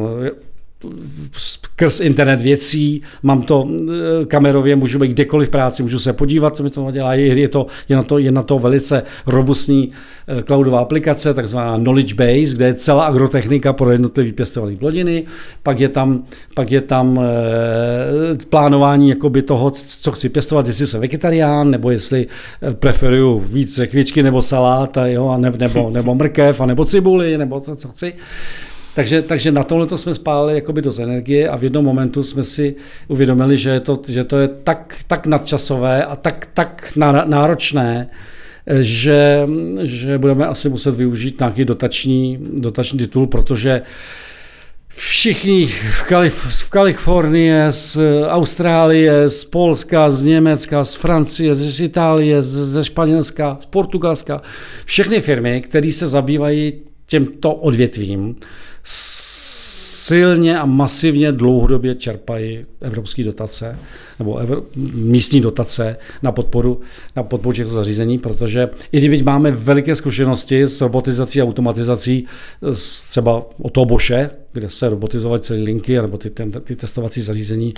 skrz 1.38 1.99
internet 1.99 2.41
věcí, 2.41 3.01
mám 3.23 3.41
to 3.41 3.67
eh, 3.69 4.25
kamerově, 4.25 4.75
můžu 4.75 4.99
být 4.99 5.11
kdekoliv 5.11 5.47
v 5.49 5.51
práci, 5.51 5.84
můžu 5.84 5.99
se 5.99 6.13
podívat, 6.13 6.55
co 6.55 6.63
mi 6.63 6.69
to 6.69 6.91
dělá. 6.91 7.13
Je, 7.13 7.47
to, 7.47 7.67
je, 7.89 7.95
na 7.95 8.03
to, 8.03 8.17
je 8.17 8.32
na 8.32 8.43
to 8.43 8.59
velice 8.59 9.03
robustní 9.27 9.91
eh, 10.27 10.43
cloudová 10.43 10.80
aplikace, 10.80 11.34
takzvaná 11.34 11.77
Knowledge 11.77 12.13
Base, 12.13 12.55
kde 12.55 12.65
je 12.65 12.73
celá 12.73 13.05
agrotechnika 13.05 13.73
pro 13.73 13.91
jednotlivé 13.91 14.32
pěstované 14.32 14.75
plodiny, 14.75 15.25
pak 15.63 15.80
je 15.80 15.89
tam, 15.89 16.23
pak 16.53 16.71
je 16.71 16.82
tam 16.82 17.19
e, 17.19 18.45
plánování 18.49 19.09
jakoby 19.09 19.41
toho, 19.41 19.71
co 20.01 20.11
chci 20.11 20.30
pěstovat, 20.30 20.67
jestli 20.67 20.88
jsem 20.88 21.01
vegetarián, 21.01 21.71
nebo 21.71 21.91
jestli 21.91 22.27
preferuju 22.73 23.39
víc 23.39 23.75
řekvičky 23.75 24.23
nebo 24.23 24.41
salát, 24.41 24.97
jo, 25.05 25.27
a 25.27 25.38
ne, 25.38 25.51
nebo, 25.57 25.89
nebo 25.89 26.15
mrkev, 26.15 26.61
a 26.61 26.65
nebo 26.65 26.86
cibuli, 26.86 27.38
nebo 27.38 27.59
co, 27.59 27.75
co 27.75 27.88
chci. 27.88 28.13
Takže, 29.00 29.22
takže 29.22 29.52
na 29.52 29.64
tohle 29.64 29.97
jsme 29.97 30.16
spálili 30.16 30.54
jakoby 30.56 30.82
dost 30.82 31.00
energie 31.00 31.50
a 31.50 31.58
v 31.58 31.64
jednom 31.64 31.86
momentu 31.86 32.24
jsme 32.24 32.43
si 32.43 32.76
uvědomili, 33.08 33.58
že, 33.58 33.70
je 33.70 33.80
to, 33.80 34.02
že 34.08 34.24
to 34.24 34.38
je 34.38 34.47
tak, 34.47 34.95
tak 35.08 35.26
nadčasové 35.26 36.06
a 36.06 36.16
tak, 36.16 36.47
tak 36.54 36.91
náročné, 37.26 38.10
že, 38.80 39.47
že 39.82 40.18
budeme 40.18 40.47
asi 40.47 40.70
muset 40.70 40.95
využít 40.95 41.39
nějaký 41.39 41.66
dotační, 41.66 42.39
dotační 42.54 43.00
titul, 43.00 43.28
protože 43.28 43.82
všichni 44.88 45.66
v, 45.68 46.04
Kalif- 46.10 46.66
v 46.66 46.70
Kalifornii, 46.70 47.54
z 47.70 47.97
Austrálie, 48.28 49.30
z 49.30 49.43
Polska, 49.45 50.12
z 50.12 50.24
Německa, 50.24 50.84
z 50.84 50.95
Francie, 50.95 51.56
z 51.56 51.82
Itálie, 51.82 52.41
ze 52.41 52.86
Španělska, 52.86 53.58
z 53.60 53.66
Portugalska, 53.66 54.41
všechny 54.86 55.22
firmy, 55.22 55.62
které 55.62 55.91
se 55.91 56.08
zabývají 56.08 56.74
těmto 57.06 57.54
odvětvím, 57.54 58.36
silně 58.84 60.59
a 60.59 60.65
masivně 60.65 61.32
dlouhodobě 61.32 61.95
čerpají 61.95 62.65
evropské 62.82 63.23
dotace 63.23 63.80
nebo 64.20 64.38
evro, 64.38 64.63
místní 64.93 65.41
dotace 65.41 65.97
na 66.24 66.32
podporu, 66.32 66.80
na 67.15 67.24
podporu 67.24 67.55
těchto 67.55 67.72
zařízení, 67.72 68.17
protože 68.17 68.70
i 68.91 69.07
když 69.07 69.22
máme 69.22 69.51
veliké 69.51 69.95
zkušenosti 69.95 70.61
s 70.61 70.82
robotizací 70.82 71.41
a 71.41 71.43
automatizací 71.43 72.26
třeba 73.09 73.45
o 73.61 73.70
toho 73.70 73.86
Boše, 73.86 74.30
kde 74.53 74.70
se 74.70 74.89
robotizovaly 74.89 75.41
celé 75.41 75.59
linky 75.59 76.01
nebo 76.01 76.17
ty, 76.17 76.30
ten, 76.30 76.51
ty 76.51 76.76
testovací 76.76 77.22
zařízení. 77.22 77.74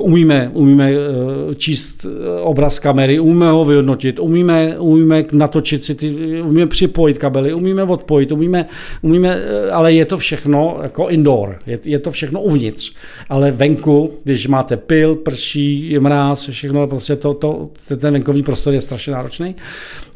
Umíme, 0.00 0.50
umíme 0.54 0.92
eh, 0.92 1.54
číst 1.54 2.06
eh, 2.06 2.40
obraz 2.40 2.78
kamery, 2.78 3.20
umíme 3.20 3.50
ho 3.50 3.64
vyhodnotit, 3.64 4.18
umíme, 4.18 4.78
umíme 4.78 5.24
natočit 5.32 5.84
si 5.84 5.94
ty, 5.94 6.42
umíme 6.42 6.66
připojit 6.66 7.18
kabely, 7.18 7.54
umíme 7.54 7.82
odpojit, 7.82 8.32
umíme, 8.32 8.66
umíme, 9.02 9.28
eh, 9.28 9.70
ale 9.70 9.92
je 9.92 10.04
to 10.04 10.18
všechno 10.18 10.78
jako 10.82 11.08
indoor, 11.08 11.58
je, 11.66 11.78
je 11.84 11.98
to 11.98 12.10
všechno 12.10 12.42
uvnitř. 12.42 12.94
Ale 13.28 13.50
venku, 13.50 14.12
když 14.24 14.46
máte 14.46 14.76
pil, 14.76 15.14
prší, 15.14 15.81
mráz, 16.00 16.48
všechno, 16.48 16.86
prostě 16.86 17.16
to, 17.16 17.34
to, 17.34 17.70
ten 17.96 18.12
venkovní 18.12 18.42
prostor 18.42 18.74
je 18.74 18.80
strašně 18.80 19.12
náročný. 19.12 19.56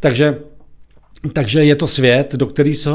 Takže 0.01 0.39
takže 1.33 1.64
je 1.64 1.77
to 1.77 1.87
svět, 1.87 2.35
do, 2.35 2.47
který 2.47 2.75
se, 2.75 2.91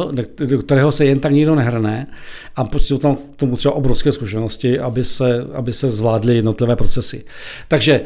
do 0.46 0.58
kterého 0.58 0.92
se 0.92 1.06
jen 1.06 1.20
tak 1.20 1.32
nikdo 1.32 1.56
nehrne 1.56 2.08
a 2.56 2.64
prostě 2.64 2.98
tam 2.98 3.18
tomu 3.36 3.58
třeba 3.58 3.74
obrovské 3.74 4.12
zkušenosti, 4.12 4.80
aby 4.80 5.04
se, 5.04 5.46
aby 5.54 5.74
se 5.74 5.92
zvládly 5.92 6.36
jednotlivé 6.36 6.76
procesy. 6.76 7.26
Takže 7.68 8.02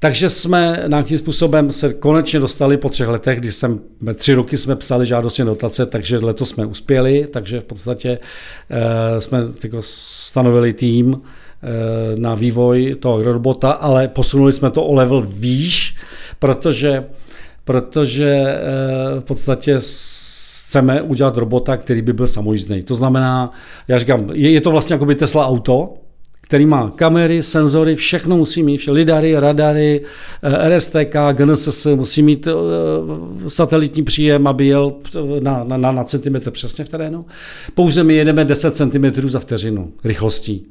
takže 0.00 0.30
jsme 0.30 0.84
nějakým 0.88 1.18
způsobem 1.18 1.70
se 1.70 1.92
konečně 1.92 2.40
dostali 2.40 2.76
po 2.76 2.88
třech 2.88 3.08
letech, 3.08 3.38
kdy 3.38 3.52
jsem, 3.52 3.80
tři 4.14 4.34
roky 4.34 4.56
jsme 4.56 4.76
psali 4.76 5.06
žádosti 5.06 5.44
dotace, 5.44 5.86
takže 5.86 6.18
letos 6.18 6.48
jsme 6.48 6.66
uspěli, 6.66 7.26
takže 7.30 7.60
v 7.60 7.64
podstatě 7.64 8.18
e, 8.70 9.20
jsme 9.20 9.38
jako 9.64 9.78
stanovili 9.82 10.72
tým 10.72 11.22
na 12.16 12.34
vývoj 12.34 12.96
toho 13.00 13.16
agrorobota, 13.16 13.70
ale 13.70 14.08
posunuli 14.08 14.52
jsme 14.52 14.70
to 14.70 14.84
o 14.84 14.94
level 14.94 15.22
výš, 15.26 15.96
protože 16.38 17.04
protože 17.68 18.24
eh, 18.24 19.20
v 19.20 19.24
podstatě 19.24 19.76
chceme 19.80 21.02
udělat 21.02 21.36
robota, 21.36 21.76
který 21.76 22.02
by 22.02 22.12
byl 22.12 22.26
samojízdný. 22.26 22.82
To 22.82 22.94
znamená, 22.94 23.52
já 23.88 23.98
říkám, 23.98 24.26
je, 24.32 24.50
je 24.50 24.60
to 24.60 24.70
vlastně 24.70 24.94
jako 24.94 25.06
by 25.06 25.14
Tesla 25.14 25.46
auto, 25.46 25.94
který 26.40 26.66
má 26.66 26.92
kamery, 26.96 27.42
senzory, 27.42 27.96
všechno 27.96 28.36
musí 28.36 28.62
mít, 28.62 28.76
vše, 28.76 28.90
lidary, 28.90 29.34
radary, 29.40 30.00
eh, 30.42 30.76
RSTK, 30.76 31.16
GNSS, 31.32 31.86
musí 31.94 32.22
mít 32.22 32.48
eh, 32.48 32.52
satelitní 33.48 34.04
příjem, 34.04 34.46
aby 34.46 34.66
jel 34.66 34.92
na, 35.40 35.64
na, 35.64 35.92
na 35.92 36.04
centimetr 36.04 36.50
přesně 36.50 36.84
v 36.84 36.88
terénu. 36.88 37.26
Pouze 37.74 38.04
my 38.04 38.14
jedeme 38.14 38.44
10 38.44 38.76
cm 38.76 39.28
za 39.28 39.40
vteřinu 39.40 39.92
rychlostí. 40.04 40.66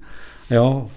Jo, 0.52 0.88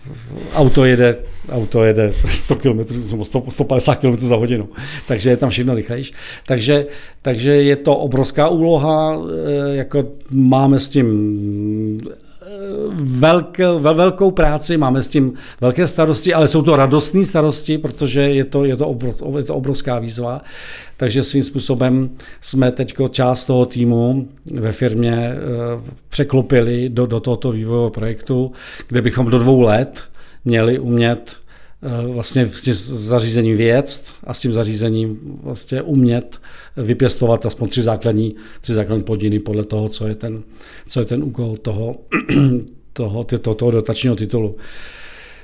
auto 0.55 0.85
jede, 0.85 1.17
auto 1.49 1.85
jede 1.85 2.13
100 2.27 2.57
km, 2.57 2.81
100, 3.23 3.51
150 3.51 3.95
km 3.95 4.17
za 4.17 4.37
hodinu, 4.37 4.69
takže 5.07 5.31
je 5.31 5.37
tam 5.37 5.51
všechno 5.51 5.75
rychlejší. 5.75 6.15
Takže, 6.47 6.87
takže 7.23 7.51
je 7.51 7.77
to 7.77 7.97
obrovská 7.97 8.49
úloha, 8.49 9.19
eh, 9.19 9.77
jako 9.77 10.05
máme 10.31 10.81
s 10.81 10.89
tím 10.89 11.07
velkou, 12.95 13.79
vel, 13.79 13.95
velkou 13.95 14.31
práci, 14.31 14.77
máme 14.77 15.03
s 15.03 15.09
tím 15.09 15.33
velké 15.61 15.87
starosti, 15.87 16.35
ale 16.35 16.49
jsou 16.49 16.63
to 16.63 16.77
radostné 16.77 17.25
starosti, 17.25 17.79
protože 17.79 18.21
je 18.21 18.45
to, 18.45 18.65
je 18.65 18.77
to, 18.77 18.89
obrov, 18.89 19.23
je 19.37 19.45
to 19.45 19.55
obrovská 19.55 19.99
výzva. 19.99 20.41
Takže 20.97 21.23
svým 21.23 21.43
způsobem 21.43 22.11
jsme 22.41 22.73
teď 22.73 22.95
část 23.11 23.45
toho 23.45 23.67
týmu 23.67 24.29
ve 24.53 24.73
firmě 24.73 25.33
eh, 25.33 25.37
překlopili 26.09 26.89
do, 26.89 27.07
do 27.07 27.21
tohoto 27.21 27.53
vývojového 27.53 27.91
projektu, 27.91 28.53
kde 28.89 29.03
bychom 29.03 29.27
do 29.27 29.39
dvou 29.39 29.61
let 29.61 30.03
měli 30.45 30.79
umět 30.79 31.37
Eh, 31.83 32.13
vlastně 32.13 32.47
s 32.47 32.91
zařízením 33.09 33.57
věc 33.57 34.05
a 34.25 34.35
s 34.35 34.41
tím 34.41 34.53
zařízením 34.53 35.19
vlastně 35.43 35.83
umět 35.83 36.41
vypěstovat 36.77 37.47
aspoň 37.47 37.69
tři 37.69 37.83
základní, 37.83 38.35
tři 38.61 38.75
základní 38.75 39.05
plodiny 39.05 39.39
podle 39.39 39.65
toho, 39.65 39.89
co 39.89 40.09
je 40.09 40.15
ten, 40.15 40.43
co 40.87 41.01
je 41.01 41.07
ten 41.07 41.23
úkol 41.23 41.57
toho, 41.57 41.97
toho, 42.93 43.25
toho, 43.25 43.55
toho 43.55 43.71
dotačního 43.71 44.17
titulu. 44.17 44.57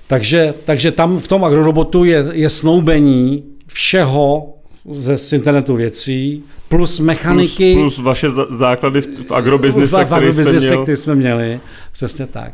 Takže, 0.06 0.54
takže 0.64 0.92
tam 0.92 1.18
v 1.18 1.28
tom 1.28 1.44
agrorobotu 1.44 2.04
je, 2.04 2.24
je 2.32 2.50
snoubení 2.50 3.44
všeho 3.66 4.54
ze 4.92 5.18
z 5.18 5.32
internetu 5.32 5.76
věcí, 5.76 6.44
plus 6.68 7.00
mechaniky. 7.00 7.74
Plus, 7.74 7.94
plus 7.94 8.04
vaše 8.04 8.30
základy 8.50 9.00
v, 9.00 9.26
v 9.26 9.32
agrobiznise, 9.32 10.04
v, 10.04 10.08
v 10.08 10.12
agrobiznise, 10.14 10.76
který 10.82 10.96
jsme 10.96 11.14
měli. 11.14 11.60
Přesně 11.92 12.26
tak. 12.26 12.52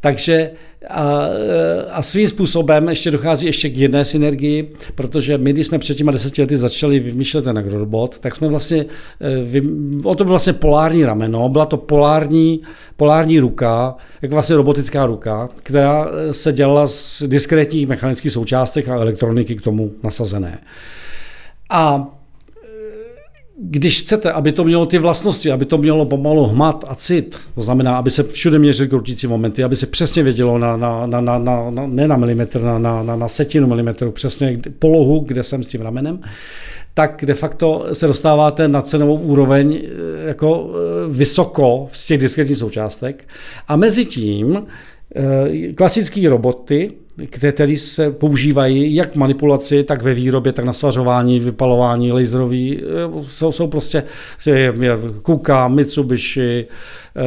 Takže 0.00 0.50
a, 0.90 1.28
a 1.90 2.02
svým 2.02 2.28
způsobem 2.28 2.88
ještě 2.88 3.10
dochází 3.10 3.46
ještě 3.46 3.70
k 3.70 3.76
jedné 3.76 4.04
synergii, 4.04 4.72
protože 4.94 5.38
my, 5.38 5.52
když 5.52 5.66
jsme 5.66 5.78
před 5.78 5.94
těma 5.94 6.12
deseti 6.12 6.42
lety 6.42 6.56
začali 6.56 7.00
vymýšlet 7.00 7.42
ten 7.42 7.58
agrorobot, 7.58 8.18
tak 8.18 8.36
jsme 8.36 8.48
vlastně, 8.48 8.84
eh, 9.20 9.60
o 10.04 10.14
to 10.14 10.24
bylo 10.24 10.32
vlastně 10.32 10.52
polární 10.52 11.04
rameno, 11.04 11.48
byla 11.48 11.66
to 11.66 11.76
polární, 11.76 12.62
polární 12.96 13.40
ruka, 13.40 13.94
jako 14.22 14.34
vlastně 14.34 14.56
robotická 14.56 15.06
ruka, 15.06 15.48
která 15.62 16.06
eh, 16.08 16.32
se 16.34 16.52
dělala 16.52 16.86
z 16.86 17.22
diskrétních 17.26 17.86
mechanických 17.86 18.32
součástek 18.32 18.88
a 18.88 18.94
elektroniky 18.94 19.56
k 19.56 19.62
tomu 19.62 19.90
nasazené. 20.02 20.58
A 21.70 22.15
když 23.58 24.00
chcete, 24.00 24.32
aby 24.32 24.52
to 24.52 24.64
mělo 24.64 24.86
ty 24.86 24.98
vlastnosti, 24.98 25.52
aby 25.52 25.64
to 25.64 25.78
mělo 25.78 26.06
pomalu 26.06 26.46
hmat 26.46 26.84
a 26.88 26.94
cit, 26.94 27.38
to 27.54 27.62
znamená, 27.62 27.96
aby 27.96 28.10
se 28.10 28.22
všude 28.22 28.58
měřily 28.58 28.88
krutící 28.88 29.26
momenty, 29.26 29.64
aby 29.64 29.76
se 29.76 29.86
přesně 29.86 30.22
vědělo 30.22 30.58
na, 30.58 30.76
na, 30.76 31.06
na, 31.06 31.20
na, 31.20 31.38
na, 31.38 31.70
na 31.70 31.86
ne 31.86 32.08
na 32.08 32.16
milimetr, 32.16 32.60
na, 32.60 32.78
na, 32.78 33.02
na, 33.02 33.16
na 33.16 33.28
setinu 33.28 33.66
milimetru, 33.66 34.12
přesně 34.12 34.60
polohu, 34.78 35.20
kde 35.20 35.42
jsem 35.42 35.64
s 35.64 35.68
tím 35.68 35.80
ramenem, 35.80 36.20
tak 36.94 37.24
de 37.26 37.34
facto 37.34 37.86
se 37.92 38.06
dostáváte 38.06 38.68
na 38.68 38.82
cenovou 38.82 39.16
úroveň 39.16 39.82
eh, 39.82 40.28
jako 40.28 40.70
eh, 40.70 41.08
vysoko 41.08 41.88
z 41.92 42.06
těch 42.06 42.18
diskretních 42.18 42.58
součástek. 42.58 43.24
A 43.68 43.76
mezi 43.76 44.04
tím 44.04 44.66
eh, 45.16 45.72
klasické 45.72 46.28
roboty, 46.28 46.92
které 47.30 47.76
se 47.76 48.10
používají 48.10 48.94
jak 48.94 49.12
v 49.12 49.16
manipulaci, 49.16 49.84
tak 49.84 50.02
ve 50.02 50.14
výrobě, 50.14 50.52
tak 50.52 50.64
na 50.64 50.72
svařování, 50.72 51.40
vypalování, 51.40 52.12
laserový. 52.12 52.80
Eh, 52.80 53.22
jsou, 53.22 53.52
jsou 53.52 53.66
prostě 53.66 54.02
Kuka, 55.22 55.68
Mitsubishi, 55.68 56.66
eh, 57.16 57.22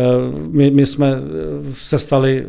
my, 0.51 0.71
my 0.71 0.85
jsme 0.85 1.07
eh, 1.07 1.73
se 1.73 1.99
stali 1.99 2.47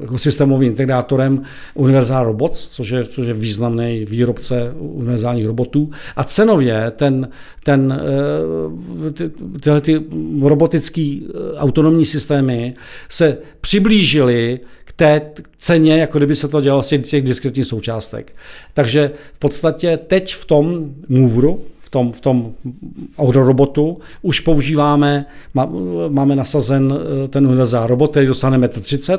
jako 0.00 0.18
systémovým 0.18 0.70
integrátorem 0.70 1.42
Universal 1.74 2.24
Robots, 2.24 2.68
což 2.68 2.90
je, 2.90 3.04
což 3.04 3.26
je 3.26 3.34
významný 3.34 4.04
výrobce 4.08 4.74
univerzálních 4.78 5.46
robotů. 5.46 5.90
A 6.16 6.24
cenově 6.24 6.92
ten, 6.96 7.28
ten, 7.64 8.00
ty, 9.12 9.30
tyhle 9.60 9.80
ty 9.80 10.00
robotické 10.42 11.18
autonomní 11.56 12.06
systémy 12.06 12.74
se 13.08 13.38
přiblížily 13.60 14.60
té 15.00 15.20
ceně, 15.58 16.00
jako 16.00 16.18
kdyby 16.18 16.34
se 16.34 16.48
to 16.48 16.60
dělalo 16.60 16.82
z 16.82 16.88
těch 16.88 17.22
diskretních 17.22 17.66
součástek. 17.66 18.36
Takže 18.74 19.10
v 19.34 19.38
podstatě 19.38 19.96
teď 19.96 20.34
v 20.34 20.44
tom 20.44 20.94
Moveru, 21.08 21.60
v 21.80 21.90
tom, 21.90 22.12
v 22.12 22.20
tom 22.20 22.52
robotu 23.18 23.98
už 24.22 24.40
používáme, 24.40 25.26
má, 25.54 25.68
máme 26.08 26.36
nasazen 26.36 26.94
eh, 27.24 27.28
ten 27.28 27.46
univerzál 27.46 27.86
robot, 27.86 28.10
který 28.10 28.26
dostane 28.26 28.58
1,30 28.58 29.18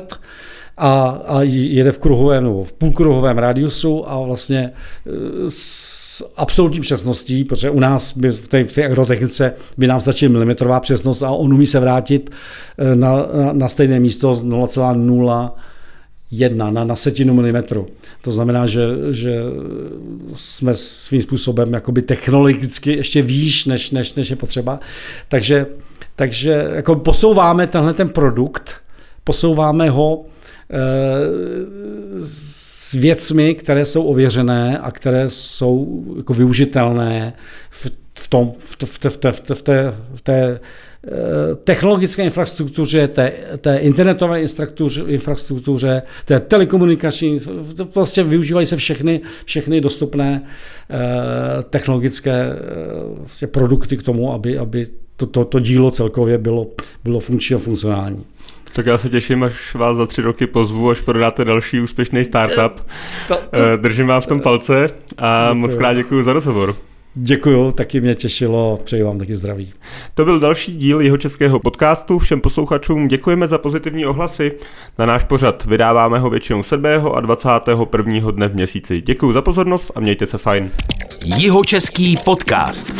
a, 0.76 1.08
a 1.26 1.42
jede 1.42 1.92
v 1.92 1.98
kruhovém 1.98 2.44
nebo 2.44 2.64
v 2.64 2.72
půlkruhovém 2.72 3.38
radiusu 3.38 4.10
a 4.10 4.20
vlastně 4.20 4.72
eh, 4.72 5.10
s 5.48 6.32
absolutní 6.36 6.80
přesností, 6.80 7.44
protože 7.44 7.70
u 7.70 7.80
nás 7.80 8.16
by 8.16 8.30
v 8.30 8.48
té, 8.48 8.64
v 8.64 8.74
té 8.74 8.86
agrotechnice 8.86 9.54
by 9.78 9.86
nám 9.86 10.00
stačila 10.00 10.32
milimetrová 10.32 10.80
přesnost 10.80 11.22
a 11.22 11.30
on 11.30 11.54
umí 11.54 11.66
se 11.66 11.80
vrátit 11.80 12.30
eh, 12.78 12.94
na, 12.94 13.16
na, 13.16 13.52
na 13.52 13.68
stejné 13.68 14.00
místo 14.00 14.32
0,0 14.32 15.50
jedna 16.32 16.70
na, 16.70 16.84
na 16.84 16.96
setinu 16.96 17.34
milimetru. 17.34 17.88
To 18.22 18.32
znamená, 18.32 18.66
že, 18.66 18.80
že 19.10 19.40
jsme 20.34 20.74
svým 20.74 21.22
způsobem 21.22 21.72
jakoby 21.72 22.02
technologicky 22.02 22.92
ještě 22.92 23.22
výš, 23.22 23.64
než, 23.64 23.90
než, 23.90 24.14
než 24.14 24.30
je 24.30 24.36
potřeba. 24.36 24.80
Takže, 25.28 25.66
takže 26.16 26.66
jako 26.74 26.96
posouváme 26.96 27.66
tenhle 27.66 27.94
ten 27.94 28.08
produkt, 28.08 28.74
posouváme 29.24 29.90
ho 29.90 30.24
e, 30.24 30.78
s 32.24 32.92
věcmi, 32.92 33.54
které 33.54 33.84
jsou 33.84 34.04
ověřené 34.04 34.78
a 34.78 34.90
které 34.90 35.30
jsou 35.30 36.04
jako 36.16 36.34
využitelné 36.34 37.32
v, 37.70 37.90
v, 38.18 38.28
tom, 38.28 38.52
v, 38.58 38.76
v, 38.84 38.98
v, 38.98 39.08
v, 39.08 39.16
v, 39.30 39.54
v 39.54 39.62
té, 39.62 39.94
v 40.14 40.22
té 40.22 40.60
technologické 41.64 42.24
infrastruktuře, 42.24 43.08
té, 43.08 43.32
té 43.60 43.76
internetové 43.76 44.42
infrastruktuře, 45.06 46.02
té 46.24 46.40
telekomunikační, 46.40 47.38
prostě 47.92 48.22
využívají 48.22 48.66
se 48.66 48.76
všechny, 48.76 49.20
všechny 49.44 49.80
dostupné 49.80 50.42
eh, 50.90 51.62
technologické 51.62 52.52
vlastně 53.16 53.48
produkty 53.48 53.96
k 53.96 54.02
tomu, 54.02 54.32
aby, 54.32 54.58
aby 54.58 54.86
to, 55.16 55.26
to, 55.26 55.44
to 55.44 55.60
dílo 55.60 55.90
celkově 55.90 56.38
bylo, 56.38 56.66
bylo 57.04 57.20
funkční 57.20 57.56
a 57.56 57.58
funkcionální. 57.58 58.24
Tak 58.74 58.86
já 58.86 58.98
se 58.98 59.08
těším, 59.08 59.42
až 59.42 59.74
vás 59.74 59.96
za 59.96 60.06
tři 60.06 60.22
roky 60.22 60.46
pozvu, 60.46 60.90
až 60.90 61.00
prodáte 61.00 61.44
další 61.44 61.80
úspěšný 61.80 62.24
startup. 62.24 62.86
To, 63.28 63.34
to, 63.50 63.76
Držím 63.76 64.06
vám 64.06 64.20
v 64.20 64.26
tom 64.26 64.40
palce 64.40 64.90
a 65.18 65.48
děkuji. 65.48 65.60
moc 65.60 65.76
krát 65.76 65.94
děkuji 65.94 66.22
za 66.22 66.32
rozhovor. 66.32 66.74
Děkuju, 67.14 67.72
taky 67.72 68.00
mě 68.00 68.14
těšilo, 68.14 68.80
přeji 68.84 69.02
vám 69.02 69.18
taky 69.18 69.36
zdraví. 69.36 69.72
To 70.14 70.24
byl 70.24 70.40
další 70.40 70.76
díl 70.76 71.00
jeho 71.00 71.18
českého 71.18 71.60
podcastu. 71.60 72.18
Všem 72.18 72.40
posluchačům 72.40 73.08
děkujeme 73.08 73.48
za 73.48 73.58
pozitivní 73.58 74.06
ohlasy. 74.06 74.52
Na 74.98 75.06
náš 75.06 75.24
pořad 75.24 75.64
vydáváme 75.64 76.18
ho 76.18 76.30
většinou 76.30 76.62
7. 76.62 76.84
a 77.14 77.20
21. 77.20 78.30
dne 78.30 78.48
v 78.48 78.54
měsíci. 78.54 79.00
Děkuji 79.00 79.32
za 79.32 79.42
pozornost 79.42 79.90
a 79.94 80.00
mějte 80.00 80.26
se 80.26 80.38
fajn. 80.38 80.70
Jihočeský 81.24 82.16
podcast. 82.24 82.92